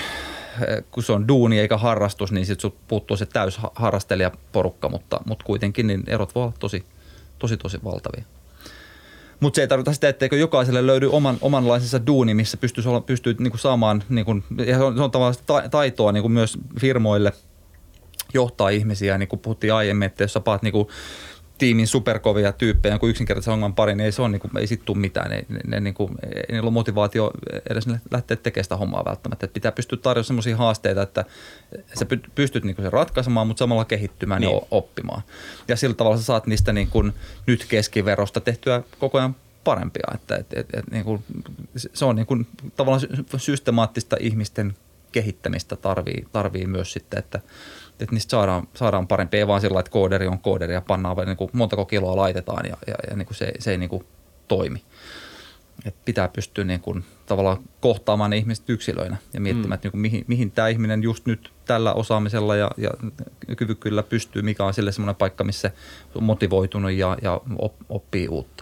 kun 0.91 1.03
se 1.03 1.11
on 1.11 1.28
duuni 1.28 1.59
eikä 1.59 1.78
harrastus, 1.78 2.32
niin 2.32 2.45
sitten 2.45 2.72
puuttuu 2.88 3.17
se 3.17 3.26
täys 3.26 3.59
harrastelijaporukka, 3.76 4.89
mutta, 4.89 5.19
mutta 5.26 5.45
kuitenkin 5.45 5.88
niin 5.88 6.03
erot 6.07 6.36
voi 6.36 6.43
olla 6.43 6.53
tosi, 6.59 6.86
tosi, 7.39 7.57
tosi 7.57 7.80
valtavia. 7.84 8.26
Mutta 9.39 9.55
se 9.55 9.61
ei 9.61 9.67
tarkoita 9.67 9.93
sitä, 9.93 10.09
etteikö 10.09 10.38
jokaiselle 10.38 10.88
löydy 10.88 11.09
oman, 11.11 11.38
omanlaisensa 11.41 12.05
duuni, 12.07 12.34
missä 12.34 12.57
pystyy, 12.57 12.84
pystyy 13.05 13.36
niinku 13.39 13.57
saamaan, 13.57 14.03
niinku, 14.09 14.36
ja 14.65 14.78
se 14.78 14.84
on, 14.84 14.97
se 14.97 15.03
on 15.03 15.11
tavallaan 15.11 15.69
taitoa 15.72 16.11
niinku 16.11 16.30
myös 16.30 16.57
firmoille 16.80 17.34
johtaa 18.34 18.69
ihmisiä, 18.69 19.17
niin 19.17 19.29
kuin 19.29 19.39
puhuttiin 19.39 19.73
aiemmin, 19.73 20.05
että 20.05 20.23
jos 20.23 20.34
sä 20.34 20.39
paat 20.39 20.61
niinku 20.61 20.91
tiimin 21.61 21.88
superkovia 21.88 22.51
tyyppejä 22.51 22.93
jonkun 22.93 23.09
yksinkertaisen 23.09 23.53
ongelman 23.53 23.75
pari, 23.75 23.95
niin 23.95 24.05
ei 24.05 24.11
se 24.11 24.21
on, 24.21 24.32
niin 24.32 24.39
kuin, 24.39 24.57
ei 24.57 24.67
sit 24.67 24.86
tule 24.86 24.97
mitään. 24.97 25.32
Ei, 25.32 25.45
ne, 25.49 25.59
ne, 25.67 25.79
niin 25.79 25.93
kuin, 25.93 26.11
ei 26.23 26.43
niillä 26.49 26.67
ole 26.67 26.71
motivaatio 26.71 27.32
edes 27.69 27.86
lähteä 28.11 28.38
tekemään 28.38 28.65
sitä 28.65 28.77
hommaa 28.77 29.05
välttämättä. 29.05 29.45
Et 29.45 29.53
pitää 29.53 29.71
pystyä 29.71 29.97
tarjoamaan 30.01 30.25
sellaisia 30.25 30.57
haasteita, 30.57 31.01
että 31.01 31.25
sä 31.99 32.05
pystyt 32.36 32.63
niin 32.63 32.75
kuin 32.75 32.86
sen 32.86 32.93
ratkaisemaan, 32.93 33.47
mutta 33.47 33.59
samalla 33.59 33.86
kehittymään 33.86 34.41
niin. 34.41 34.55
ja 34.55 34.61
oppimaan. 34.71 35.21
Ja 35.67 35.75
sillä 35.75 35.95
tavalla 35.95 36.17
sä 36.17 36.23
saat 36.23 36.47
niistä 36.47 36.73
niin 36.73 36.88
kuin, 36.88 37.13
nyt 37.47 37.65
keskiverosta 37.69 38.41
tehtyä 38.41 38.84
koko 38.99 39.17
ajan 39.17 39.36
parempia. 39.63 40.07
Että, 40.15 40.36
et, 40.36 40.53
et, 40.53 40.67
et, 40.73 40.91
niin 40.91 41.03
kuin, 41.03 41.23
se 41.75 42.05
on 42.05 42.15
niin 42.15 42.25
kuin, 42.25 42.47
tavallaan 42.75 43.07
systemaattista 43.38 44.17
ihmisten 44.19 44.75
kehittämistä 45.11 45.75
tarvii, 45.75 46.25
tarvii 46.32 46.65
myös 46.65 46.93
sitten, 46.93 47.19
että 47.19 47.39
että 48.02 48.16
niistä 48.16 48.32
saadaan, 48.32 48.68
saadaan 48.74 49.08
parempi, 49.08 49.38
ei 49.38 49.47
vaan 49.47 49.62
sillä 49.62 49.80
että 49.80 49.91
kooderi 49.91 50.28
on 50.28 50.39
kooderi 50.39 50.74
ja 50.74 50.82
pannaan 50.82 51.18
niin 51.26 51.38
kuin 51.38 51.49
montako 51.54 51.86
kiloa 51.86 52.16
laitetaan 52.16 52.66
ja, 52.66 52.78
ja, 52.88 52.95
ja 53.10 53.16
niin 53.16 53.26
kuin 53.26 53.38
se, 53.38 53.52
se 53.60 53.72
ei 53.72 53.78
niin 53.78 53.89
kuin 53.89 54.06
toimi. 54.47 54.84
Et 55.86 55.95
pitää 56.06 56.28
pystyä 56.28 56.64
niin 56.64 56.80
kuin, 56.80 57.04
tavallaan 57.26 57.58
kohtaamaan 57.82 58.30
ne 58.30 58.38
ihmiset 58.38 58.70
yksilöinä 58.70 59.18
ja 59.34 59.41
miettimään, 59.41 59.70
mm. 59.70 59.74
että 59.74 59.86
niin 59.86 59.91
kuin, 59.91 60.02
mihin, 60.02 60.26
mihin 60.28 60.52
tämä 60.52 60.68
ihminen 60.68 61.04
just 61.04 61.26
nyt 61.26 61.52
tällä 61.66 61.93
osaamisella 61.93 62.56
ja, 62.56 62.72
ja 62.78 62.89
kyvykkyydellä 63.56 64.04
pystyy, 64.04 64.41
mikä 64.41 64.66
on 64.66 64.74
sille 64.74 64.91
semmoinen 64.91 65.16
paikka, 65.16 65.43
missä 65.43 65.72
on 66.16 66.24
motivoitunut 66.24 66.91
ja, 66.91 67.18
ja 67.22 67.41
oppii 67.89 68.28
uutta. 68.28 68.61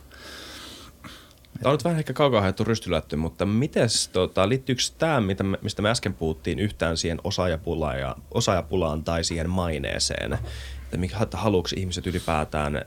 Tämä 1.60 1.70
on 1.70 1.74
nyt 1.74 1.84
vähän 1.84 2.00
ehkä 2.00 2.14
kaukaa 2.14 2.42
haettu 2.42 2.64
rystylätty, 2.64 3.16
mutta 3.16 3.46
mites, 3.46 4.08
tota, 4.08 4.50
liittyykö 4.50 4.82
tämä, 4.98 5.22
mistä 5.62 5.82
me 5.82 5.90
äsken 5.90 6.14
puhuttiin, 6.14 6.60
yhtään 6.60 6.98
siihen 6.98 7.20
osaajapulaan, 7.24 8.00
ja, 8.00 8.16
osaajapulaan 8.32 9.04
tai 9.04 9.24
siihen 9.24 9.50
maineeseen? 9.50 10.34
Että, 10.34 10.98
mikä, 10.98 11.18
että 11.22 11.38
haluuko 11.38 11.70
ihmiset 11.76 12.08
ylipäätään 12.08 12.86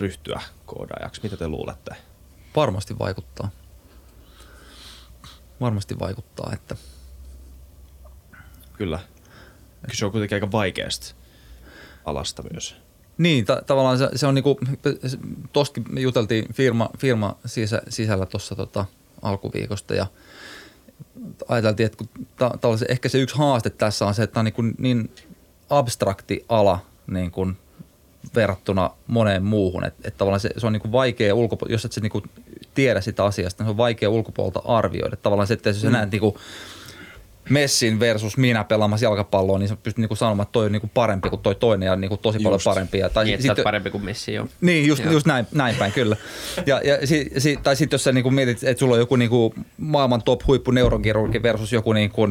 ryhtyä 0.00 0.40
koodaajaksi? 0.66 1.20
Mitä 1.22 1.36
te 1.36 1.48
luulette? 1.48 1.96
Varmasti 2.56 2.98
vaikuttaa. 2.98 3.50
Varmasti 5.60 5.98
vaikuttaa, 5.98 6.50
että... 6.52 6.76
Kyllä. 8.72 8.98
Se 9.92 10.04
on 10.04 10.12
kuitenkin 10.12 10.36
aika 10.36 10.52
vaikeasta 10.52 11.14
alasta 12.04 12.42
myös. 12.52 12.83
Niin, 13.18 13.44
ta- 13.44 13.62
tavallaan 13.66 13.98
se, 13.98 14.08
se 14.14 14.26
on 14.26 14.34
niinku, 14.34 14.58
tosta 15.52 15.80
me 15.88 16.00
juteltiin 16.00 16.54
firma, 16.54 16.90
firma 16.98 17.36
sisä, 17.46 17.82
sisällä 17.88 18.26
tuossa 18.26 18.54
tota, 18.54 18.84
alkuviikosta 19.22 19.94
ja 19.94 20.06
ajateltiin, 21.48 21.86
että 21.86 21.98
kun 21.98 22.26
ta- 22.36 22.58
ehkä 22.88 23.08
se 23.08 23.18
yksi 23.18 23.36
haaste 23.36 23.70
tässä 23.70 24.06
on 24.06 24.14
se, 24.14 24.22
että 24.22 24.34
tämä 24.34 24.50
on 24.58 24.64
niin, 24.64 24.74
niin 24.78 25.10
abstrakti 25.70 26.44
ala 26.48 26.78
niin 27.06 27.30
kuin 27.30 27.56
verrattuna 28.34 28.90
moneen 29.06 29.44
muuhun. 29.44 29.84
Että 29.84 30.08
et 30.08 30.16
tavallaan 30.16 30.40
se, 30.40 30.50
se 30.56 30.66
on 30.66 30.72
niin 30.72 30.80
kuin 30.80 30.92
vaikea 30.92 31.34
ulkopuolelta, 31.34 31.74
jos 31.74 31.84
et 31.84 31.92
se 31.92 32.00
niin 32.00 32.12
kuin 32.12 32.24
tiedä 32.74 33.00
sitä 33.00 33.24
asiasta, 33.24 33.62
niin 33.62 33.66
se 33.66 33.70
on 33.70 33.76
vaikea 33.76 34.10
ulkopuolelta 34.10 34.62
arvioida. 34.64 35.16
Tavallaan 35.16 35.46
se, 35.46 35.54
että 35.54 35.68
jos 35.68 35.84
mm. 35.84 35.92
näet 35.92 36.10
niin 36.10 36.20
kuin 36.20 36.34
Messin 37.50 38.00
versus 38.00 38.36
minä 38.36 38.64
pelaamassa 38.64 39.06
jalkapalloa, 39.06 39.58
niin 39.58 39.68
sä 39.68 39.76
pystyt 39.76 39.98
niinku 39.98 40.16
sanomaan, 40.16 40.44
että 40.44 40.52
toi 40.52 40.66
on 40.66 40.72
niinku 40.72 40.90
parempi 40.94 41.30
kuin 41.30 41.42
toi 41.42 41.54
toinen 41.54 41.86
ja 41.86 41.96
niinku 41.96 42.16
tosi 42.16 42.36
just. 42.36 42.44
paljon 42.44 42.60
parempi. 42.64 42.98
Ja, 42.98 43.10
tai 43.10 43.24
niin, 43.24 43.42
sit, 43.42 43.52
parempi 43.64 43.90
kuin 43.90 44.04
Messi, 44.04 44.34
joo. 44.34 44.48
Niin, 44.60 44.86
just, 44.86 45.04
just 45.04 45.26
näin, 45.26 45.46
näin 45.52 45.76
päin, 45.76 45.92
kyllä. 45.92 46.16
Ja, 46.66 46.80
ja 46.84 47.06
si, 47.06 47.30
si, 47.38 47.58
tai 47.62 47.76
sitten 47.76 47.94
jos 47.94 48.04
sä 48.04 48.12
niinku 48.12 48.30
mietit, 48.30 48.64
että 48.64 48.78
sulla 48.78 48.94
on 48.94 49.00
joku 49.00 49.16
niinku 49.16 49.54
maailman 49.78 50.22
top 50.22 50.46
huippu 50.46 50.70
neurokirurgi 50.70 51.42
versus 51.42 51.72
joku 51.72 51.92
niinku 51.92 52.28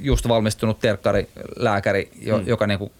just 0.00 0.28
valmistunut 0.28 0.80
terkkarilääkäri, 0.80 2.10
jo, 2.22 2.38
mm. 2.38 2.46
joka 2.46 2.66
niinku 2.66 2.92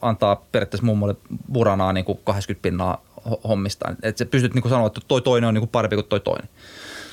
antaa 0.00 0.46
periaatteessa 0.52 0.86
mummolle 0.86 1.14
buranaa 1.52 1.92
niinku 1.92 2.14
80 2.14 2.62
pinnaa 2.62 3.04
hommistaan. 3.48 3.96
Että 4.02 4.18
sä 4.18 4.26
pystyt 4.26 4.54
niinku 4.54 4.68
sanoa, 4.68 4.86
että 4.86 5.00
toi 5.08 5.22
toinen 5.22 5.48
on 5.48 5.54
niinku 5.54 5.66
parempi 5.66 5.96
kuin 5.96 6.06
toi 6.06 6.20
toinen 6.20 6.48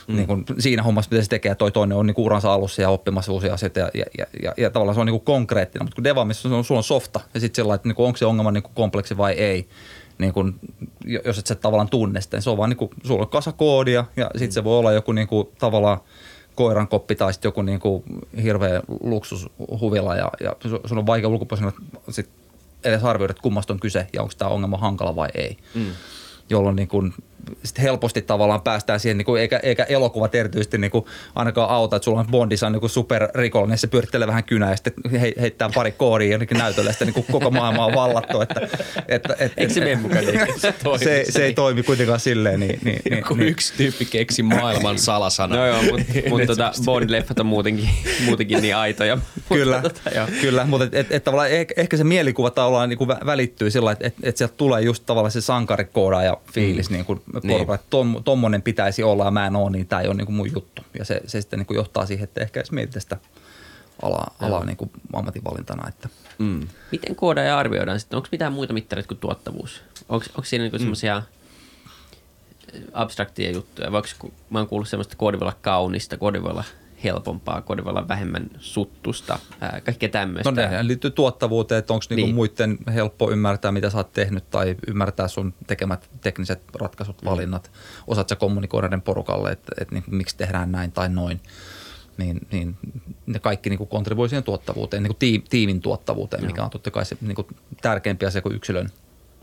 mm. 0.08 0.16
niin 0.16 0.28
kuin 0.28 0.46
siinä 0.60 0.84
hommassa, 0.84 1.10
mitä 1.12 1.24
se 1.24 1.30
tekee, 1.30 1.50
ja 1.50 1.56
toi 1.56 1.72
toinen 1.72 1.98
on 1.98 2.06
niin 2.06 2.16
kuin 2.16 2.26
uransa 2.26 2.54
alussa 2.54 2.82
ja 2.82 2.90
oppimassa 2.90 3.32
uusia 3.32 3.54
asioita, 3.54 3.80
ja, 3.80 3.90
ja, 3.94 4.06
ja, 4.18 4.26
ja, 4.44 4.54
ja 4.58 4.70
tavallaan 4.70 4.96
se 4.96 5.00
on 5.00 5.08
niin 5.08 5.20
kuin 5.20 5.26
konkreettinen, 5.26 5.86
mutta 5.86 5.96
kun 5.96 6.04
devaamissa 6.04 6.50
on, 6.50 6.64
sulla 6.64 6.80
on 6.80 6.84
softa, 6.84 7.20
ja 7.34 7.40
sitten 7.40 7.56
sellainen, 7.56 7.76
että 7.76 7.88
niin 7.88 7.96
kuin 7.96 8.06
onko 8.06 8.18
se 8.18 8.26
ongelma 8.26 8.52
niin 8.52 8.64
kuin 8.64 8.74
kompleksi 8.76 9.18
vai 9.18 9.34
ei, 9.34 9.68
niin 10.18 10.34
kun, 10.34 10.60
jos 11.26 11.40
et 11.40 11.48
sä 11.48 11.56
tavallaan 11.56 11.90
tunne 11.90 12.22
sitä, 12.22 12.38
niin 12.38 12.44
se 12.44 12.50
on 12.50 12.58
vaan 12.58 12.70
niin 12.70 12.78
kuin, 12.78 12.92
sulla 13.04 13.22
on 13.22 13.30
kasa 13.30 13.52
koodia, 13.52 14.06
ja 14.16 14.32
sitten 14.34 14.52
se 14.52 14.64
voi 14.64 14.80
olla 14.80 14.92
joku 14.92 15.12
niin 15.12 15.28
kuin, 15.28 15.48
tavallaan 15.60 16.00
koiran 16.56 16.88
koppi 16.88 17.16
tai 17.16 17.34
sitten 17.34 17.48
joku 17.48 17.62
niin 17.62 17.80
kuin 17.80 18.04
hirveä 18.44 18.82
luksushuvila, 19.04 20.16
ja, 20.16 20.32
ja 20.40 20.56
sun 20.86 20.98
on 20.98 21.06
vaikea 21.06 21.30
ulkopuolisena 21.30 21.72
sit 22.10 22.30
edes 22.84 23.04
arvioida, 23.04 23.32
että 23.32 23.44
kummasta 23.44 23.74
on 23.74 23.80
kyse, 23.80 24.08
ja 24.14 24.22
onko 24.22 24.34
tämä 24.38 24.52
ongelma 24.52 24.78
hankala 24.78 25.16
vai 25.16 25.30
ei. 25.34 25.58
Mm 25.76 25.92
jolloin 26.50 26.76
niin 26.76 26.88
kuin 26.88 27.14
sit 27.64 27.82
helposti 27.82 28.22
tavallaan 28.22 28.62
päästään 28.62 29.00
siihen, 29.00 29.18
niin 29.18 29.26
kuin, 29.26 29.42
eikä, 29.42 29.60
eikä 29.64 29.84
elokuvat 29.84 30.36
erityisesti 30.36 30.78
niin 30.78 30.92
kuin 30.92 31.06
ainakaan 31.36 31.70
auta, 31.70 31.96
että 31.96 32.04
sulla 32.04 32.20
on 32.20 32.28
Bondissa 32.32 32.68
on 32.68 32.74
niin 32.74 32.90
superrikollinen, 32.90 33.78
se 33.78 33.88
pyörittelee 33.88 34.28
vähän 34.28 34.44
kynää 34.44 34.70
ja 34.70 34.76
sitten 34.76 34.94
he, 35.12 35.34
heittää 35.42 35.70
pari 35.76 35.92
kooria 35.92 36.32
jonnekin 36.32 36.58
näytölle, 36.58 36.92
sitten 36.92 37.08
niin 37.08 37.26
koko 37.32 37.52
maailma 37.52 37.86
on 37.86 37.94
vallattu. 37.94 38.42
Että, 38.42 38.62
että, 39.08 39.36
et, 39.40 39.54
Eikö 39.58 39.74
se 39.74 39.80
mene 39.80 39.96
mukaan 39.96 40.26
niin? 40.26 40.40
Se, 40.58 40.74
se, 40.98 41.26
se, 41.30 41.46
ei 41.46 41.54
toimi 41.54 41.84
kuitenkaan 41.84 42.20
silleen. 42.20 42.60
Niin, 42.60 42.80
niin, 42.84 43.02
niin, 43.10 43.18
Joku 43.18 43.34
niin. 43.34 43.48
yksi 43.48 43.74
tyyppi 43.78 44.06
keksi 44.06 44.44
maailman 44.44 45.00
salasana. 45.00 45.56
no 45.56 45.68
joo, 45.68 45.82
mutta 45.82 46.30
mut 46.30 46.42
tota 46.48 46.72
Bond-leffat 46.86 47.40
on 47.40 47.46
muutenkin, 47.46 47.90
muutenkin 48.26 48.62
niin 48.62 48.76
aitoja. 48.76 49.18
kyllä, 49.54 49.82
tota, 49.82 50.02
kyllä 50.42 50.66
mutta 50.66 50.86
et, 50.86 50.94
et, 50.94 51.12
et, 51.12 51.24
tavallaan 51.24 51.52
ehkä, 51.52 51.74
ehkä 51.78 51.98
se 51.98 52.04
mielikuva 52.04 52.52
tavallaan 52.52 52.90
niin 52.90 52.98
kuin 52.98 53.08
välittyy 53.08 53.72
sillä 53.72 53.92
että 53.92 54.08
et, 54.08 54.14
et 54.24 54.38
sieltä 54.38 54.54
tulee 54.58 54.82
just 54.82 55.04
tavallaan 55.06 55.32
se 55.32 55.42
sankarikoodaaja 55.42 56.38
fiilis 56.54 56.90
mm. 56.90 56.94
niin 56.94 57.06
kuin 57.06 57.22
niin. 57.44 57.62
että 57.62 57.88
tom, 57.90 58.24
tommonen 58.24 58.62
pitäisi 58.62 59.04
olla 59.04 59.26
ja 59.26 59.32
mä 59.32 59.48
en 59.48 59.56
ole, 59.56 59.72
niin 59.72 59.88
tämä 59.88 60.02
ei 60.02 60.08
ole 60.08 60.16
niin 60.16 60.26
kuin 60.26 60.36
mun 60.36 60.52
juttu. 60.54 60.82
Ja 61.00 61.06
se, 61.06 61.22
se 61.26 61.42
sitten 61.42 61.60
niin 61.60 61.68
kuin 61.68 61.76
johtaa 61.76 62.06
siihen, 62.06 62.24
että 62.24 62.42
ehkä 62.42 62.60
edes 62.60 62.72
mietitään 62.72 63.02
sitä 63.02 63.18
alaa, 64.02 64.36
alaa 64.40 64.66
niin 64.66 64.78
kuin 64.78 64.92
ammatinvalintana. 65.14 65.88
Että. 65.88 66.10
Mm. 66.38 66.68
Miten 66.92 67.16
ja 67.46 67.58
arvioidaan 67.58 68.00
sitten? 68.00 68.18
Onko 68.18 68.30
mitään 68.32 68.54
muita 68.54 68.74
mittareita 68.74 69.08
kuin 69.08 69.18
tuottavuus? 69.18 69.82
Onko, 70.10 70.26
onko 70.30 70.44
siinä 70.44 70.64
niin 70.64 70.74
mm. 70.74 70.80
semmoisia 70.80 71.22
abstraktia 72.94 73.52
juttuja? 73.52 73.92
Voiko, 73.92 74.08
mä 74.50 74.60
oon 74.60 74.68
kuullut 74.68 74.90
semmoista, 74.90 75.12
että 75.12 75.20
koodi 75.20 75.40
voi 75.40 75.46
olla 75.46 75.58
kaunista, 75.62 76.18
koodi 76.18 76.42
voi 76.42 76.52
olla 76.52 76.64
helpompaa, 77.06 77.62
kodivalla 77.62 78.08
vähemmän 78.08 78.50
suttusta, 78.60 79.40
ää, 79.62 79.82
kaikkea 79.86 80.10
tämmöistä. 80.10 80.52
No 80.52 80.56
ne 80.56 80.88
liittyy 80.88 81.12
tuottavuuteen, 81.12 81.80
että 81.80 81.94
onko 81.94 82.06
niinku 82.10 82.26
niin. 82.26 82.36
muiden 82.36 82.78
helppo 82.94 83.32
ymmärtää, 83.32 83.72
mitä 83.72 83.90
sä 83.90 83.98
oot 83.98 84.14
tehnyt 84.14 84.50
tai 84.50 84.76
ymmärtää 84.88 85.28
sun 85.28 85.54
tekemät 85.68 86.10
tekniset 86.22 86.62
ratkaisut, 86.76 87.22
mm. 87.22 87.26
valinnat. 87.26 87.72
Osaat 88.08 88.30
sä 88.30 88.36
kommunikoida 88.36 89.00
porukalle, 89.04 89.52
että, 89.52 89.72
että 89.82 89.96
niin, 89.96 90.04
miksi 90.08 90.38
tehdään 90.38 90.72
näin 90.72 90.92
tai 90.92 91.10
noin. 91.10 91.42
Niin, 92.18 92.48
niin 92.52 92.78
ne 93.26 93.40
kaikki 93.40 93.70
niin 93.70 93.88
kontribuoi 93.88 94.30
siihen 94.30 94.44
tuottavuuteen, 94.44 95.04
niin 95.04 95.16
kuin 95.20 95.44
tiimin 95.50 95.82
tuottavuuteen, 95.82 96.44
Joo. 96.44 96.48
mikä 96.48 96.64
on 96.64 96.70
totta 96.70 96.92
kai 96.92 97.06
se 97.06 97.18
niin 97.22 97.36
kuin 97.36 97.48
tärkeämpi 97.82 98.26
asia 98.26 98.42
kuin 98.42 98.56
yksilön 98.56 98.90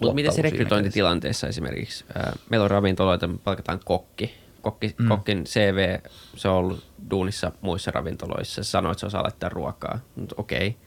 mutta 0.01 0.15
miten 0.15 0.33
se 0.33 0.43
rekrytointitilanteessa 0.43 1.47
esimerkiksi? 1.47 2.05
Meillä 2.51 2.65
on 2.65 2.71
ravintoloita, 2.71 3.29
me 3.29 3.39
palkataan 3.45 3.81
kokki 3.85 4.35
kokki, 4.63 4.95
mm. 4.99 5.09
kokkin 5.09 5.45
CV, 5.45 5.99
se 6.37 6.49
on 6.49 6.57
ollut 6.57 6.85
duunissa 7.11 7.53
muissa 7.61 7.91
ravintoloissa. 7.91 8.65
Se 8.65 8.71
sanoi, 8.71 8.93
että 8.93 9.01
se 9.01 9.07
osaa 9.07 9.23
laittaa 9.23 9.49
ruokaa. 9.49 9.99
Mutta 10.17 10.35
okei, 10.39 10.69
okay. 10.69 10.81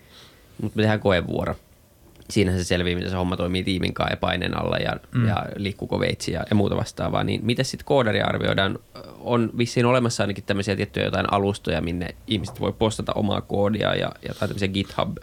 mutta 0.61 0.78
me 0.78 0.82
tehdään 0.82 0.99
koevuoro. 0.99 1.55
siinähän 2.30 2.59
se 2.59 2.63
selvii, 2.63 2.95
miten 2.95 3.09
se 3.09 3.17
homma 3.17 3.38
toimii 3.38 3.63
tiimin 3.63 3.93
kanssa 3.93 4.13
ja 4.13 4.17
paineen 4.17 4.57
alla 4.61 4.78
ja, 4.78 4.95
mm. 5.15 5.28
ja 5.28 5.45
liikkuuko 5.55 5.99
veitsi 5.99 6.32
ja, 6.32 6.45
ja 6.49 6.55
muuta 6.55 6.76
vastaavaa. 6.76 7.23
Niin 7.23 7.45
miten 7.45 7.65
sitten 7.65 7.86
koodari 7.86 8.21
arvioidaan? 8.21 8.80
On 9.19 9.51
vissiin 9.57 9.86
olemassa 9.86 10.23
ainakin 10.23 10.43
tämmöisiä 10.43 10.76
tiettyjä 10.76 11.05
jotain 11.05 11.34
alustoja, 11.34 11.82
minne 11.82 12.15
ihmiset 12.28 12.59
voi 12.59 12.73
postata 12.73 13.13
omaa 13.13 13.41
koodia 13.41 13.95
ja, 13.95 14.11
ja 14.28 14.34
tai 14.34 14.47
tämmöisiä 14.47 14.67
GitHub 14.67 15.17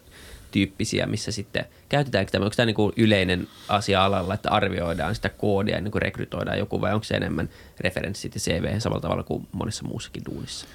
tyyppisiä, 0.53 1.07
missä 1.07 1.32
sitten 1.32 1.64
käytetäänkö 1.88 2.32
tämä, 2.32 2.44
onko 2.44 2.55
tämä 2.57 2.66
niin 2.66 2.74
kuin 2.74 2.92
yleinen 2.96 3.48
asia 3.68 4.05
alalla, 4.05 4.34
että 4.34 4.50
arvioidaan 4.50 5.14
sitä 5.14 5.28
koodia 5.28 5.76
ennen 5.76 5.90
kuin 5.90 6.03
rekrytoidaan 6.03 6.59
joku 6.59 6.80
vai 6.80 6.92
onko 6.92 7.05
se 7.05 7.14
enemmän 7.14 7.48
referenssit 7.80 8.34
ja 8.34 8.40
CV 8.40 8.78
samalla 8.78 9.00
tavalla 9.00 9.22
kuin 9.22 9.48
monessa 9.53 9.84
muussakin 9.84 10.22
duunissa? 10.24 10.66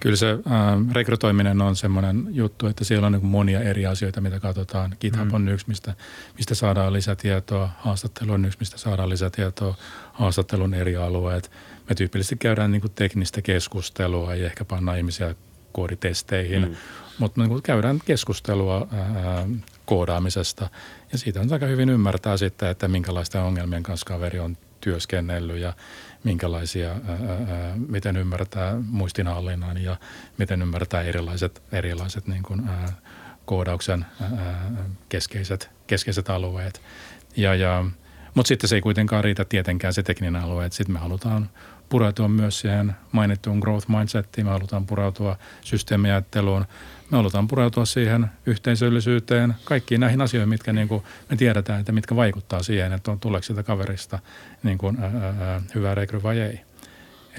Kyllä 0.00 0.16
se 0.16 0.30
äh, 0.30 0.94
rekrytoiminen 0.94 1.62
on 1.62 1.76
semmoinen 1.76 2.26
juttu, 2.30 2.66
että 2.66 2.84
siellä 2.84 3.06
on 3.06 3.12
niin 3.12 3.26
monia 3.26 3.60
eri 3.60 3.86
asioita, 3.86 4.20
mitä 4.20 4.40
katsotaan. 4.40 4.96
GitHub 5.00 5.28
mm. 5.28 5.34
on 5.34 5.48
yksi, 5.48 5.68
mistä, 5.68 5.94
mistä 6.36 6.54
saadaan 6.54 6.92
lisätietoa. 6.92 7.70
Haastattelu 7.78 8.32
on 8.32 8.44
yksi, 8.44 8.58
mistä 8.60 8.78
saadaan 8.78 9.08
lisätietoa. 9.08 9.74
Haastattelun 10.12 10.74
eri 10.74 10.96
alueet. 10.96 11.50
Me 11.88 11.94
tyypillisesti 11.94 12.36
käydään 12.36 12.70
niin 12.70 12.82
teknistä 12.94 13.42
keskustelua 13.42 14.34
ja 14.34 14.46
ehkä 14.46 14.64
pannaan 14.64 14.98
ihmisiä 14.98 15.34
kooditesteihin. 15.72 16.68
Mm. 16.68 16.74
Mutta 17.18 17.40
niin 17.40 17.62
käydään 17.62 18.00
keskustelua 18.04 18.88
ää, 18.92 19.46
koodaamisesta 19.84 20.68
ja 21.12 21.18
siitä 21.18 21.40
on 21.40 21.52
aika 21.52 21.66
hyvin 21.66 21.88
ymmärtää 21.88 22.36
sitten, 22.36 22.68
että 22.68 22.88
minkälaisten 22.88 23.40
ongelmien 23.40 23.82
kanssa 23.82 24.06
kaveri 24.06 24.38
on 24.38 24.56
työskennellyt 24.80 25.58
ja 25.58 25.72
minkälaisia, 26.24 26.90
ää, 26.90 26.98
miten 27.88 28.16
ymmärtää 28.16 28.76
muistinhallinnan 28.86 29.82
ja 29.82 29.96
miten 30.38 30.62
ymmärtää 30.62 31.02
erilaiset, 31.02 31.62
erilaiset 31.72 32.26
niin 32.26 32.42
kuin, 32.42 32.68
ää, 32.68 32.92
koodauksen 33.44 34.06
ää, 34.20 34.70
keskeiset, 35.08 35.70
keskeiset 35.86 36.30
alueet. 36.30 36.82
Ja, 37.36 37.54
ja, 37.54 37.84
mutta 38.34 38.48
sitten 38.48 38.68
se 38.68 38.74
ei 38.74 38.80
kuitenkaan 38.80 39.24
riitä 39.24 39.44
tietenkään 39.44 39.94
se 39.94 40.02
tekninen 40.02 40.42
alue, 40.42 40.66
että 40.66 40.76
sitten 40.76 40.92
me 40.92 40.98
halutaan 40.98 41.50
pureutua 41.88 42.28
myös 42.28 42.60
siihen 42.60 42.96
mainittuun 43.12 43.58
growth 43.58 43.88
mindsettiin, 43.88 44.46
me 44.46 44.50
halutaan 44.50 44.86
pureutua 44.86 45.36
systeemiajatteluun, 45.60 46.64
me 47.10 47.16
halutaan 47.16 47.48
pureutua 47.48 47.84
siihen 47.84 48.26
yhteisöllisyyteen, 48.46 49.54
kaikkiin 49.64 50.00
näihin 50.00 50.20
asioihin, 50.20 50.48
mitkä 50.48 50.72
niin 50.72 50.88
kuin 50.88 51.02
me 51.30 51.36
tiedetään, 51.36 51.80
että 51.80 51.92
mitkä 51.92 52.16
vaikuttaa 52.16 52.62
siihen, 52.62 52.92
että 52.92 53.10
on 53.10 53.20
tuleeko 53.20 53.42
sitä 53.42 53.62
kaverista 53.62 54.18
niin 54.62 54.78
kuin, 54.78 54.98
ää, 55.00 55.34
ää, 55.40 55.62
hyvä 55.74 55.94
rekry 55.94 56.22
vai 56.22 56.40
ei. 56.40 56.60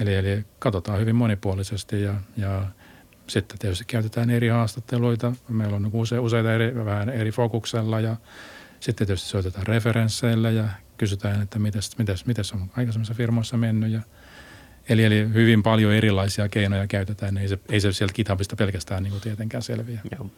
Eli, 0.00 0.14
eli 0.14 0.44
katsotaan 0.58 1.00
hyvin 1.00 1.16
monipuolisesti 1.16 2.02
ja, 2.02 2.14
ja 2.36 2.66
sitten 3.26 3.58
tietysti 3.58 3.84
käytetään 3.84 4.30
eri 4.30 4.48
haastatteluita. 4.48 5.32
Meillä 5.48 5.76
on 5.76 5.82
niin 5.82 5.96
use, 5.96 6.18
useita 6.18 6.54
eri, 6.54 6.84
vähän 6.84 7.08
eri 7.08 7.30
fokuksella 7.30 8.00
ja 8.00 8.16
sitten 8.80 9.06
tietysti 9.06 9.28
soitetaan 9.28 9.66
referensseille 9.66 10.52
ja 10.52 10.68
kysytään, 10.98 11.42
että 11.42 11.58
miten 11.58 12.44
on 12.54 12.70
aikaisemmissa 12.76 13.14
firmoissa 13.14 13.56
mennyt 13.56 13.90
ja– 13.90 14.00
Eli, 14.88 15.04
eli 15.04 15.28
hyvin 15.34 15.62
paljon 15.62 15.92
erilaisia 15.92 16.48
keinoja 16.48 16.86
käytetään, 16.86 17.38
ei 17.38 17.48
se, 17.48 17.58
ei 17.68 17.80
se 17.80 17.92
sieltä 17.92 18.14
GitHubista 18.14 18.56
pelkästään 18.56 19.02
niin 19.02 19.10
kuin 19.10 19.20
tietenkään 19.20 19.62
selviä. 19.62 20.00
Joo. 20.18 20.30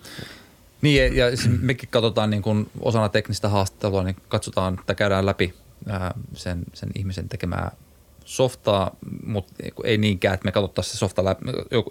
Niin, 0.82 1.16
ja 1.16 1.36
siis 1.36 1.60
mekin 1.60 1.88
katsotaan 1.88 2.30
niin 2.30 2.42
kuin 2.42 2.70
osana 2.80 3.08
teknistä 3.08 3.48
haastattelua, 3.48 4.02
niin 4.02 4.16
katsotaan, 4.28 4.76
että 4.80 4.94
käydään 4.94 5.26
läpi 5.26 5.54
ää, 5.88 6.14
sen, 6.34 6.62
sen 6.74 6.88
ihmisen 6.94 7.28
tekemää 7.28 7.70
softaa, 8.24 8.96
mutta 9.26 9.52
ei 9.84 9.98
niinkään, 9.98 10.34
että 10.34 10.44
me 10.44 10.52
katsottaisiin 10.52 10.92
se 10.92 10.98
softa 10.98 11.24
läpi, 11.24 11.44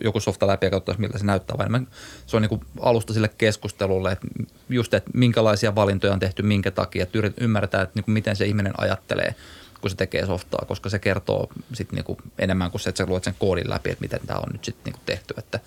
joku 0.03 0.19
softa 0.19 0.47
läpi 0.47 0.65
ja 0.65 0.69
katsottaisiin, 0.69 1.01
miltä 1.01 1.17
se 1.17 1.25
näyttää, 1.25 1.57
vaan 1.57 1.87
se 2.25 2.35
on 2.35 2.41
niin 2.41 2.49
kuin 2.49 2.61
alusta 2.79 3.13
sille 3.13 3.29
keskustelulle, 3.37 4.11
että 4.11 4.27
just, 4.69 4.93
että 4.93 5.11
minkälaisia 5.13 5.75
valintoja 5.75 6.13
on 6.13 6.19
tehty, 6.19 6.41
minkä 6.41 6.71
takia, 6.71 7.03
että 7.03 7.19
ymmärretään, 7.41 7.83
että 7.83 7.95
niin 7.95 8.05
kuin 8.05 8.13
miten 8.13 8.35
se 8.35 8.45
ihminen 8.45 8.73
ajattelee– 8.77 9.35
kun 9.81 9.89
se 9.89 9.95
tekee 9.95 10.25
softaa, 10.25 10.65
koska 10.67 10.89
se 10.89 10.99
kertoo 10.99 11.49
sit 11.73 11.91
niinku 11.91 12.17
enemmän 12.39 12.71
kuin 12.71 12.81
se, 12.81 12.89
että 12.89 12.97
sä 13.03 13.09
luet 13.09 13.23
sen 13.23 13.35
koodin 13.39 13.69
läpi, 13.69 13.89
että 13.89 14.01
miten 14.01 14.19
tämä 14.25 14.39
on 14.39 14.51
nyt 14.51 14.63
sitten 14.63 14.83
niinku 14.85 14.99
tehty. 15.05 15.33
Että, 15.37 15.59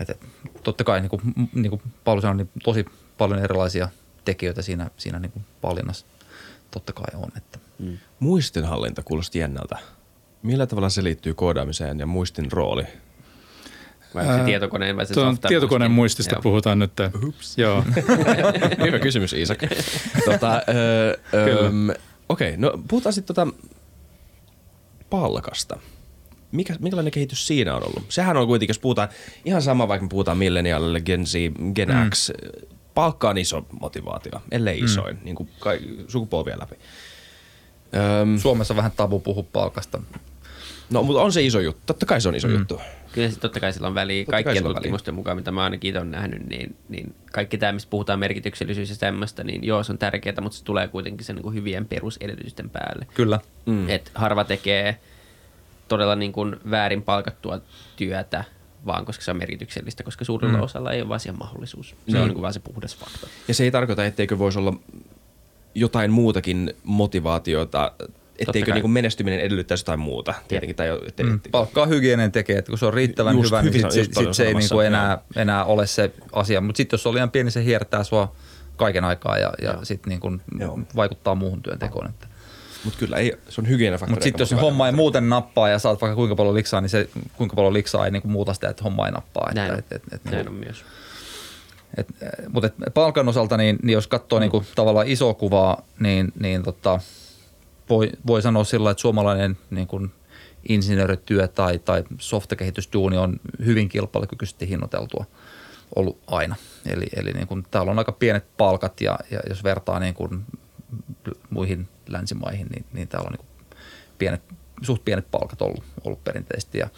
että 0.00 0.14
totta 0.62 0.84
kai, 0.84 1.00
niinku, 1.00 1.20
niinku 1.54 1.82
Paulu 2.04 2.20
sanoi, 2.20 2.36
niin 2.36 2.50
tosi 2.64 2.84
paljon 3.18 3.38
erilaisia 3.38 3.88
tekijöitä 4.24 4.62
siinä, 4.62 4.90
siinä 4.96 5.18
niinku 5.18 5.40
valinnassa 5.62 6.06
totta 6.70 6.92
kai 6.92 7.20
on. 7.22 7.28
Että. 7.36 7.58
Mm. 7.78 7.98
Muistinhallinta 8.20 9.02
kuulosti 9.02 9.38
jännältä. 9.38 9.78
Millä 10.42 10.66
tavalla 10.66 10.88
se 10.88 11.02
liittyy 11.02 11.34
koodaamiseen 11.34 11.98
ja 11.98 12.06
muistin 12.06 12.52
rooli? 12.52 12.84
Vai 14.14 14.38
se 14.38 14.44
tietokoneen 14.44 14.96
vai 14.96 15.06
se 15.06 15.14
Tuon 15.14 15.38
tietokoneen 15.38 15.90
muistista 15.90 16.34
Joo. 16.34 16.42
puhutaan 16.42 16.78
nyt. 16.78 16.92
Ups. 17.26 17.58
Joo. 17.58 17.84
Hyvä 18.86 18.98
kysymys, 18.98 19.32
Iisak. 19.32 19.58
tota, 20.30 20.62
öö, 20.68 21.16
öö, 21.34 21.70
Okei, 22.32 22.56
no 22.56 22.72
puhutaan 22.88 23.12
sitten 23.12 23.36
tota 23.36 23.52
palkasta. 25.10 25.78
Mikä, 26.52 26.76
minkälainen 26.80 27.12
kehitys 27.12 27.46
siinä 27.46 27.76
on 27.76 27.82
ollut? 27.82 28.04
Sehän 28.08 28.36
on 28.36 28.46
kuitenkin, 28.46 28.70
jos 28.70 28.78
puhutaan 28.78 29.08
ihan 29.44 29.62
sama, 29.62 29.88
vaikka 29.88 30.04
me 30.04 30.08
puhutaan 30.08 30.38
milleniaalille, 30.38 31.00
Gen 31.00 31.26
Z, 31.26 31.32
Gen 31.74 31.88
mm. 31.88 32.10
X, 32.10 32.30
palkka 32.94 33.28
on 33.30 33.38
iso 33.38 33.66
motivaatio, 33.80 34.42
ellei 34.50 34.80
mm. 34.80 34.84
isoin, 34.84 35.18
niin 35.24 35.36
kuin 35.36 35.48
sukupolvien 36.08 36.58
läpi. 36.58 36.74
Öm, 38.22 38.38
Suomessa 38.38 38.76
vähän 38.76 38.92
tabu 38.96 39.20
puhua 39.20 39.44
palkasta. 39.52 40.02
No, 40.92 41.02
mutta 41.02 41.22
on 41.22 41.32
se 41.32 41.42
iso 41.42 41.60
juttu. 41.60 41.82
Totta 41.86 42.06
kai 42.06 42.20
se 42.20 42.28
on 42.28 42.34
iso 42.34 42.48
mm. 42.48 42.54
juttu. 42.54 42.80
Kyllä 43.12 43.30
se 43.30 43.40
totta 43.40 43.60
kai 43.60 43.72
sillä 43.72 43.88
on 43.88 43.94
väliä. 43.94 44.24
Totta 44.24 44.30
Kaikkien 44.30 44.64
tutkimusten 44.64 45.12
väliä. 45.12 45.20
mukaan, 45.20 45.36
mitä 45.36 45.52
mä 45.52 45.64
ainakin 45.64 45.96
olen 45.96 46.10
nähnyt, 46.10 46.48
niin, 46.48 46.76
niin 46.88 47.14
kaikki 47.32 47.58
tämä, 47.58 47.72
mistä 47.72 47.90
puhutaan 47.90 48.18
merkityksellisyys 48.18 48.88
ja 48.88 48.94
semmoista, 48.94 49.44
niin 49.44 49.64
joo, 49.64 49.82
se 49.82 49.92
on 49.92 49.98
tärkeää, 49.98 50.40
mutta 50.40 50.58
se 50.58 50.64
tulee 50.64 50.88
kuitenkin 50.88 51.24
sen 51.26 51.36
niin 51.36 51.42
kuin 51.42 51.54
hyvien 51.54 51.86
perusedellytysten 51.86 52.70
päälle. 52.70 53.06
Kyllä. 53.14 53.40
Mm. 53.66 53.88
Et 53.88 54.10
harva 54.14 54.44
tekee 54.44 54.98
todella 55.88 56.16
niin 56.16 56.32
kuin 56.32 56.56
väärin 56.70 57.02
palkattua 57.02 57.60
työtä, 57.96 58.44
vaan 58.86 59.04
koska 59.04 59.24
se 59.24 59.30
on 59.30 59.36
merkityksellistä, 59.36 60.02
koska 60.02 60.24
suurella 60.24 60.58
mm. 60.58 60.64
osalla 60.64 60.92
ei 60.92 61.00
ole 61.00 61.08
vaan 61.08 61.20
siihen 61.20 61.38
mahdollisuus. 61.38 61.88
Se 61.88 61.94
mm. 62.06 62.16
on 62.16 62.22
niin 62.22 62.34
kuin 62.34 62.42
vaan 62.42 62.54
se 62.54 62.60
puhdas 62.60 62.96
fakta. 62.96 63.26
Ja 63.48 63.54
se 63.54 63.64
ei 63.64 63.70
tarkoita, 63.70 64.04
etteikö 64.04 64.38
voisi 64.38 64.58
olla 64.58 64.74
jotain 65.74 66.10
muutakin 66.10 66.74
motivaatiota 66.84 67.92
etteikö 68.48 68.72
niin 68.72 68.82
kuin 68.82 68.90
menestyminen 68.90 69.40
edellyttäisi 69.40 69.82
jotain 69.82 70.00
muuta. 70.00 70.34
Tietenkin, 70.48 70.76
tai, 70.76 70.88
ette, 71.06 71.22
mm. 71.22 71.40
Palkkaa 71.50 71.86
hygienen 71.86 72.32
tekee, 72.32 72.58
että 72.58 72.68
kun 72.68 72.78
se 72.78 72.86
on 72.86 72.94
riittävän 72.94 73.36
just, 73.36 73.50
hyvä, 73.50 73.62
niin 73.62 73.72
sitten 73.72 73.92
sit, 73.92 74.14
sit 74.14 74.34
se 74.34 74.46
ei 74.46 74.54
niin 74.54 74.68
kuin 74.72 74.86
enää, 74.86 75.18
enää 75.36 75.64
ole 75.64 75.86
se 75.86 76.10
asia. 76.32 76.60
Mutta 76.60 76.76
sitten 76.76 76.94
jos 76.94 77.06
on 77.06 77.14
liian 77.14 77.30
pieni, 77.30 77.50
se 77.50 77.64
hiertää 77.64 78.04
sua 78.04 78.32
kaiken 78.76 79.04
aikaa 79.04 79.38
ja, 79.38 79.52
ja 79.62 79.78
sitten 79.82 80.10
niin 80.10 80.20
kuin 80.20 80.42
vaikuttaa 80.96 81.34
muuhun 81.34 81.62
työntekoon. 81.62 82.08
Että. 82.08 82.26
Mutta 82.84 82.98
kyllä 82.98 83.16
ei, 83.16 83.32
se 83.48 83.60
on 83.60 83.68
hygienefaktori. 83.68 84.14
Mutta 84.14 84.24
sitten 84.24 84.42
jos 84.42 84.48
se 84.48 84.56
homma 84.56 84.86
ei 84.86 84.92
muuten 84.92 85.28
nappaa 85.28 85.68
ja 85.68 85.78
saat 85.78 86.00
vaikka 86.00 86.16
kuinka 86.16 86.36
paljon 86.36 86.54
liksaa, 86.54 86.80
niin 86.80 86.90
se 86.90 87.08
kuinka 87.36 87.56
paljon 87.56 87.72
liksaa 87.72 88.04
ei 88.04 88.10
niinku 88.10 88.28
muuta 88.28 88.54
sitä, 88.54 88.68
että 88.68 88.82
homma 88.82 89.06
ei 89.06 89.12
nappaa. 89.12 89.52
Näin, 89.54 89.78
että, 89.78 89.96
et, 89.96 90.02
et, 90.06 90.12
et, 90.12 90.24
näin 90.24 90.36
niin, 90.36 90.48
on 90.48 90.54
myös. 90.54 90.84
Et, 91.96 92.08
mutta 92.48 92.66
et 92.66 92.94
palkan 92.94 93.28
osalta, 93.28 93.56
niin, 93.56 93.78
niin 93.82 93.92
jos 93.92 94.06
katsoo 94.06 94.38
mm. 94.38 94.40
niinku 94.40 94.64
tavallaan 94.74 95.08
iso 95.08 95.34
kuvaa, 95.34 95.82
niin, 96.00 96.32
niin 96.40 96.62
tota, 96.62 97.00
voi, 97.92 98.10
voi 98.26 98.42
sanoa 98.42 98.64
sillä 98.64 98.90
että 98.90 99.00
suomalainen 99.00 99.58
niin 99.70 99.86
kuin 99.86 100.12
insinöörityö 100.68 101.48
tai, 101.48 101.78
tai 101.78 102.04
softakehitysduuni 102.18 103.16
on 103.16 103.40
hyvin 103.64 103.88
kilpailukykyisesti 103.88 104.68
hinnoiteltua 104.68 105.24
ollut 105.96 106.18
aina. 106.26 106.56
Eli, 106.86 107.06
eli 107.16 107.32
niin 107.32 107.46
kuin, 107.46 107.66
täällä 107.70 107.92
on 107.92 107.98
aika 107.98 108.12
pienet 108.12 108.44
palkat 108.56 109.00
ja, 109.00 109.18
ja 109.30 109.40
jos 109.48 109.64
vertaa 109.64 110.00
niin 110.00 110.14
kuin 110.14 110.44
muihin 111.50 111.88
länsimaihin, 112.08 112.66
niin, 112.66 112.84
niin 112.92 113.08
täällä 113.08 113.26
on 113.26 113.32
niin 113.32 113.46
kuin 113.46 113.76
pienet, 114.18 114.42
suht 114.82 115.04
pienet 115.04 115.30
palkat 115.30 115.62
ollut, 115.62 115.84
ollut 116.04 116.24
perinteisesti. 116.24 116.78
Ja 116.78 116.88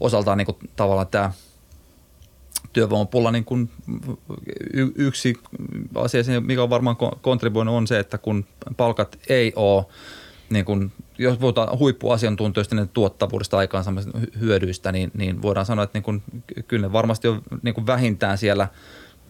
osaltaan 0.00 0.38
niin 0.38 0.46
kuin, 0.46 0.56
tavallaan 0.76 1.06
tämä 1.06 1.32
työvoimapulla 2.72 3.30
niin 3.30 3.44
kuin 3.44 3.70
yksi 4.94 5.34
asia, 5.94 6.40
mikä 6.40 6.62
on 6.62 6.70
varmaan 6.70 6.96
kontribuoinut, 7.20 7.74
on 7.74 7.86
se, 7.86 7.98
että 7.98 8.18
kun 8.18 8.44
palkat 8.76 9.18
ei 9.28 9.52
ole– 9.56 9.84
niin 10.52 10.64
kun, 10.64 10.92
jos 11.18 11.38
puhutaan 11.38 11.78
huippuasiantuntijoista 11.78 12.74
niin 12.74 12.88
tuottavuudesta 12.88 13.58
aikaansaamista 13.58 14.18
hyödyistä, 14.40 14.92
niin, 14.92 15.10
niin 15.14 15.42
voidaan 15.42 15.66
sanoa, 15.66 15.84
että 15.84 15.98
niin 15.98 16.02
kun, 16.02 16.22
kyllä 16.68 16.86
ne 16.86 16.92
varmasti 16.92 17.28
on 17.28 17.42
niin 17.62 17.74
kun 17.74 17.86
vähintään 17.86 18.38
siellä 18.38 18.68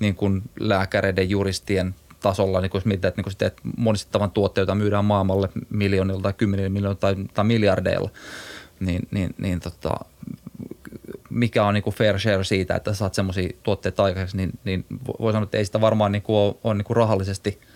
niin 0.00 0.14
kun 0.14 0.42
lääkäreiden, 0.60 1.30
juristien 1.30 1.94
tasolla, 2.20 2.60
niin 2.60 2.70
jos 2.74 2.84
mietitään, 2.84 3.08
että, 3.08 3.22
niin 3.22 3.30
sitten, 3.30 3.46
että 3.46 3.62
monistettavan 3.76 4.30
tuotteita 4.30 4.74
myydään 4.74 5.04
maailmalle 5.04 5.48
miljoonilla 5.70 6.22
tai 6.22 6.32
kymmenillä 6.32 6.68
miljoonilla 6.68 7.00
tai, 7.00 7.16
tai 7.34 7.44
miljardeilla, 7.44 8.10
niin, 8.80 9.08
niin, 9.10 9.34
niin 9.38 9.60
tota, 9.60 9.90
mikä 11.30 11.64
on 11.64 11.74
niin 11.74 11.84
kuin 11.84 11.94
fair 11.94 12.20
share 12.20 12.44
siitä, 12.44 12.76
että 12.76 12.94
saat 12.94 13.14
semmoisia 13.14 13.50
tuotteita 13.62 14.04
aikaiseksi, 14.04 14.36
niin, 14.36 14.50
niin 14.64 14.84
voi 15.20 15.32
sanoa, 15.32 15.44
että 15.44 15.58
ei 15.58 15.64
sitä 15.64 15.80
varmaan 15.80 16.12
niin 16.12 16.22
kuin 16.22 16.36
ole, 16.36 16.54
ole 16.64 16.74
niin 16.74 16.84
kuin 16.84 16.96
rahallisesti– 16.96 17.60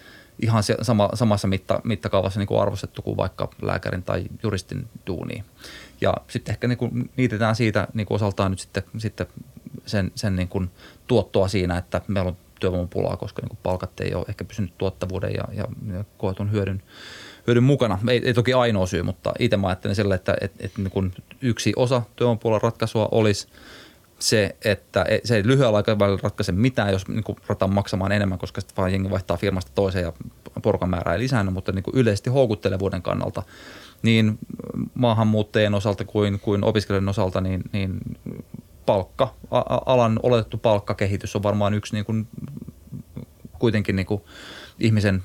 ihan 0.42 0.62
sama, 0.82 1.10
samassa 1.14 1.48
mitta, 1.48 1.80
mittakaavassa 1.84 2.40
niin 2.40 2.46
kuin 2.46 2.60
arvostettu 2.60 3.02
kuin 3.02 3.16
vaikka 3.16 3.48
lääkärin 3.62 4.02
tai 4.02 4.24
juristin 4.42 4.88
duuni. 5.06 5.44
Ja 6.00 6.14
sitten 6.28 6.52
ehkä 6.52 6.68
niin 6.68 6.78
kuin 6.78 7.10
niitetään 7.16 7.56
siitä 7.56 7.88
niin 7.94 8.06
kuin 8.06 8.16
osaltaan 8.16 8.50
nyt 8.50 8.60
sitten, 8.60 8.82
sitten 8.98 9.26
sen, 9.86 10.12
sen 10.14 10.36
niin 10.36 10.48
kuin 10.48 10.70
tuottoa 11.06 11.48
siinä, 11.48 11.78
että 11.78 12.00
meillä 12.08 12.28
on 12.28 12.36
työvoimapulaa, 12.60 13.16
koska 13.16 13.42
niin 13.42 13.48
kuin 13.48 13.58
palkat 13.62 14.00
ei 14.00 14.14
ole 14.14 14.24
ehkä 14.28 14.44
pysynyt 14.44 14.78
tuottavuuden 14.78 15.34
ja, 15.34 15.44
ja, 15.52 15.64
ja 15.96 16.04
koetun 16.18 16.52
hyödyn, 16.52 16.82
hyödyn 17.46 17.62
mukana. 17.62 17.98
Ei, 18.08 18.22
ei 18.24 18.34
toki 18.34 18.52
ainoa 18.52 18.86
syy, 18.86 19.02
mutta 19.02 19.32
itse 19.38 19.56
mä 19.56 19.66
ajattelen 19.66 19.96
sille, 19.96 20.14
että, 20.14 20.36
että, 20.40 20.66
että 20.66 20.82
niin 20.82 20.90
kuin 20.90 21.14
yksi 21.42 21.72
osa 21.76 22.02
työvoimapulan 22.16 22.62
ratkaisua 22.62 23.08
olisi 23.10 23.48
se, 24.18 24.56
että 24.64 25.02
e, 25.02 25.20
se 25.24 25.36
ei 25.36 25.46
lyhyellä 25.46 25.76
aikavälillä 25.76 26.18
ratkaise 26.22 26.52
mitään, 26.52 26.92
jos 26.92 27.08
niin 27.08 27.24
kuin 27.24 27.38
rataan 27.46 27.74
maksamaan 27.74 28.12
enemmän, 28.12 28.38
koska 28.38 28.60
sitten 28.60 28.76
vaan 28.76 28.92
jengi 28.92 29.10
vaihtaa 29.10 29.36
firmasta 29.36 29.72
toiseen 29.74 30.04
ja 30.04 30.12
porukan 30.62 30.90
määrä 30.90 31.12
ei 31.12 31.18
lisäänny, 31.18 31.52
mutta 31.52 31.72
niin 31.72 31.82
kuin 31.82 31.96
yleisesti 31.96 32.30
houkuttelevuuden 32.30 33.02
kannalta. 33.02 33.42
Niin 34.02 34.38
maahanmuuttajien 34.94 35.74
osalta 35.74 36.04
kuin, 36.04 36.40
kuin 36.40 36.64
opiskelijoiden 36.64 37.08
osalta, 37.08 37.40
niin, 37.40 37.62
niin 37.72 37.98
palkka, 38.86 39.34
alan 39.86 40.20
oletettu 40.22 40.58
palkkakehitys 40.58 41.36
on 41.36 41.42
varmaan 41.42 41.74
yksi 41.74 41.94
niin 41.94 42.04
kuin, 42.04 42.28
kuitenkin 43.58 43.96
niin 43.96 44.06
kuin 44.06 44.22
ihmisen 44.80 45.22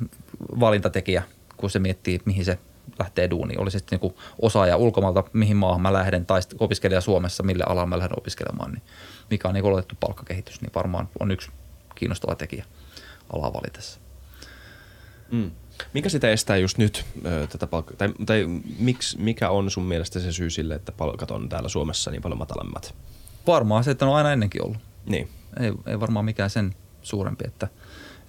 valintatekijä, 0.59 1.23
kun 1.57 1.69
se 1.69 1.79
miettii, 1.79 2.19
mihin 2.25 2.45
se 2.45 2.59
lähtee 3.01 3.29
duuniin. 3.29 3.59
Oli 3.59 3.71
sitten 3.71 3.99
niin 4.01 4.13
osaaja 4.41 4.77
ulkomailta, 4.77 5.23
mihin 5.33 5.57
maahan 5.57 5.81
mä 5.81 5.93
lähden, 5.93 6.25
tai 6.25 6.41
opiskelija 6.59 7.01
Suomessa, 7.01 7.43
mille 7.43 7.63
alalla 7.67 7.85
mä 7.85 7.97
lähden 7.97 8.19
opiskelemaan, 8.19 8.71
niin 8.71 8.81
mikä 9.29 9.47
on 9.47 9.53
niin 9.53 9.65
oletettu 9.65 9.95
palkkakehitys, 9.99 10.61
niin 10.61 10.71
varmaan 10.75 11.09
on 11.19 11.31
yksi 11.31 11.51
kiinnostava 11.95 12.35
tekijä 12.35 12.65
alaa 13.33 13.53
valitessa. 13.53 13.99
Mm. 15.31 15.51
Mikä 15.93 16.09
sitä 16.09 16.29
estää 16.29 16.57
just 16.57 16.77
nyt 16.77 17.05
ö, 17.25 17.47
tätä 17.47 17.67
palkkaa, 17.67 17.97
tai, 17.97 18.13
tai 18.25 18.45
miksi, 18.79 19.21
mikä 19.21 19.49
on 19.49 19.71
sun 19.71 19.83
mielestä 19.83 20.19
se 20.19 20.31
syy 20.31 20.49
sille, 20.49 20.75
että 20.75 20.91
palkat 20.91 21.31
on 21.31 21.49
täällä 21.49 21.69
Suomessa 21.69 22.11
niin 22.11 22.21
paljon 22.21 22.37
matalammat? 22.37 22.95
Varmaan 23.47 23.83
se, 23.83 23.91
että 23.91 24.05
on 24.05 24.15
aina 24.15 24.33
ennenkin 24.33 24.63
ollut. 24.63 24.77
Niin. 25.05 25.29
Ei, 25.59 25.71
ei 25.87 25.99
varmaan 25.99 26.25
mikään 26.25 26.49
sen 26.49 26.75
suurempi, 27.01 27.43
että 27.47 27.67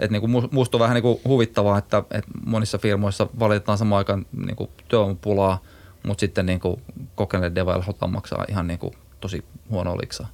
että 0.02 0.12
niin 0.12 0.20
kuin 0.20 0.48
musta 0.50 0.76
on 0.76 0.80
vähän 0.80 0.94
niin 0.94 1.02
kuin 1.02 1.20
huvittavaa, 1.24 1.78
että, 1.78 1.98
että 2.10 2.30
monissa 2.46 2.78
firmoissa 2.78 3.26
valitetaan 3.38 3.78
samaan 3.78 3.98
aikaan 3.98 4.26
niin 4.46 4.56
kuin 4.56 4.70
työvoimapulaa, 4.88 5.62
mutta 6.06 6.20
sitten 6.20 6.46
niin 6.46 6.60
kuin 6.60 6.82
kokeneille 7.14 7.54
devaille 7.54 7.84
halutaan 7.84 8.12
maksaa 8.12 8.44
ihan 8.48 8.66
niin 8.66 8.78
kuin 8.78 8.94
tosi 9.20 9.44
huonoa 9.70 9.96
liksaa. 9.96 10.28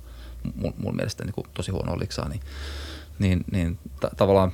Mun, 0.54 0.74
mun 0.78 0.96
mielestä 0.96 1.24
niin 1.24 1.34
kuin 1.34 1.46
tosi 1.54 1.70
huonoa 1.70 1.98
liksaa, 1.98 2.28
niin, 2.28 2.40
niin, 3.18 3.44
niin 3.52 3.78
t- 4.00 4.16
tavallaan 4.16 4.52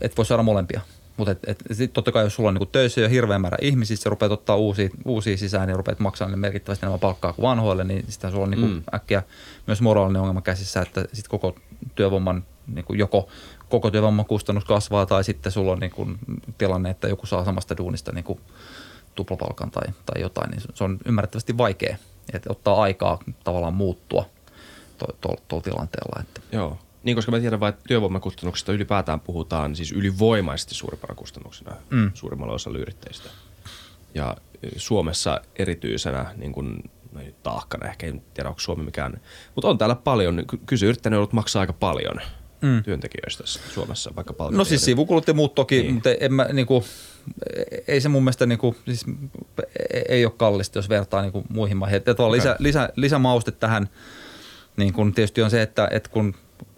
et 0.00 0.16
voi 0.16 0.26
saada 0.26 0.42
molempia. 0.42 0.80
Mutta 1.16 1.32
et, 1.32 1.42
et, 1.80 1.92
totta 1.92 2.12
kai 2.12 2.24
jos 2.24 2.34
sulla 2.34 2.48
on 2.48 2.54
niinku 2.54 2.66
töissä 2.66 3.00
jo 3.00 3.08
hirveän 3.08 3.40
määrä 3.40 3.58
ihmisiä, 3.60 3.96
sä 3.96 4.10
rupeat 4.10 4.32
ottaa 4.32 4.56
uusia, 4.56 4.88
uusia 5.04 5.36
sisään 5.36 5.68
ja 5.68 5.76
rupeat 5.76 6.00
maksaa 6.00 6.28
ne 6.28 6.36
merkittävästi 6.36 6.86
enemmän 6.86 7.00
palkkaa 7.00 7.32
kuin 7.32 7.42
vanhoille, 7.42 7.84
niin 7.84 8.04
sitä 8.08 8.30
sulla 8.30 8.44
on 8.44 8.50
niinku 8.50 8.66
mm. 8.66 8.82
äkkiä 8.94 9.22
myös 9.66 9.80
moraalinen 9.80 10.20
ongelma 10.22 10.42
käsissä, 10.42 10.80
että 10.80 11.04
sit 11.12 11.28
koko 11.28 11.54
työvoiman 11.94 12.44
niinku 12.66 12.94
joko 12.94 13.28
koko 13.72 13.90
työvoimakustannus 13.90 14.64
kasvaa 14.64 15.06
tai 15.06 15.24
sitten 15.24 15.52
sulla 15.52 15.72
on 15.72 15.78
niinku 15.78 16.08
tilanne, 16.58 16.90
että 16.90 17.08
joku 17.08 17.26
saa 17.26 17.44
samasta 17.44 17.76
duunista 17.76 18.12
niinku 18.12 18.40
tuplapalkan 19.14 19.70
tai, 19.70 19.82
tai 20.06 20.20
jotain, 20.20 20.50
niin 20.50 20.60
se 20.74 20.84
on 20.84 20.98
ymmärrettävästi 21.06 21.58
vaikea. 21.58 21.96
Että 22.32 22.50
ottaa 22.52 22.82
aikaa 22.82 23.18
tavallaan 23.44 23.74
muuttua 23.74 24.24
tuolla 24.98 25.16
to, 25.20 25.36
to, 25.48 25.60
tilanteella. 25.60 26.22
Että. 26.22 26.40
Joo. 26.52 26.78
Niin, 27.02 27.16
koska 27.16 27.32
mä 27.32 27.40
tiedän 27.40 27.60
vain, 27.60 27.74
että 27.74 27.84
työvoimakustannuksista 27.88 28.72
ylipäätään 28.72 29.20
puhutaan 29.20 29.76
siis 29.76 29.92
ylivoimaisesti 29.92 30.74
suurimpana 30.74 31.14
kustannuksena 31.14 31.76
mm. 31.90 32.10
suurimmalla 32.14 32.54
osalla 32.54 32.78
yrittäjistä. 32.78 33.30
Ja 34.14 34.36
Suomessa 34.76 35.40
erityisenä 35.56 36.34
niin 36.36 36.52
kuin, 36.52 36.90
no 37.12 37.20
taakana, 37.42 37.86
ehkä 37.86 38.06
en 38.06 38.22
tiedä 38.34 38.48
onko 38.48 38.60
Suomi 38.60 38.84
mikään, 38.84 39.20
mutta 39.54 39.68
on 39.68 39.78
täällä 39.78 39.94
paljon, 39.94 40.42
kysy 40.66 40.86
yrittäjän 40.86 41.14
ollut 41.14 41.32
maksaa 41.32 41.60
aika 41.60 41.72
paljon 41.72 42.20
mm. 42.62 42.82
työntekijöistä 42.82 43.44
Suomessa, 43.46 44.12
vaikka 44.16 44.32
paljon. 44.32 44.56
No 44.56 44.64
siis 44.64 44.84
sivukulut 44.84 45.28
ja 45.28 45.34
muut 45.34 45.54
toki, 45.54 45.82
niin. 45.82 45.94
mutta 45.94 46.10
en 46.20 46.32
mä, 46.34 46.44
niin 46.52 46.66
kuin, 46.66 46.84
ei 47.88 48.00
se 48.00 48.08
mun 48.08 48.22
mielestä 48.22 48.46
niin 48.46 48.58
kuin, 48.58 48.76
siis, 48.84 49.04
ei 50.08 50.24
ole 50.24 50.34
kallista, 50.36 50.78
jos 50.78 50.88
vertaa 50.88 51.22
niin 51.22 51.32
kuin 51.32 51.44
muihin 51.48 51.76
maihin. 51.76 52.02
Okay. 52.10 52.32
lisä, 52.32 52.56
lisä, 52.58 52.88
lisämauste 52.96 53.50
tähän 53.50 53.88
niin 54.76 54.92
kuin 54.92 55.14
tietysti 55.14 55.42
on 55.42 55.50
se, 55.50 55.62
että, 55.62 55.88
että 55.90 56.08
kun 56.08 56.34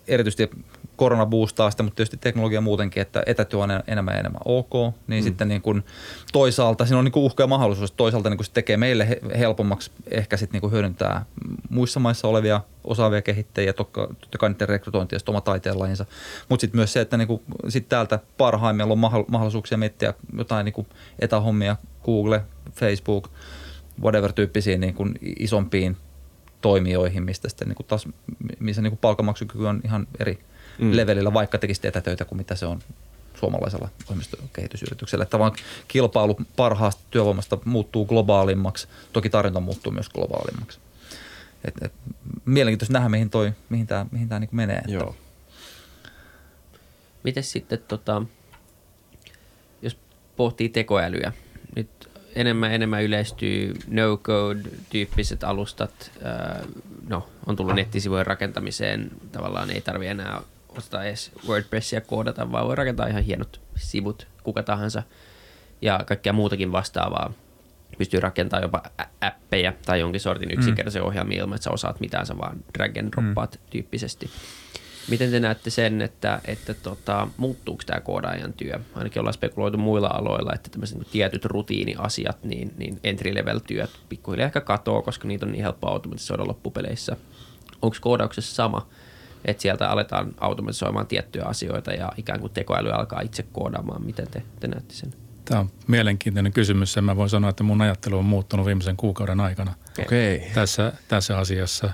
erityisesti 0.08 0.50
korona 0.96 1.26
boostaa 1.26 1.70
sitä, 1.70 1.82
mutta 1.82 1.96
tietysti 1.96 2.16
teknologia 2.16 2.60
muutenkin, 2.60 3.00
että 3.00 3.22
etätyö 3.26 3.60
on 3.60 3.70
enemmän 3.86 4.14
ja 4.14 4.20
enemmän 4.20 4.40
ok, 4.44 4.94
niin 5.06 5.24
mm. 5.24 5.28
sitten 5.28 5.48
niin 5.48 5.62
kuin 5.62 5.84
toisaalta 6.32 6.86
siinä 6.86 6.98
on 6.98 7.04
niin 7.04 7.12
kuin 7.12 7.24
uhka 7.24 7.42
ja 7.42 7.46
mahdollisuus, 7.46 7.92
toisaalta 7.92 8.30
niin 8.30 8.38
kuin 8.38 8.46
se 8.46 8.52
tekee 8.52 8.76
meille 8.76 9.18
helpommaksi 9.38 9.90
ehkä 10.10 10.36
sitten 10.36 10.52
niin 10.52 10.60
kuin 10.60 10.72
hyödyntää 10.72 11.24
muissa 11.70 12.00
maissa 12.00 12.28
olevia 12.28 12.60
osaavia 12.84 13.22
kehittäjiä, 13.22 13.72
totta 13.72 14.38
kai 14.38 14.48
niiden 14.50 14.68
rekrytointia 14.68 15.16
ja 15.16 15.20
oma 15.26 15.40
taiteenlajinsa, 15.40 16.06
mutta 16.48 16.60
sitten 16.60 16.78
myös 16.78 16.92
se, 16.92 17.00
että 17.00 17.16
niin 17.16 17.28
kuin 17.28 17.42
sit 17.68 17.88
täältä 17.88 18.18
parhaimmilla 18.38 18.92
on 18.92 19.24
mahdollisuuksia 19.28 19.78
miettiä 19.78 20.14
jotain 20.36 20.64
niin 20.64 20.72
kuin 20.72 20.86
etähommia, 21.18 21.76
Google, 22.04 22.42
Facebook, 22.72 23.28
whatever 24.02 24.32
tyyppisiin 24.32 24.80
niin 24.80 24.94
kuin 24.94 25.14
isompiin 25.38 25.96
toimijoihin, 26.60 27.22
mistä 27.22 27.48
sitten 27.48 27.68
niin 27.68 27.76
kuin 27.76 27.86
taas, 27.86 28.08
missä 28.60 28.82
niin 28.82 28.90
kuin 28.90 28.98
palkanmaksukyky 28.98 29.66
on 29.66 29.80
ihan 29.84 30.06
eri 30.20 30.38
mm. 30.78 30.96
levelillä, 30.96 31.32
vaikka 31.32 31.58
tekisi 31.58 31.86
etätöitä 31.86 32.24
kuin 32.24 32.36
mitä 32.36 32.54
se 32.54 32.66
on 32.66 32.80
suomalaisella 33.34 33.88
ohjelmistokehitysyrityksellä. 34.04 35.22
Että 35.22 35.38
vaan 35.38 35.52
kilpailu 35.88 36.36
parhaasta 36.56 37.02
työvoimasta 37.10 37.58
muuttuu 37.64 38.06
globaalimmaksi, 38.06 38.88
toki 39.12 39.30
tarjonta 39.30 39.60
muuttuu 39.60 39.92
myös 39.92 40.08
globaalimmaksi. 40.08 40.78
Et, 41.64 41.74
et, 41.82 41.92
mielenkiintoista 42.44 42.92
nähdä, 42.92 43.08
mihin, 43.08 43.30
toi, 43.30 43.52
mihin 43.68 43.86
tämä 43.86 44.06
mihin 44.10 44.28
tää 44.28 44.38
niinku 44.38 44.56
menee. 44.56 44.82
Joo. 44.86 45.16
Miten 47.22 47.42
sitten, 47.42 47.78
tota, 47.88 48.22
jos 49.82 49.98
pohtii 50.36 50.68
tekoälyä, 50.68 51.32
nyt 51.76 52.10
enemmän 52.34 52.72
enemmän 52.72 53.02
yleistyy 53.02 53.74
no-code-tyyppiset 53.88 55.44
alustat. 55.44 56.10
No, 57.08 57.28
on 57.46 57.56
tullut 57.56 57.74
nettisivujen 57.74 58.26
rakentamiseen. 58.26 59.10
Tavallaan 59.32 59.70
ei 59.70 59.80
tarvi 59.80 60.06
enää 60.06 60.42
osata 60.78 61.04
edes 61.04 61.32
WordPressia 61.48 62.00
koodata, 62.00 62.52
vaan 62.52 62.66
voi 62.66 62.74
rakentaa 62.74 63.06
ihan 63.06 63.22
hienot 63.22 63.60
sivut, 63.76 64.26
kuka 64.42 64.62
tahansa. 64.62 65.02
Ja 65.82 66.00
kaikkea 66.06 66.32
muutakin 66.32 66.72
vastaavaa. 66.72 67.32
Pystyy 67.98 68.20
rakentamaan 68.20 68.62
jopa 68.62 68.82
appeja 69.20 69.72
tai 69.86 70.00
jonkin 70.00 70.20
sortin 70.20 70.48
mm. 70.48 70.54
yksinkertaisen 70.54 71.02
mm. 71.02 71.08
ohjelmia 71.08 71.40
ilman, 71.40 71.54
että 71.54 71.64
sä 71.64 71.70
osaat 71.70 72.00
mitään, 72.00 72.26
sä 72.26 72.38
vaan 72.38 72.56
drag 72.78 72.98
and 72.98 73.12
droppaat 73.12 73.54
mm. 73.54 73.70
tyyppisesti. 73.70 74.30
Miten 75.08 75.30
te 75.30 75.40
näette 75.40 75.70
sen, 75.70 76.02
että, 76.02 76.40
että 76.44 76.74
tota, 76.74 77.28
muuttuuko 77.36 77.82
tämä 77.86 78.00
koodaajan 78.00 78.52
työ? 78.52 78.80
Ainakin 78.94 79.20
ollaan 79.20 79.34
spekuloitu 79.34 79.78
muilla 79.78 80.08
aloilla, 80.08 80.52
että 80.54 80.70
tämmöiset 80.70 80.98
niin 80.98 81.08
tietyt 81.12 81.44
rutiiniasiat, 81.44 82.44
niin, 82.44 82.74
niin 82.76 83.00
entry-level-työt 83.04 83.90
pikkuhiljaa 84.08 84.46
ehkä 84.46 84.60
katoaa, 84.60 85.02
koska 85.02 85.28
niitä 85.28 85.46
on 85.46 85.52
niin 85.52 85.62
helppo 85.62 85.88
automatisoida 85.88 86.46
loppupeleissä. 86.46 87.16
Onko 87.82 87.96
koodauksessa 88.00 88.54
sama, 88.54 88.88
että 89.44 89.62
sieltä 89.62 89.90
aletaan 89.90 90.34
automatisoimaan 90.40 91.06
tiettyjä 91.06 91.44
asioita 91.44 91.92
ja 91.92 92.12
ikään 92.16 92.40
kuin 92.40 92.52
tekoäly 92.52 92.90
alkaa 92.90 93.20
itse 93.20 93.44
koodaamaan? 93.52 94.04
Miten 94.04 94.26
te, 94.30 94.42
te 94.60 94.68
näette 94.68 94.94
sen? 94.94 95.14
Tämä 95.44 95.60
on 95.60 95.70
mielenkiintoinen 95.86 96.52
kysymys 96.52 96.96
ja 96.96 97.02
mä 97.02 97.16
voin 97.16 97.30
sanoa, 97.30 97.50
että 97.50 97.62
mun 97.62 97.82
ajattelu 97.82 98.18
on 98.18 98.24
muuttunut 98.24 98.66
viimeisen 98.66 98.96
kuukauden 98.96 99.40
aikana 99.40 99.74
okay. 100.02 100.40
tässä, 100.54 100.92
tässä 101.08 101.38
asiassa. 101.38 101.90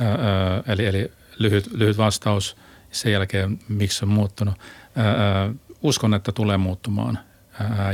Öö, 0.00 0.72
eli, 0.72 0.86
eli 0.86 1.12
lyhyt, 1.38 1.70
lyhyt 1.72 1.98
vastaus 1.98 2.56
sen 2.90 3.12
jälkeen, 3.12 3.58
miksi 3.68 4.04
on 4.04 4.08
muuttunut. 4.08 4.54
Ää, 4.96 5.52
uskon, 5.82 6.14
että 6.14 6.32
tulee 6.32 6.56
muuttumaan 6.56 7.18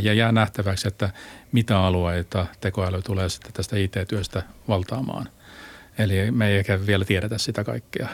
ja 0.03 0.12
jää 0.12 0.32
nähtäväksi, 0.32 0.88
että 0.88 1.11
mitä 1.53 1.78
alueita 1.78 2.46
tekoäly 2.61 3.03
tulee 3.03 3.28
sitten 3.28 3.53
tästä 3.53 3.76
IT-työstä 3.76 4.42
valtaamaan. 4.68 5.28
Eli 5.98 6.30
me 6.30 6.48
ei 6.48 6.59
ehkä 6.59 6.86
vielä 6.86 7.05
tiedetä 7.05 7.38
sitä 7.38 7.64
kaikkea. 7.64 8.09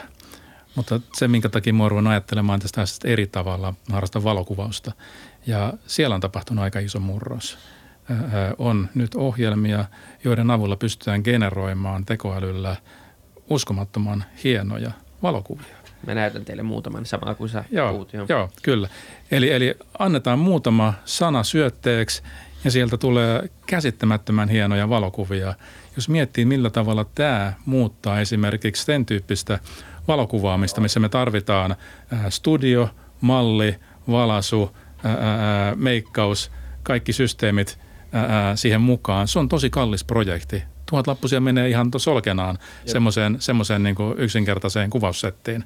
Mutta 0.77 0.99
se, 1.13 1.27
minkä 1.27 1.49
takia 1.49 1.73
arvoin 1.85 2.07
ajattelemaan 2.07 2.59
tästä 2.59 3.07
eri 3.07 3.27
tavalla, 3.27 3.73
harrastan 3.91 4.23
valokuvausta. 4.23 4.91
Ja 5.47 5.73
siellä 5.87 6.15
on 6.15 6.21
tapahtunut 6.21 6.63
aika 6.63 6.79
iso 6.79 6.99
murros. 6.99 7.57
On 8.57 8.89
nyt 8.95 9.15
ohjelmia, 9.15 9.85
joiden 10.23 10.51
avulla 10.51 10.75
pystytään 10.75 11.21
generoimaan 11.23 12.05
tekoälyllä 12.05 12.75
uskomattoman 13.49 14.25
hienoja– 14.43 14.91
valokuvia. 15.23 15.77
Mä 16.07 16.15
näytän 16.15 16.45
teille 16.45 16.63
muutaman 16.63 17.05
samalla 17.05 17.35
kuin 17.35 17.49
sä 17.49 17.63
joo, 17.71 17.91
puhut, 17.91 18.13
jo. 18.13 18.25
Joo, 18.29 18.49
kyllä. 18.63 18.89
Eli, 19.31 19.51
eli 19.51 19.75
annetaan 19.99 20.39
muutama 20.39 20.93
sana 21.05 21.43
syötteeksi 21.43 22.23
ja 22.63 22.71
sieltä 22.71 22.97
tulee 22.97 23.49
käsittämättömän 23.65 24.49
hienoja 24.49 24.89
valokuvia. 24.89 25.53
Jos 25.95 26.09
miettii, 26.09 26.45
millä 26.45 26.69
tavalla 26.69 27.05
tämä 27.15 27.53
muuttaa 27.65 28.19
esimerkiksi 28.19 28.85
sen 28.85 29.05
tyyppistä 29.05 29.59
valokuvaamista, 30.07 30.81
missä 30.81 30.99
me 30.99 31.09
tarvitaan 31.09 31.75
studio, 32.29 32.89
malli, 33.21 33.75
valasu, 34.11 34.77
meikkaus, 35.75 36.51
kaikki 36.83 37.13
systeemit 37.13 37.79
siihen 38.55 38.81
mukaan. 38.81 39.27
Se 39.27 39.39
on 39.39 39.49
tosi 39.49 39.69
kallis 39.69 40.03
projekti 40.03 40.63
tuhat 40.89 41.07
lappusia 41.07 41.39
menee 41.39 41.69
ihan 41.69 41.91
solkenaan 41.97 42.57
semmoiseen, 42.85 43.35
semmoiseen 43.39 43.83
niin 43.83 43.95
yksinkertaiseen 44.17 44.89
kuvaussettiin. 44.89 45.63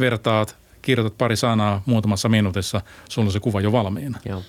Vertaat 0.00 0.56
kirjoitat 0.82 1.18
pari 1.18 1.36
sanaa 1.36 1.82
muutamassa 1.86 2.28
minuutissa, 2.28 2.80
sulla 3.08 3.26
on 3.26 3.32
se 3.32 3.40
kuva 3.40 3.60
jo 3.60 3.72
valmiina. 3.72 4.18
Joo. 4.24 4.42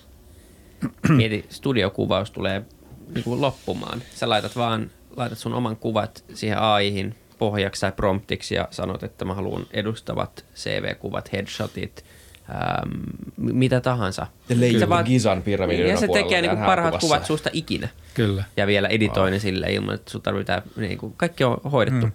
Mieti, 1.10 1.45
studiokuvaus 1.50 2.32
tulee 2.32 2.66
niin 3.14 3.24
kuin 3.24 3.41
loppumaan. 3.41 4.02
Sä 4.16 4.30
laitat 4.30 4.56
vaan, 4.56 4.91
laitat 5.18 5.38
sun 5.38 5.54
oman 5.54 5.78
kuvat 5.78 6.24
siihen 6.34 6.60
AIhin 6.60 7.16
pohjaksi 7.40 7.82
tai 7.82 7.92
promptiksi 7.92 8.56
ja 8.56 8.68
sanot, 8.72 9.04
että 9.04 9.26
mä 9.26 9.34
haluan 9.34 9.66
edustavat 9.72 10.46
CV-kuvat, 10.56 11.32
headshotit, 11.32 12.06
ähm, 12.50 12.92
mitä 13.38 13.82
tahansa. 13.82 14.28
Ja 14.50 14.60
leijuu 14.60 14.90
vaan- 14.90 15.06
Gizan 15.06 15.42
pyramidin 15.42 15.88
Ja 15.88 15.98
se 15.98 16.08
tekee 16.08 16.42
niin 16.42 16.50
kuin 16.50 16.58
tähän 16.58 16.66
parhaat 16.66 16.92
kuvassa. 16.92 17.08
kuvat 17.08 17.26
susta 17.26 17.50
ikinä. 17.54 17.88
Kyllä. 18.14 18.44
Ja 18.58 18.68
vielä 18.68 18.88
editoi 18.88 19.32
ne 19.32 19.40
sille 19.40 19.74
ilman, 19.74 19.96
että 19.96 20.12
sun 20.12 20.22
tarvitaan, 20.22 20.62
niin 20.76 20.98
kuin, 20.98 21.14
kaikki 21.18 21.44
on 21.44 21.58
hoidettu. 21.72 22.06
Mm. 22.06 22.12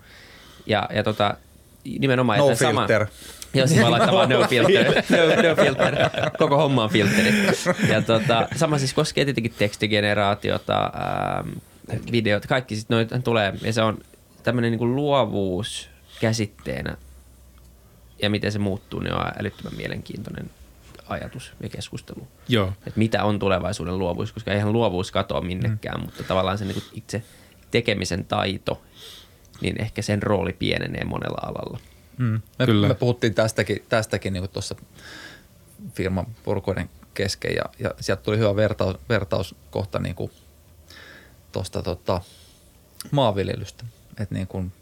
Ja, 0.66 0.88
ja 0.94 1.02
tota, 1.02 1.36
nimenomaan... 1.98 2.38
No 2.38 2.50
että 2.50 2.66
filter. 2.68 3.06
Joo, 3.54 3.66
se 3.66 3.80
voi 3.82 3.90
laittaa 3.90 4.14
vaan 4.18 4.28
no 4.28 4.46
filter. 4.48 4.84
No, 4.94 5.48
no 5.48 5.56
filter. 5.64 5.94
Koko 6.38 6.56
homma 6.56 6.84
on 6.84 6.90
filteri. 6.90 7.34
Ja 7.88 8.02
tota, 8.02 8.48
sama 8.56 8.78
siis 8.78 8.94
koskee 8.94 9.24
tietenkin 9.24 9.54
tekstigeneraatiota, 9.58 10.84
ähm, 11.38 11.48
videot, 12.12 12.46
kaikki 12.46 12.76
sit 12.76 12.88
noita 12.88 13.18
tulee. 13.18 13.54
Ja 13.62 13.72
se 13.72 13.82
on 13.82 13.98
tämmöinen 14.44 14.70
niinku 14.70 14.86
luovuus 14.86 15.88
käsitteenä 16.20 16.96
ja 18.22 18.30
miten 18.30 18.52
se 18.52 18.58
muuttuu, 18.58 19.00
niin 19.00 19.14
on 19.14 19.32
älyttömän 19.38 19.76
mielenkiintoinen 19.76 20.50
ajatus 21.08 21.52
ja 21.62 21.68
keskustelu. 21.68 22.28
Joo. 22.48 22.68
Että 22.68 22.98
mitä 22.98 23.24
on 23.24 23.38
tulevaisuuden 23.38 23.98
luovuus, 23.98 24.32
koska 24.32 24.52
eihän 24.52 24.72
luovuus 24.72 25.10
katoa 25.10 25.40
minnekään, 25.40 26.00
mm. 26.00 26.04
mutta 26.04 26.22
tavallaan 26.22 26.58
se 26.58 26.64
niinku 26.64 26.82
itse 26.92 27.22
tekemisen 27.70 28.24
taito, 28.24 28.82
niin 29.60 29.80
ehkä 29.80 30.02
sen 30.02 30.22
rooli 30.22 30.52
pienenee 30.52 31.04
monella 31.04 31.38
alalla. 31.42 31.80
Mm. 32.18 32.40
Me, 32.58 32.66
Kyllä. 32.66 32.88
me 32.88 32.94
puhuttiin 32.94 33.34
tästäkin, 33.34 33.84
tästäkin 33.88 34.32
niin 34.32 34.48
tuossa 34.48 34.74
firman 35.94 36.26
porukoiden 36.44 36.90
kesken 37.14 37.54
ja, 37.54 37.64
ja 37.78 37.94
sieltä 38.00 38.22
tuli 38.22 38.38
hyvä 38.38 38.56
vertaus, 38.56 38.96
vertauskohta 39.08 39.98
niin 39.98 40.16
tuosta 41.52 41.82
tota, 41.82 42.20
maanviljelystä. 43.10 43.84
Että 44.20 44.34
niin 44.34 44.46
kuin, 44.46 44.72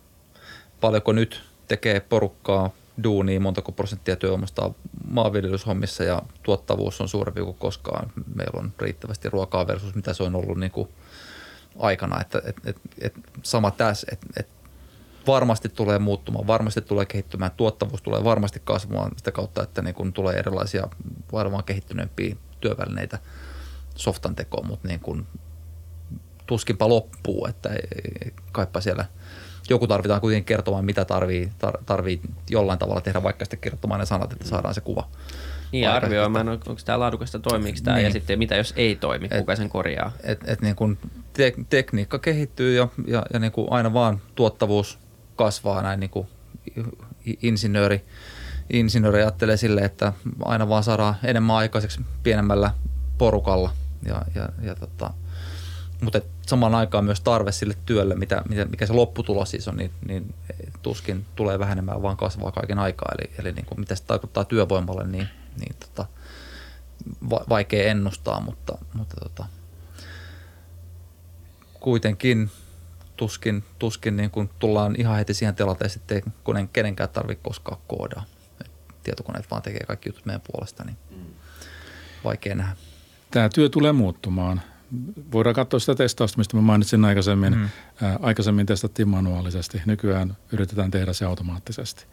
paljonko 0.80 1.12
nyt 1.12 1.42
tekee 1.68 2.00
porukkaa 2.00 2.70
duunia, 3.04 3.40
montako 3.40 3.72
prosenttia 3.72 4.16
työvoimasta 4.16 4.64
on 4.64 4.74
maanviljelyshommissa 5.08 6.04
ja 6.04 6.22
tuottavuus 6.42 7.00
on 7.00 7.08
suurempi 7.08 7.40
kuin 7.40 7.56
koskaan. 7.56 8.12
Meillä 8.34 8.60
on 8.60 8.72
riittävästi 8.78 9.30
ruokaa 9.30 9.66
versus 9.66 9.94
mitä 9.94 10.12
se 10.12 10.22
on 10.22 10.36
ollut 10.36 10.58
niin 10.58 10.72
kuin 10.72 10.88
aikana. 11.78 12.20
Että, 12.20 12.42
et, 12.44 12.56
et, 12.64 12.76
et 13.00 13.14
sama 13.42 13.70
tässä, 13.70 14.06
että 14.12 14.26
et 14.36 14.48
varmasti 15.26 15.68
tulee 15.68 15.98
muuttumaan, 15.98 16.46
varmasti 16.46 16.80
tulee 16.80 17.06
kehittymään, 17.06 17.50
tuottavuus 17.56 18.02
tulee 18.02 18.24
varmasti 18.24 18.62
kasvamaan 18.64 19.12
sitä 19.16 19.32
kautta, 19.32 19.62
että 19.62 19.82
niin 19.82 19.94
kun 19.94 20.12
tulee 20.12 20.36
erilaisia 20.36 20.88
varmaan 21.32 21.64
kehittyneempiä 21.64 22.36
työvälineitä 22.60 23.18
softan 23.94 24.34
tekoon, 24.34 24.66
mutta 24.66 24.88
niin 24.88 25.00
kun 25.00 25.26
tuskinpa 26.46 26.88
loppuu, 26.88 27.46
että 27.46 27.70
kaipa 28.52 28.80
siellä 28.80 29.04
joku 29.70 29.86
tarvitaan 29.86 30.20
kuitenkin 30.20 30.44
kertomaan, 30.44 30.84
mitä 30.84 31.04
tarvii, 31.04 31.52
tar, 31.58 31.78
tarvii 31.86 32.20
jollain 32.50 32.78
tavalla 32.78 33.00
tehdä, 33.00 33.22
vaikka 33.22 33.44
sitten 33.44 33.58
kirjoittamaan 33.58 34.00
ne 34.00 34.06
sanat, 34.06 34.32
että 34.32 34.48
saadaan 34.48 34.74
se 34.74 34.80
kuva. 34.80 35.08
Niin, 35.72 35.82
ja 35.84 35.94
arvioimaan, 35.94 36.48
on, 36.48 36.60
onko 36.68 36.80
tämä 36.84 36.98
laadukasta, 37.00 37.38
toimiiko 37.38 37.78
tämä, 37.84 37.96
Niin. 37.96 38.04
ja 38.04 38.12
sitten 38.12 38.38
mitä 38.38 38.56
jos 38.56 38.72
ei 38.76 38.96
toimi, 38.96 39.28
Et- 39.30 39.38
kuka 39.38 39.56
sen 39.56 39.68
korjaa. 39.68 40.12
Et, 40.22 40.40
et 40.46 40.60
niin 40.60 40.76
kun 40.76 40.98
te, 41.32 41.52
tekniikka 41.70 42.18
kehittyy 42.18 42.76
ja, 42.76 42.88
ja, 43.06 43.26
ja 43.32 43.38
niin 43.38 43.52
kuin 43.52 43.66
aina 43.70 43.92
vaan 43.92 44.20
tuottavuus 44.34 44.98
kasvaa 45.36 45.82
näin 45.82 46.00
niin 46.00 46.10
kuin 46.10 46.28
insinööri, 47.42 48.04
insinööri 48.72 49.18
ajattelee 49.18 49.56
silleen, 49.56 49.86
että 49.86 50.12
aina 50.44 50.68
vaan 50.68 50.84
saadaan 50.84 51.14
enemmän 51.24 51.56
aikaiseksi 51.56 52.00
pienemmällä 52.22 52.70
porukalla. 53.18 53.70
Ja, 54.06 54.22
ja, 54.34 54.48
ja 54.62 54.74
tota, 54.74 55.10
mutta 56.00 56.18
et 56.18 56.26
samaan 56.52 56.74
aikaan 56.74 57.04
myös 57.04 57.20
tarve 57.20 57.52
sille 57.52 57.74
työlle, 57.86 58.14
mitä, 58.14 58.42
mikä 58.70 58.86
se 58.86 58.92
lopputulos 58.92 59.50
siis 59.50 59.68
on, 59.68 59.76
niin, 59.76 59.90
niin 60.08 60.34
tuskin 60.82 61.24
tulee 61.36 61.58
vähenemään, 61.58 62.02
vaan 62.02 62.16
kasvaa 62.16 62.52
kaiken 62.52 62.78
aikaa. 62.78 63.12
Eli, 63.18 63.32
eli 63.38 63.52
niin 63.52 63.66
kuin 63.66 63.80
mitä 63.80 63.94
se 63.94 64.04
tarkoittaa 64.04 64.44
työvoimalle, 64.44 65.06
niin, 65.06 65.28
niin 65.58 65.76
tota, 65.80 66.06
va- 67.30 67.44
vaikea 67.48 67.90
ennustaa, 67.90 68.40
mutta, 68.40 68.78
mutta 68.94 69.16
tota, 69.20 69.44
kuitenkin 71.80 72.50
tuskin, 73.16 73.64
tuskin 73.78 74.16
niin 74.16 74.30
kuin 74.30 74.50
tullaan 74.58 74.94
ihan 74.98 75.16
heti 75.16 75.34
siihen 75.34 75.54
tilanteeseen, 75.54 76.02
että 76.08 76.30
kun 76.44 76.56
en 76.56 76.68
kenenkään 76.68 77.08
tarvitse 77.08 77.42
koskaan 77.42 77.80
koodaa. 77.86 78.24
Et 78.60 78.70
Tietokoneet 79.02 79.50
vaan 79.50 79.62
tekee 79.62 79.86
kaikki 79.86 80.08
jutut 80.08 80.26
meidän 80.26 80.42
puolesta, 80.52 80.84
niin 80.84 80.96
vaikea 82.24 82.54
nähdä. 82.54 82.76
Tämä 83.30 83.48
työ 83.48 83.68
tulee 83.68 83.92
muuttumaan. 83.92 84.62
Voidaan 85.32 85.54
katsoa 85.54 85.80
sitä 85.80 85.94
testausta, 85.94 86.38
mistä 86.38 86.56
mä 86.56 86.62
mainitsin 86.62 87.04
aikaisemmin. 87.04 87.58
Mm. 87.58 87.68
Ää, 88.02 88.18
aikaisemmin 88.22 88.66
testattiin 88.66 89.08
manuaalisesti. 89.08 89.82
Nykyään 89.86 90.36
yritetään 90.52 90.90
tehdä 90.90 91.12
se 91.12 91.24
automaattisesti. 91.24 92.04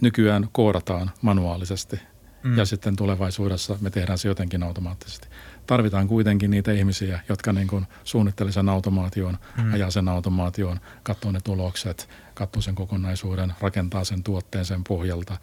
Nykyään 0.00 0.48
koodataan 0.52 1.10
manuaalisesti 1.22 2.00
mm. 2.42 2.58
ja 2.58 2.64
sitten 2.64 2.96
tulevaisuudessa 2.96 3.78
me 3.80 3.90
tehdään 3.90 4.18
se 4.18 4.28
jotenkin 4.28 4.62
automaattisesti. 4.62 5.28
Tarvitaan 5.66 6.08
kuitenkin 6.08 6.50
niitä 6.50 6.72
ihmisiä, 6.72 7.20
jotka 7.28 7.52
niin 7.52 7.68
kuin 7.68 7.86
suunnittelee 8.04 8.52
sen 8.52 8.68
automaation, 8.68 9.38
mm. 9.62 9.72
ajaa 9.72 9.90
sen 9.90 10.08
automaation, 10.08 10.80
katsoo 11.02 11.32
ne 11.32 11.40
tulokset, 11.40 12.08
katsoo 12.34 12.62
sen 12.62 12.74
kokonaisuuden, 12.74 13.54
rakentaa 13.60 14.04
sen 14.04 14.22
tuotteen 14.22 14.64
sen 14.64 14.84
pohjalta. 14.84 15.36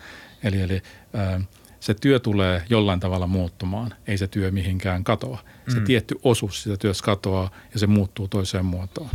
Eli, 0.43 0.61
eli 0.61 0.81
ää, 1.13 1.41
se 1.83 1.93
työ 1.93 2.19
tulee 2.19 2.63
jollain 2.69 2.99
tavalla 2.99 3.27
muuttumaan, 3.27 3.93
ei 4.07 4.17
se 4.17 4.27
työ 4.27 4.51
mihinkään 4.51 5.03
katoa. 5.03 5.39
Se 5.67 5.79
Mm. 5.79 5.85
tietty 5.85 6.15
osuus 6.23 6.63
sitä 6.63 6.77
työstä 6.77 7.05
katoaa 7.05 7.51
ja 7.73 7.79
se 7.79 7.87
muuttuu 7.87 8.27
toiseen 8.27 8.65
muotoon. 8.65 9.09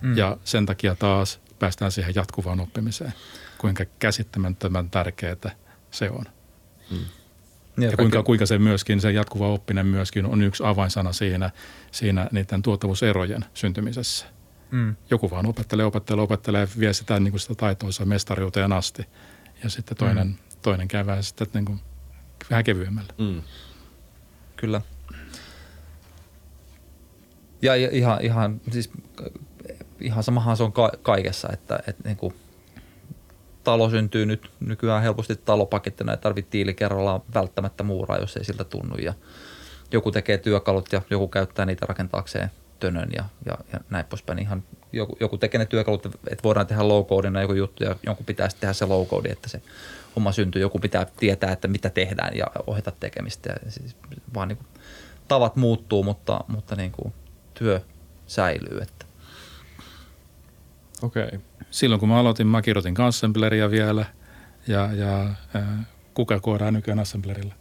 Mm. 0.00 0.16
Ja 0.16 0.36
sen 0.44 0.66
takia 0.66 0.94
taas 0.94 1.40
päästään 1.58 1.92
siihen 1.92 2.14
jatkuvaan 2.14 2.60
oppimiseen, 2.60 3.12
kuinka 3.58 3.84
käsittämättömän 3.98 4.90
tärkeää 4.90 5.36
se 5.90 6.10
on. 6.10 6.24
Ja 7.78 7.96
kuinka, 7.96 8.22
kuinka 8.22 8.46
se 8.46 8.58
myöskin, 8.58 9.00
se 9.00 9.12
jatkuva 9.12 9.48
oppinen 9.48 9.86
myöskin 9.86 10.26
on 10.26 10.42
yksi 10.42 10.62
avainsana 10.66 11.12
siinä, 11.12 11.50
siinä 11.90 12.28
niiden 12.32 12.62
tuottavuuserojen 12.62 13.44
syntymisessä. 13.54 14.26
Mm. 14.70 14.96
Joku 15.10 15.30
vaan 15.30 15.46
opettelee, 15.46 15.86
opettelee, 15.86 16.22
opettelee, 16.22 16.68
vie 16.78 16.92
sitä, 16.92 17.20
niin 17.20 17.32
kuin 17.32 17.40
sitä 17.40 17.54
taitoonsa 17.54 18.04
mestariuteen 18.04 18.72
asti. 18.72 19.06
Ja 19.62 19.70
sitten 19.70 19.96
toinen, 19.96 20.26
mm. 20.26 20.34
toinen 20.62 20.88
käy 20.88 21.06
vähän, 21.06 21.22
sitten, 21.22 21.48
niin 21.54 21.64
kuin, 21.64 21.80
vähän 22.50 22.64
kevyemmällä. 22.64 23.14
Mm. 23.18 23.42
Kyllä. 24.56 24.80
Ja 27.62 27.74
ihan, 27.74 28.20
ihan, 28.20 28.60
siis, 28.70 28.90
ihan 30.00 30.22
samahan 30.22 30.56
se 30.56 30.62
on 30.62 30.72
ka- 30.72 30.92
kaikessa, 31.02 31.48
että, 31.52 31.82
että 31.86 32.02
niin 32.04 32.16
kuin 32.16 32.34
talo 33.64 33.90
syntyy 33.90 34.26
nyt 34.26 34.50
nykyään 34.60 35.02
helposti 35.02 35.36
talopakettina 35.36 36.12
ja 36.12 36.16
tarvitsee 36.16 36.50
tiili 36.50 36.74
kerrallaan 36.74 37.22
välttämättä 37.34 37.82
muuraa, 37.82 38.18
jos 38.18 38.36
ei 38.36 38.44
siltä 38.44 38.64
tunnu. 38.64 38.96
Ja 38.96 39.14
joku 39.92 40.10
tekee 40.10 40.38
työkalut 40.38 40.92
ja 40.92 41.02
joku 41.10 41.28
käyttää 41.28 41.66
niitä 41.66 41.86
rakentaakseen 41.86 42.50
tönön 42.80 43.08
ja, 43.16 43.24
ja, 43.46 43.58
ja 43.72 43.80
näin 43.90 44.04
poispäin. 44.04 44.38
Ihan 44.38 44.62
joku, 44.92 45.16
joku 45.20 45.38
tekee 45.38 45.58
ne 45.58 45.66
työkalut, 45.66 46.06
että 46.06 46.42
voidaan 46.44 46.66
tehdä 46.66 46.88
low 46.88 47.04
codina 47.04 47.42
joku 47.42 47.52
juttu 47.52 47.84
ja 47.84 47.96
jonkun 48.06 48.26
pitää 48.26 48.48
sitten 48.48 48.60
tehdä 48.60 48.72
se 48.72 48.86
low 48.86 49.06
code, 49.06 49.28
että 49.28 49.48
se 49.48 49.62
homma 50.16 50.32
syntyy. 50.32 50.62
Joku 50.62 50.78
pitää 50.78 51.06
tietää, 51.16 51.52
että 51.52 51.68
mitä 51.68 51.90
tehdään 51.90 52.36
ja 52.36 52.46
ohjata 52.66 52.92
tekemistä. 53.00 53.50
Ja 53.64 53.70
siis 53.70 53.96
vaan 54.34 54.48
niin 54.48 54.56
kuin, 54.56 54.66
tavat 55.28 55.56
muuttuu, 55.56 56.02
mutta, 56.02 56.44
mutta 56.48 56.76
niin 56.76 56.92
kuin, 56.92 57.12
työ 57.54 57.80
säilyy. 58.26 58.78
Että. 58.82 59.06
Okei. 61.02 61.24
Okay. 61.24 61.40
Silloin 61.70 62.00
kun 62.00 62.08
mä 62.08 62.18
aloitin, 62.18 62.46
mä 62.46 62.62
kirjoitin 62.62 63.00
assembleria 63.00 63.70
vielä 63.70 64.04
ja, 64.66 64.92
ja 64.92 65.22
äh, 65.56 65.86
kuka 66.14 66.40
koodaa 66.40 66.70
nykyään 66.70 66.98
assemblerilla? 66.98 67.54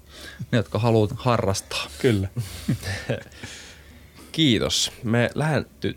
Ne, 0.51 0.57
jotka 0.57 0.79
haluaa 0.79 1.07
harrastaa. 1.15 1.87
Kyllä. 2.01 2.27
Kiitos. 4.31 4.91
Me 5.03 5.29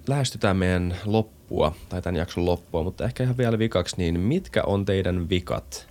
lähestytään 0.08 0.56
meidän 0.56 0.96
loppua, 1.04 1.74
tai 1.88 2.02
tämän 2.02 2.16
jakson 2.16 2.46
loppua, 2.46 2.82
mutta 2.82 3.04
ehkä 3.04 3.24
ihan 3.24 3.38
vielä 3.38 3.58
vikaksi, 3.58 3.96
niin 3.98 4.20
mitkä 4.20 4.62
on 4.66 4.84
teidän 4.84 5.28
vikat, 5.28 5.88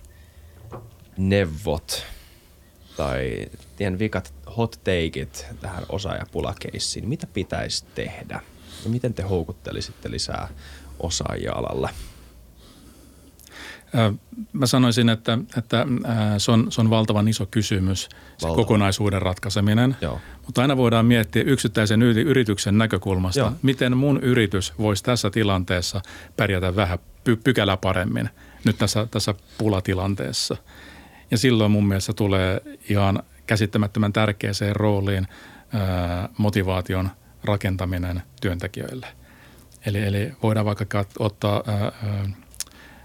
neuvot 1.16 2.06
tai 2.96 3.46
teidän 3.76 3.98
vikat 3.98 4.34
hot 4.56 4.70
takeit 4.84 5.46
tähän 5.60 5.84
osaajapulakeissiin? 5.88 7.08
Mitä 7.08 7.26
pitäisi 7.26 7.84
tehdä? 7.94 8.40
Ja 8.84 8.90
miten 8.90 9.14
te 9.14 9.22
houkuttelisitte 9.22 10.10
lisää 10.10 10.48
osaajia 11.00 11.52
alalle? 11.52 11.90
Mä 14.52 14.66
sanoisin, 14.66 15.08
että, 15.08 15.38
että 15.58 15.86
se, 16.38 16.52
on, 16.52 16.72
se 16.72 16.80
on 16.80 16.90
valtavan 16.90 17.28
iso 17.28 17.46
kysymys, 17.46 18.02
se 18.02 18.08
Valtava. 18.42 18.54
kokonaisuuden 18.54 19.22
ratkaiseminen. 19.22 19.96
Joo. 20.00 20.20
Mutta 20.46 20.62
aina 20.62 20.76
voidaan 20.76 21.06
miettiä 21.06 21.42
yksittäisen 21.42 22.02
yri- 22.02 22.22
yrityksen 22.22 22.78
näkökulmasta. 22.78 23.40
Joo. 23.40 23.52
miten 23.62 23.96
mun 23.96 24.20
yritys 24.20 24.72
voisi 24.78 25.04
tässä 25.04 25.30
tilanteessa 25.30 26.00
pärjätä 26.36 26.76
vähän 26.76 26.98
py- 26.98 27.40
pykälä 27.44 27.76
paremmin 27.76 28.30
nyt 28.64 28.78
tässä, 28.78 29.06
tässä 29.10 29.34
pulatilanteessa. 29.58 30.56
Ja 31.32 31.38
silloin 31.38 31.70
mun 31.70 31.86
mielestä 31.86 32.12
tulee 32.12 32.60
ihan 32.88 33.22
käsittämättömän 33.46 34.12
tärkeäseen 34.12 34.76
rooliin 34.76 35.26
motivaation 36.38 37.10
rakentaminen 37.44 38.22
työntekijöille. 38.40 39.06
Eli, 39.86 40.02
eli 40.02 40.32
voidaan 40.42 40.66
vaikka 40.66 41.04
ottaa 41.18 41.62
ää, 41.66 41.92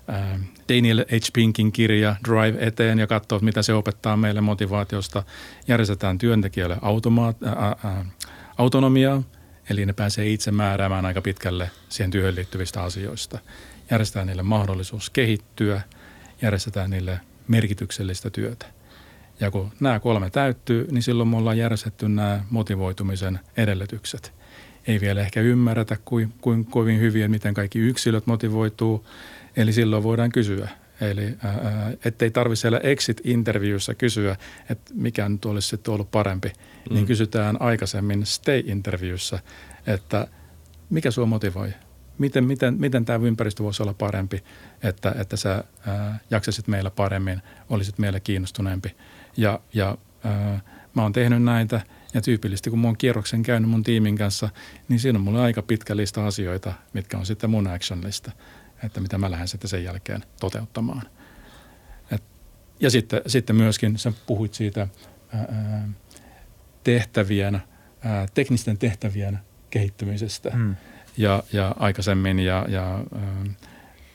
ää, 0.07 0.39
Daniel 0.69 1.05
H. 1.11 1.31
Pinkin 1.33 1.71
kirja 1.71 2.15
Drive 2.27 2.67
eteen 2.67 2.99
ja 2.99 3.07
katsoa, 3.07 3.39
mitä 3.39 3.61
se 3.61 3.73
opettaa 3.73 4.17
meille 4.17 4.41
motivaatiosta. 4.41 5.23
Järjestetään 5.67 6.17
työntekijöille 6.17 6.77
automaat, 6.81 7.43
ää, 7.43 7.75
ää, 7.83 8.05
autonomiaa, 8.57 9.23
eli 9.69 9.85
ne 9.85 9.93
pääsee 9.93 10.29
itse 10.29 10.51
määräämään 10.51 11.05
aika 11.05 11.21
pitkälle 11.21 11.71
siihen 11.89 12.11
työhön 12.11 12.35
liittyvistä 12.35 12.83
asioista. 12.83 13.39
Järjestetään 13.91 14.27
niille 14.27 14.43
mahdollisuus 14.43 15.09
kehittyä, 15.09 15.81
järjestetään 16.41 16.89
niille 16.89 17.19
merkityksellistä 17.47 18.29
työtä. 18.29 18.65
Ja 19.39 19.51
kun 19.51 19.71
nämä 19.79 19.99
kolme 19.99 20.29
täyttyy, 20.29 20.87
niin 20.91 21.03
silloin 21.03 21.29
me 21.29 21.37
ollaan 21.37 21.57
järjestetty 21.57 22.09
nämä 22.09 22.43
motivoitumisen 22.49 23.39
edellytykset. 23.57 24.33
Ei 24.87 25.01
vielä 25.01 25.21
ehkä 25.21 25.41
ymmärretä 25.41 25.97
kuin, 26.05 26.33
kuin 26.41 26.65
kovin 26.65 26.99
hyvin, 26.99 27.31
miten 27.31 27.53
kaikki 27.53 27.79
yksilöt 27.79 28.27
motivoituu. 28.27 29.07
Eli 29.57 29.73
silloin 29.73 30.03
voidaan 30.03 30.31
kysyä. 30.31 30.69
Eli 31.01 31.35
ää, 31.43 31.91
ettei 32.05 32.31
tarvitse 32.31 32.61
siellä 32.61 32.79
exit-interviewssä 32.79 33.95
kysyä, 33.95 34.35
että 34.69 34.93
mikä 34.93 35.29
nyt 35.29 35.45
olisi 35.45 35.67
sitten 35.67 35.93
ollut 35.93 36.11
parempi. 36.11 36.47
Niin 36.47 36.57
mm. 36.89 36.95
Niin 36.95 37.05
kysytään 37.05 37.61
aikaisemmin 37.61 38.25
stay-interviewssä, 38.25 39.39
että 39.87 40.27
mikä 40.89 41.11
sua 41.11 41.25
motivoi? 41.25 41.73
Miten, 42.17 42.43
miten, 42.43 42.73
miten 42.79 43.05
tämä 43.05 43.25
ympäristö 43.25 43.63
voisi 43.63 43.83
olla 43.83 43.93
parempi, 43.93 44.43
että, 44.83 45.15
että 45.19 45.37
sä 45.37 45.63
ää, 45.87 46.19
jaksasit 46.31 46.67
meillä 46.67 46.91
paremmin, 46.91 47.41
olisit 47.69 47.97
meille 47.97 48.19
kiinnostuneempi– 48.19 48.95
ja, 49.37 49.59
ja 49.73 49.97
ää, 50.23 50.61
mä 50.93 51.01
oon 51.01 51.13
tehnyt 51.13 51.43
näitä 51.43 51.81
ja 52.13 52.21
tyypillisesti 52.21 52.69
kun 52.69 52.79
mä 52.79 52.87
oon 52.87 52.97
kierroksen 52.97 53.43
käynyt 53.43 53.69
mun 53.69 53.83
tiimin 53.83 54.17
kanssa, 54.17 54.49
niin 54.89 54.99
siinä 54.99 55.19
on 55.19 55.23
mulla 55.23 55.43
aika 55.43 55.61
pitkä 55.61 55.97
lista 55.97 56.27
asioita, 56.27 56.73
mitkä 56.93 57.17
on 57.17 57.25
sitten 57.25 57.49
mun 57.49 57.67
action 57.67 58.03
lista, 58.03 58.31
että 58.83 59.01
mitä 59.01 59.17
mä 59.17 59.31
lähden 59.31 59.47
sitten 59.47 59.69
sen 59.69 59.83
jälkeen 59.83 60.23
toteuttamaan. 60.39 61.01
Et, 62.11 62.23
ja 62.79 62.89
sitten, 62.89 63.21
sitten 63.27 63.55
myöskin 63.55 63.97
sä 63.97 64.13
puhuit 64.27 64.53
siitä 64.53 64.87
ää, 65.33 65.89
tehtävien, 66.83 67.61
ää, 68.01 68.25
teknisten 68.33 68.77
tehtävien 68.77 69.39
kehittymisestä 69.69 70.51
hmm. 70.51 70.75
Ja, 71.17 71.43
ja 71.53 71.75
aikaisemmin 71.79 72.39
ja, 72.39 72.65
ja 72.69 72.99
ää, 73.15 73.43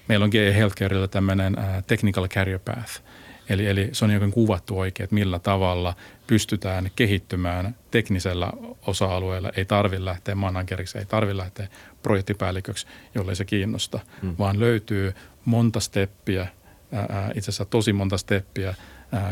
meillä 0.08 0.24
on 0.24 0.30
GE 0.30 0.54
Healthcarella 0.54 1.08
tämmöinen 1.08 1.56
technical 1.86 2.28
career 2.28 2.58
path– 2.58 3.00
Eli, 3.48 3.66
eli 3.66 3.88
se 3.92 4.04
on 4.04 4.10
jokin 4.10 4.30
kuvattu 4.30 4.78
oikein, 4.78 5.04
että 5.04 5.14
millä 5.14 5.38
tavalla 5.38 5.94
pystytään 6.26 6.90
kehittymään 6.96 7.76
teknisellä 7.90 8.52
osa-alueella. 8.86 9.50
Ei 9.56 9.64
tarvitse 9.64 10.04
lähteä 10.04 10.34
manageriksi, 10.34 10.98
ei 10.98 11.04
tarvitse 11.04 11.36
lähteä 11.36 11.68
projektipäälliköksi, 12.02 12.86
jollei 13.14 13.36
se 13.36 13.44
kiinnosta, 13.44 14.00
hmm. 14.22 14.34
vaan 14.38 14.60
löytyy 14.60 15.14
monta 15.44 15.80
steppiä, 15.80 16.46
ää, 16.92 17.30
itse 17.34 17.50
asiassa 17.50 17.64
tosi 17.64 17.92
monta 17.92 18.18
steppiä, 18.18 18.74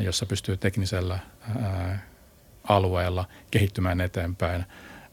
jossa 0.00 0.26
pystyy 0.26 0.56
teknisellä 0.56 1.18
alueella 2.64 3.24
kehittymään 3.50 4.00
eteenpäin, 4.00 4.64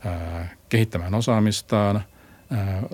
ää, 0.06 0.50
kehittämään 0.70 1.16
osaamistaan, 1.16 2.04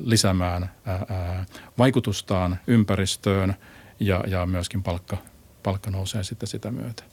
lisäämään 0.02 0.72
ää, 0.86 1.46
vaikutustaan 1.78 2.60
ympäristöön 2.68 3.54
ja, 4.00 4.24
ja 4.28 4.46
myöskin 4.46 4.84
palkka, 4.84 5.18
palkka 5.64 5.92
nousee 5.92 6.24
sitten 6.24 6.48
sitä 6.48 6.72
myötä. 6.72 7.04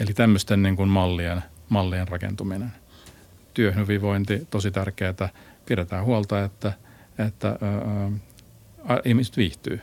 Eli 0.00 0.14
tämmöisten 0.14 0.62
niin 0.62 0.76
kuin 0.76 0.88
mallien, 0.88 1.42
mallien 1.68 2.08
rakentuminen. 2.08 2.72
Työhyvinvointi, 3.54 4.46
tosi 4.50 4.70
tärkeää. 4.70 5.28
Pidetään 5.66 6.04
huolta, 6.04 6.44
että, 6.44 6.72
että 7.18 7.48
ää, 8.88 8.98
ihmiset 9.04 9.36
viihtyy. 9.36 9.80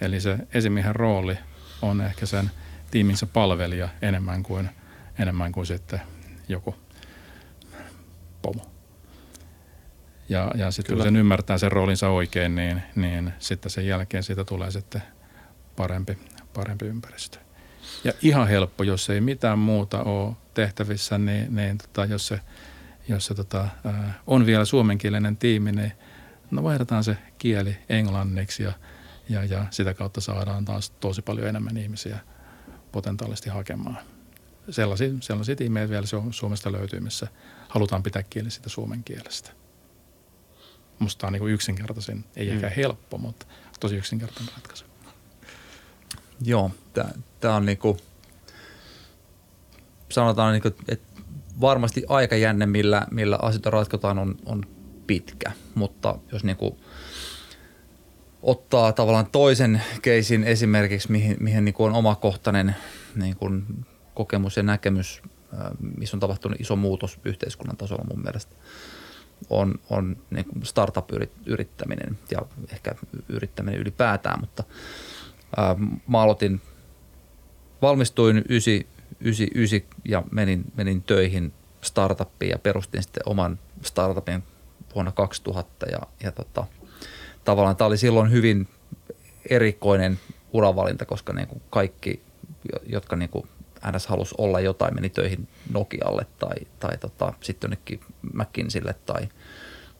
Eli 0.00 0.20
se 0.20 0.38
esimiehen 0.54 0.96
rooli 0.96 1.38
on 1.82 2.00
ehkä 2.00 2.26
sen 2.26 2.50
tiiminsä 2.90 3.26
palvelija 3.26 3.88
enemmän 4.02 4.42
kuin, 4.42 4.70
enemmän 5.18 5.52
kuin 5.52 5.66
sitten 5.66 6.00
joku 6.48 6.74
pomo. 8.42 8.77
Ja, 10.28 10.50
ja 10.54 10.70
sitten 10.70 10.96
kun 10.96 11.04
sen 11.04 11.16
ymmärtää 11.16 11.58
sen 11.58 11.72
roolinsa 11.72 12.08
oikein, 12.08 12.54
niin, 12.54 12.82
niin 12.96 13.32
sitten 13.38 13.70
sen 13.70 13.86
jälkeen 13.86 14.22
siitä 14.22 14.44
tulee 14.44 14.70
sitten 14.70 15.02
parempi, 15.76 16.18
parempi 16.54 16.86
ympäristö. 16.86 17.38
Ja 18.04 18.12
ihan 18.22 18.48
helppo, 18.48 18.84
jos 18.84 19.10
ei 19.10 19.20
mitään 19.20 19.58
muuta 19.58 20.02
ole 20.02 20.34
tehtävissä, 20.54 21.18
niin, 21.18 21.56
niin 21.56 21.78
tota, 21.78 22.04
jos 22.04 22.26
se, 22.26 22.40
jos 23.08 23.26
se 23.26 23.34
tota, 23.34 23.68
on 24.26 24.46
vielä 24.46 24.64
suomenkielinen 24.64 25.36
tiimi, 25.36 25.72
niin 25.72 25.92
no 26.50 26.62
vaihdetaan 26.62 27.04
se 27.04 27.16
kieli 27.38 27.76
englanniksi 27.88 28.62
ja, 28.62 28.72
ja, 29.28 29.44
ja 29.44 29.66
sitä 29.70 29.94
kautta 29.94 30.20
saadaan 30.20 30.64
taas 30.64 30.90
tosi 30.90 31.22
paljon 31.22 31.48
enemmän 31.48 31.76
ihmisiä 31.76 32.18
potentiaalisesti 32.92 33.50
hakemaan. 33.50 33.98
Sellaisia, 34.70 35.08
sellaisia 35.20 35.56
tiimejä 35.56 35.88
vielä 35.88 36.06
Suomesta 36.30 36.72
löytyy, 36.72 37.00
missä 37.00 37.26
halutaan 37.68 38.02
pitää 38.02 38.22
kieli 38.22 38.50
sitä 38.50 38.68
suomen 38.68 39.04
kielestä. 39.04 39.50
Musta 40.98 41.26
on 41.26 41.32
niin 41.32 41.48
yksinkertaisin, 41.48 42.24
ei 42.36 42.46
mm. 42.46 42.54
ehkä 42.54 42.68
helppo, 42.68 43.18
mutta 43.18 43.46
tosi 43.80 43.96
yksinkertainen 43.96 44.54
ratkaisu. 44.54 44.84
Joo, 46.44 46.70
tämä 47.40 47.56
on 47.56 47.66
niinku, 47.66 47.96
sanotaan 50.08 50.52
niinku, 50.52 50.68
että 50.88 51.22
varmasti 51.60 52.04
aikajänne, 52.08 52.66
millä, 52.66 53.06
millä 53.10 53.38
asioita 53.42 53.70
ratkotaan 53.70 54.18
on, 54.18 54.36
on 54.46 54.64
pitkä, 55.06 55.52
mutta 55.74 56.18
jos 56.32 56.44
niinku 56.44 56.78
ottaa 58.42 58.92
tavallaan 58.92 59.26
toisen 59.26 59.82
keisin 60.02 60.44
esimerkiksi, 60.44 61.12
mihin, 61.12 61.36
mihin 61.40 61.64
niinku 61.64 61.84
on 61.84 61.92
omakohtainen 61.92 62.76
niinku 63.14 63.50
kokemus 64.14 64.56
ja 64.56 64.62
näkemys, 64.62 65.22
missä 65.96 66.16
on 66.16 66.20
tapahtunut 66.20 66.60
iso 66.60 66.76
muutos 66.76 67.20
yhteiskunnan 67.24 67.76
tasolla 67.76 68.04
mun 68.04 68.22
mielestä, 68.22 68.54
on, 69.50 69.74
on 69.90 70.16
niin 70.30 70.46
startup-yrittäminen 70.62 72.18
ja 72.30 72.38
ehkä 72.72 72.94
yrittäminen 73.28 73.80
ylipäätään, 73.80 74.40
mutta– 74.40 74.64
mä 76.08 76.20
aloitin, 76.20 76.60
valmistuin 77.82 78.44
99 78.48 79.80
ja 80.04 80.22
menin, 80.30 80.64
menin 80.76 81.02
töihin 81.02 81.52
startuppiin 81.80 82.50
ja 82.50 82.58
perustin 82.58 83.02
sitten 83.02 83.22
oman 83.26 83.58
startupin 83.82 84.42
vuonna 84.94 85.12
2000 85.12 85.86
ja, 85.86 85.98
ja 86.22 86.32
tota, 86.32 86.66
tavallaan 87.44 87.76
tämä 87.76 87.86
oli 87.86 87.98
silloin 87.98 88.30
hyvin 88.30 88.68
erikoinen 89.50 90.20
uravalinta, 90.52 91.04
koska 91.04 91.32
niin 91.32 91.48
kuin 91.48 91.62
kaikki, 91.70 92.22
jotka 92.86 93.16
niin 93.16 93.30
kuin 93.30 93.48
NS 93.92 94.06
halusi 94.06 94.34
olla 94.38 94.60
jotain, 94.60 94.94
meni 94.94 95.08
töihin 95.08 95.48
Nokialle 95.72 96.26
tai, 96.38 96.56
tai 96.80 96.98
tota, 96.98 97.32
sitten 97.40 97.68
jonnekin 97.68 98.00
McKinseylle 98.32 98.94
tai, 99.06 99.28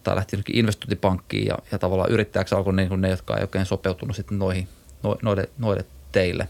tai 0.02 0.16
lähti 0.16 0.36
jonnekin 0.36 0.56
investointipankkiin 0.56 1.46
ja, 1.46 1.58
ja 1.72 1.78
tavallaan 1.78 2.10
yrittäjäksi 2.10 2.54
alkoi 2.54 2.74
niin 2.74 3.00
ne, 3.00 3.10
jotka 3.10 3.36
ei 3.36 3.42
oikein 3.42 3.66
sopeutunut 3.66 4.16
sitten 4.16 4.38
noihin 4.38 4.68
noille, 5.22 5.48
noille 5.58 5.84
teille. 6.12 6.48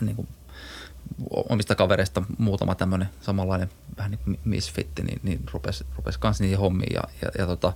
Niin 0.00 0.16
kuin 0.16 0.28
omista 1.48 1.74
kavereista 1.74 2.22
muutama 2.38 2.74
tämmöinen 2.74 3.08
samanlainen 3.20 3.68
vähän 3.96 4.10
niin 4.10 4.20
kuin 4.24 4.38
misfitti, 4.44 5.02
niin, 5.02 5.20
niin 5.22 5.40
rupesi, 5.52 5.84
rupesi 5.96 6.18
kans 6.18 6.40
niihin 6.40 6.58
hommiin. 6.58 6.94
Ja, 6.94 7.02
ja, 7.22 7.30
ja 7.38 7.46
tota, 7.46 7.72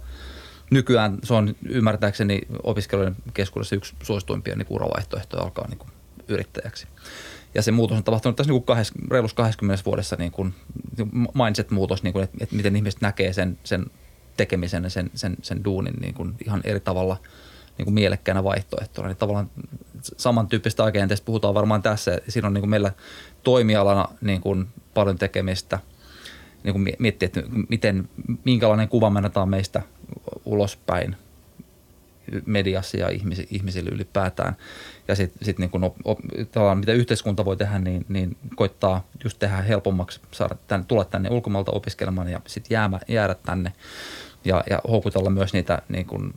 nykyään 0.70 1.18
se 1.22 1.35
on 1.35 1.55
ymmärtääkseni 1.68 2.41
opiskelijoiden 2.62 3.16
keskuudessa 3.35 3.77
yksi 3.77 3.95
suosituimpia 4.03 4.57
niin 4.57 4.66
uravaihtoehtoja 4.70 5.43
alkaa 5.43 5.68
niin 5.68 5.79
kuin 5.79 5.91
yrittäjäksi. 6.29 6.87
Ja 7.55 7.62
se 7.62 7.72
muutos 7.72 7.97
on 7.97 8.05
tapahtunut 8.05 8.36
tässä 8.36 8.53
niin 8.53 8.61
kuin 8.61 8.66
kahes, 8.66 8.92
reilus 9.11 9.34
20 9.34 9.84
vuodessa 9.86 10.16
niin 10.18 10.32
kuin 10.32 10.55
mindset-muutos, 11.34 12.03
niin 12.03 12.12
kuin, 12.12 12.24
että, 12.24 12.36
että 12.40 12.57
miten 12.57 12.76
ihmiset 12.76 13.01
näkee 13.01 13.32
sen, 13.32 13.59
sen 13.64 13.86
tekemisen 14.36 14.84
ja 14.84 14.90
sen, 14.90 15.11
sen, 15.14 15.36
sen 15.42 15.64
duunin 15.64 15.94
niin 16.01 16.14
kuin 16.14 16.34
ihan 16.47 16.61
eri 16.64 16.80
tavalla– 16.80 17.16
niin 17.78 17.86
kuin 17.86 17.94
mielekkäänä 17.94 18.44
vaihtoehtona. 18.44 19.09
Niin 19.09 19.16
tavallaan 19.16 19.51
samantyyppistä 20.16 20.84
agenteista 20.84 21.24
puhutaan 21.24 21.55
varmaan 21.55 21.82
tässä. 21.82 22.20
Siinä 22.28 22.49
on 22.49 22.55
niin 22.55 22.62
kuin 22.62 22.70
meillä 22.70 22.92
toimialana 23.42 24.09
niin 24.20 24.40
kuin 24.40 24.68
paljon 24.94 25.18
tekemistä 25.18 25.78
niin 26.64 26.72
kuin 26.72 26.97
miettiä, 26.99 27.26
että 27.26 27.42
miten, 27.68 28.09
minkälainen 28.44 28.88
kuva 28.88 29.11
me 29.11 29.20
meistä 29.47 29.82
ulospäin 30.44 31.16
mediassa 32.47 32.97
ja 32.97 33.09
ihmisille 33.51 33.90
ylipäätään. 33.90 34.57
Ja 35.09 35.15
sitten 35.15 35.45
sit 35.45 35.59
niin 35.59 35.71
mitä 36.75 36.93
yhteiskunta 36.93 37.45
voi 37.45 37.57
tehdä, 37.57 37.79
niin, 37.79 38.07
niin 38.09 38.37
koittaa 38.57 39.07
just 39.25 39.39
tehdä 39.39 39.57
helpommaksi 39.57 40.21
saada 40.31 40.57
tänne, 40.69 40.87
tulla 40.89 41.05
tänne 41.05 41.31
ulkomailta 41.31 41.73
opiskelemaan 41.73 42.29
ja 42.29 42.41
sitten 42.47 42.79
jäädä 43.09 43.35
tänne 43.35 43.73
ja, 44.45 44.65
ja 44.71 44.81
houkutella 44.89 45.31
myös 45.31 45.53
niitä 45.53 45.83
niin 45.89 46.07
kuin 46.07 46.35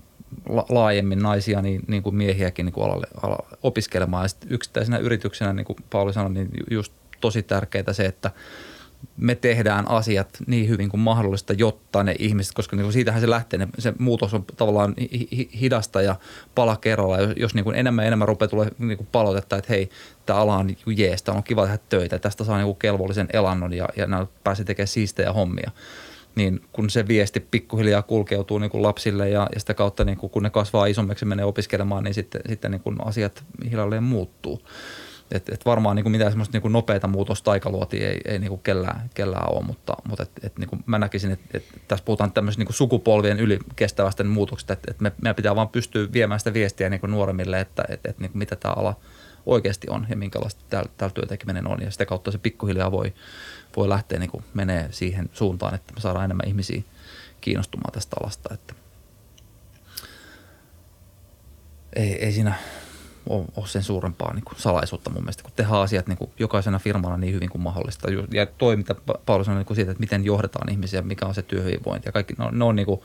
la- 0.50 0.66
laajemmin 0.70 1.20
naisia, 1.20 1.62
niin, 1.62 1.82
niin 1.88 2.04
kuin 2.04 2.16
miehiäkin 2.16 2.66
niin 2.66 2.74
kuin 2.74 2.86
alalle, 2.86 3.08
alalle 3.24 3.58
opiskelemaan. 3.64 4.24
Ja 4.24 4.28
sit 4.28 4.46
yksittäisenä 4.50 4.98
yrityksenä, 4.98 5.54
niin 5.54 5.66
kuin 5.66 5.78
Pauli 5.90 6.14
sanoi, 6.14 6.34
niin 6.34 6.50
just 6.72 6.94
tosi 7.22 7.44
tärkeää 7.44 7.94
se, 7.94 8.06
että 8.06 8.32
me 9.18 9.36
tehdään 9.36 9.90
asiat 9.90 10.38
niin 10.48 10.70
hyvin 10.70 10.90
kuin 10.90 11.02
mahdollista, 11.02 11.54
jotta 11.54 12.04
ne 12.04 12.16
ihmiset, 12.20 12.54
koska 12.54 12.76
niin 12.76 12.84
kuin 12.84 12.94
siitähän 12.94 13.22
se 13.22 13.30
lähtee, 13.30 13.60
ne, 13.60 13.68
se 13.78 13.94
muutos 14.00 14.34
on 14.34 14.46
tavallaan 14.58 14.94
hi- 15.02 15.28
hi- 15.32 15.50
hidasta 15.60 16.02
ja 16.02 16.16
pala 16.56 16.78
kerralla. 16.78 17.20
Jos, 17.20 17.32
jos 17.36 17.56
niin 17.56 17.64
kuin 17.64 17.76
enemmän 17.76 18.04
ja 18.04 18.08
enemmän 18.08 18.28
rupeaa 18.28 18.50
tulee 18.50 18.72
niin 18.80 18.98
kuin 18.98 19.08
palautetta, 19.12 19.58
että 19.58 19.74
hei, 19.74 19.90
tämä 20.26 20.40
ala 20.40 20.58
on 20.58 20.68
niin 20.68 20.98
jees, 20.98 21.24
on 21.28 21.44
kiva 21.44 21.64
tehdä 21.64 21.80
töitä, 21.90 22.20
tästä 22.20 22.44
saa 22.44 22.58
niin 22.58 22.66
kuin 22.66 22.78
kelvollisen 22.78 23.28
elannon 23.34 23.74
ja, 23.74 23.90
ja 23.96 24.28
pääsee 24.44 24.66
tekemään 24.66 24.88
siistejä 24.88 25.34
hommia 25.34 25.72
niin 26.36 26.62
kun 26.74 26.90
se 26.90 27.08
viesti 27.08 27.40
pikkuhiljaa 27.40 28.02
kulkeutuu 28.02 28.58
niin 28.58 28.72
kuin 28.72 28.84
lapsille 28.84 29.30
ja, 29.30 29.48
ja 29.54 29.60
sitä 29.60 29.74
kautta 29.74 30.06
niin 30.06 30.18
kuin, 30.18 30.30
kun 30.30 30.44
ne 30.44 30.50
kasvaa 30.50 30.86
isommaksi 30.86 31.26
ja 31.26 31.28
menee 31.28 31.46
opiskelemaan, 31.46 32.04
niin 32.04 32.14
sitten, 32.14 32.42
sitten 32.50 32.72
niin 32.72 32.82
kuin 32.82 32.96
asiat 33.06 33.44
hiljalleen 33.72 34.04
muuttuu. 34.04 34.62
Et, 35.32 35.50
et 35.50 35.66
varmaan 35.66 35.96
niin 35.96 36.04
kuin 36.04 36.12
mitään 36.12 36.32
semmoista 36.32 36.56
niin 36.56 36.62
kuin 36.62 36.72
nopeata 36.72 37.08
muutosta 37.08 37.52
aikaluotia 37.52 38.10
ei, 38.10 38.22
ei 38.26 38.40
niin 38.40 38.50
kuin 38.50 38.62
kellään, 38.62 39.10
kellään 39.14 39.54
ole, 39.54 39.66
mutta, 39.66 39.94
mutta 40.10 40.24
et, 40.24 40.32
et 40.44 40.58
niin 40.58 40.70
kuin 40.70 40.84
mä 40.86 41.00
näkisin, 41.00 41.32
että 41.32 41.58
et 41.58 41.64
tässä 41.88 42.06
puhutaan 42.06 42.32
tämmöistä 42.32 42.60
niin 42.60 42.68
kuin 42.68 42.76
sukupolvien 42.76 43.40
yli 43.40 43.60
kestävästä 43.76 44.24
muutoksesta, 44.24 44.74
että 44.74 44.92
et 44.92 45.00
me, 45.00 45.12
meidän 45.22 45.36
pitää 45.36 45.56
vaan 45.56 45.70
pystyä 45.70 46.08
viemään 46.14 46.40
sitä 46.40 46.54
viestiä 46.54 46.90
niin 46.90 47.00
kuin 47.00 47.12
nuoremmille, 47.12 47.60
että 47.60 47.84
et, 47.90 48.00
et 48.06 48.20
niin 48.20 48.32
kuin 48.32 48.40
mitä 48.40 48.56
tämä 48.56 48.74
ala 48.74 48.96
oikeasti 49.46 49.88
on 49.90 50.08
ja 50.10 50.18
minkälaista 50.18 50.64
täällä, 50.70 50.90
täällä 50.98 51.14
työtekeminen 51.14 51.68
on 51.68 51.82
ja 51.82 51.92
sitä 51.92 52.06
kautta 52.06 52.32
se 52.32 52.38
pikkuhiljaa 52.38 52.92
voi, 52.92 53.14
voi 53.76 53.90
lähteä 53.90 54.20
niin 54.20 54.32
kuin 54.32 54.44
menee 54.54 54.88
siihen 54.92 55.30
suuntaan, 55.34 55.76
että 55.76 55.94
me 55.94 56.02
saadaan 56.02 56.26
enemmän 56.26 56.48
ihmisiä 56.48 56.82
kiinnostumaan 57.42 57.94
tästä 57.94 58.16
alasta. 58.22 58.54
Että 58.54 58.74
ei, 61.94 62.26
ei 62.26 62.32
siinä 62.32 62.54
ole, 63.30 63.46
ole 63.56 63.68
sen 63.68 63.84
suurempaa 63.84 64.34
niin 64.34 64.46
kuin 64.46 64.60
salaisuutta 64.60 65.10
mun 65.10 65.22
mielestä, 65.22 65.44
kun 65.44 65.52
tehdään 65.56 65.82
asiat 65.82 66.08
niin 66.08 66.18
kuin 66.18 66.32
jokaisena 66.40 66.80
firmana 66.80 67.18
niin 67.18 67.34
hyvin 67.34 67.50
kuin 67.50 67.62
mahdollista. 67.62 68.08
Ja 68.34 68.46
toi, 68.46 68.76
mitä 68.76 68.96
Paolo 69.26 69.44
sanoi 69.44 69.58
niin 69.60 69.66
kuin 69.66 69.76
siitä, 69.76 69.92
että 69.92 70.00
miten 70.00 70.26
johdetaan 70.26 70.72
ihmisiä, 70.72 71.02
mikä 71.02 71.26
on 71.26 71.36
se 71.36 71.42
työhyvinvointi 71.42 72.08
ja 72.08 72.12
kaikki, 72.12 72.34
no, 72.38 72.52
ne 72.52 72.64
on 72.64 72.76
niin 72.76 72.86
kuin 72.86 73.02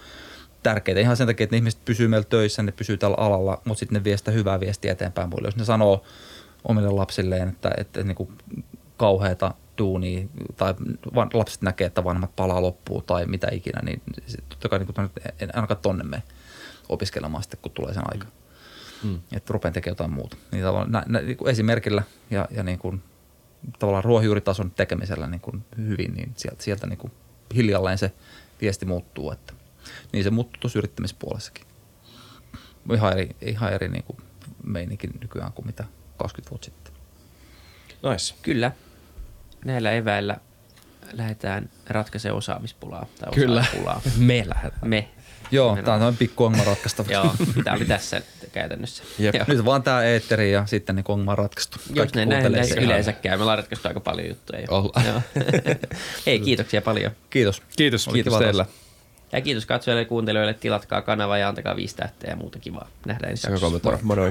tärkeitä. 0.62 1.00
Ihan 1.00 1.16
sen 1.16 1.26
takia, 1.26 1.44
että 1.44 1.54
ne 1.54 1.58
ihmiset 1.58 1.84
pysyy 1.84 2.08
meillä 2.08 2.26
töissä, 2.28 2.62
ne 2.62 2.72
pysyy 2.72 2.96
tällä 2.96 3.16
alalla, 3.18 3.62
mutta 3.64 3.78
sitten 3.78 3.98
ne 3.98 4.04
vie 4.04 4.16
sitä 4.16 4.30
hyvää 4.30 4.60
viestiä 4.60 4.92
eteenpäin 4.92 5.28
muille. 5.28 5.48
Jos 5.48 5.56
ne 5.56 5.64
sanoo 5.64 6.04
omille 6.68 6.90
lapsilleen, 6.90 7.48
että, 7.48 7.70
että, 7.78 8.02
niin 8.02 8.14
kuin 8.14 8.28
kauheata 8.96 9.54
duunia 9.78 10.26
tai 10.56 10.74
lapset 11.34 11.62
näkee, 11.62 11.86
että 11.86 12.04
vanhemmat 12.04 12.36
palaa 12.36 12.62
loppuun 12.62 13.04
tai 13.04 13.26
mitä 13.26 13.48
ikinä, 13.52 13.80
niin 13.82 14.02
totta 14.48 14.68
kai 14.68 14.78
niin 14.78 14.94
kuin, 14.94 15.10
en 15.40 15.56
ainakaan 15.56 15.80
tonne 15.82 16.04
mene 16.04 16.22
opiskelemaan 16.88 17.42
sitten, 17.42 17.60
kun 17.62 17.72
tulee 17.72 17.94
sen 17.94 18.02
aika. 18.12 18.24
Mm. 18.24 18.43
Että 19.32 19.52
rupean 19.52 19.74
tekemään 19.74 19.92
jotain 19.92 20.12
muuta. 20.12 20.36
Niin 20.52 20.64
tavallaan 20.64 20.92
nä, 20.92 21.02
nä, 21.06 21.20
niin 21.20 21.36
kuin 21.36 21.50
esimerkillä 21.50 22.02
ja, 22.30 22.48
ja 22.50 22.62
niin 22.62 22.78
kuin, 22.78 23.02
tavallaan 23.78 24.04
ruohonjuuritason 24.04 24.70
tekemisellä 24.70 25.26
niin 25.26 25.40
kuin 25.40 25.64
hyvin, 25.76 26.14
niin 26.14 26.32
sieltä, 26.36 26.62
sieltä 26.62 26.86
niin 26.86 26.98
kuin 26.98 27.12
hiljalleen 27.54 27.98
se 27.98 28.12
viesti 28.60 28.86
muuttuu. 28.86 29.30
Että, 29.30 29.52
niin 30.12 30.24
se 30.24 30.30
muuttuu 30.30 30.60
tuossa 30.60 30.78
yrittämispuolessakin. 30.78 31.64
Ihan 32.94 33.12
eri, 33.12 33.36
ihan 33.40 33.72
eri 33.72 33.88
niin 33.88 34.04
kuin 34.04 34.16
meininkin 34.64 35.10
nykyään 35.20 35.52
kuin 35.52 35.66
mitä 35.66 35.84
20 36.16 36.50
vuotta 36.50 36.64
sitten. 36.64 36.94
Nice. 38.10 38.34
Kyllä. 38.42 38.72
Näillä 39.64 39.92
eväillä 39.92 40.36
lähdetään 41.12 41.70
ratkaisemaan 41.86 42.38
osaamispulaa. 42.38 43.06
Tai 43.20 43.32
Kyllä. 43.34 43.60
osaajapulaa. 43.60 44.02
Me 44.18 44.42
lähdetään. 44.46 44.88
Me. 44.88 45.08
Joo, 45.54 45.68
tämä 45.68 45.78
on 45.80 45.84
tämmöinen 45.84 46.16
pikku 46.16 46.44
ongelma 46.44 46.64
ratkaistava. 46.64 47.12
Joo, 47.12 47.34
tämä 47.64 47.76
oli 47.76 47.84
tässä 47.84 48.22
käytännössä. 48.52 49.02
Jep. 49.18 49.34
Joo. 49.34 49.44
Nyt 49.48 49.64
vaan 49.64 49.82
tämä 49.82 50.02
eetteri 50.02 50.52
ja 50.52 50.66
sitten 50.66 50.96
niin 50.96 51.04
ongelma 51.08 51.30
on 51.30 51.38
ratkaistu. 51.38 51.78
Jos 51.94 52.14
ne 52.14 52.26
näin, 52.26 52.64
sitä. 52.66 52.80
yleensä 52.80 53.12
käy. 53.12 53.36
Me 53.36 53.42
ollaan 53.42 53.58
ratkaistu 53.58 53.88
aika 53.88 54.00
paljon 54.00 54.28
juttuja. 54.28 54.60
jo. 54.60 54.66
Ollaan. 54.70 55.06
Joo. 55.06 55.20
Hei, 56.26 56.40
kiitoksia 56.40 56.82
paljon. 56.82 57.12
Kiitos. 57.30 57.62
Kiitos. 57.76 58.08
Oli 58.08 58.14
Kiitos 58.14 58.38
teille. 58.38 58.66
Ja 59.32 59.40
kiitos 59.40 59.66
katsojille 59.66 60.02
ja 60.02 60.08
kuuntelijoille. 60.08 60.54
Tilatkaa 60.54 61.02
kanava 61.02 61.38
ja 61.38 61.48
antakaa 61.48 61.76
viisi 61.76 61.96
tähteä 61.96 62.30
ja 62.30 62.36
muuta 62.36 62.58
kivaa. 62.58 62.88
Nähdään 63.06 63.30
ensi 63.30 63.40
Se 63.40 63.48
on 63.48 63.72
jaksossa. 63.72 63.98
Moro. 64.02 64.30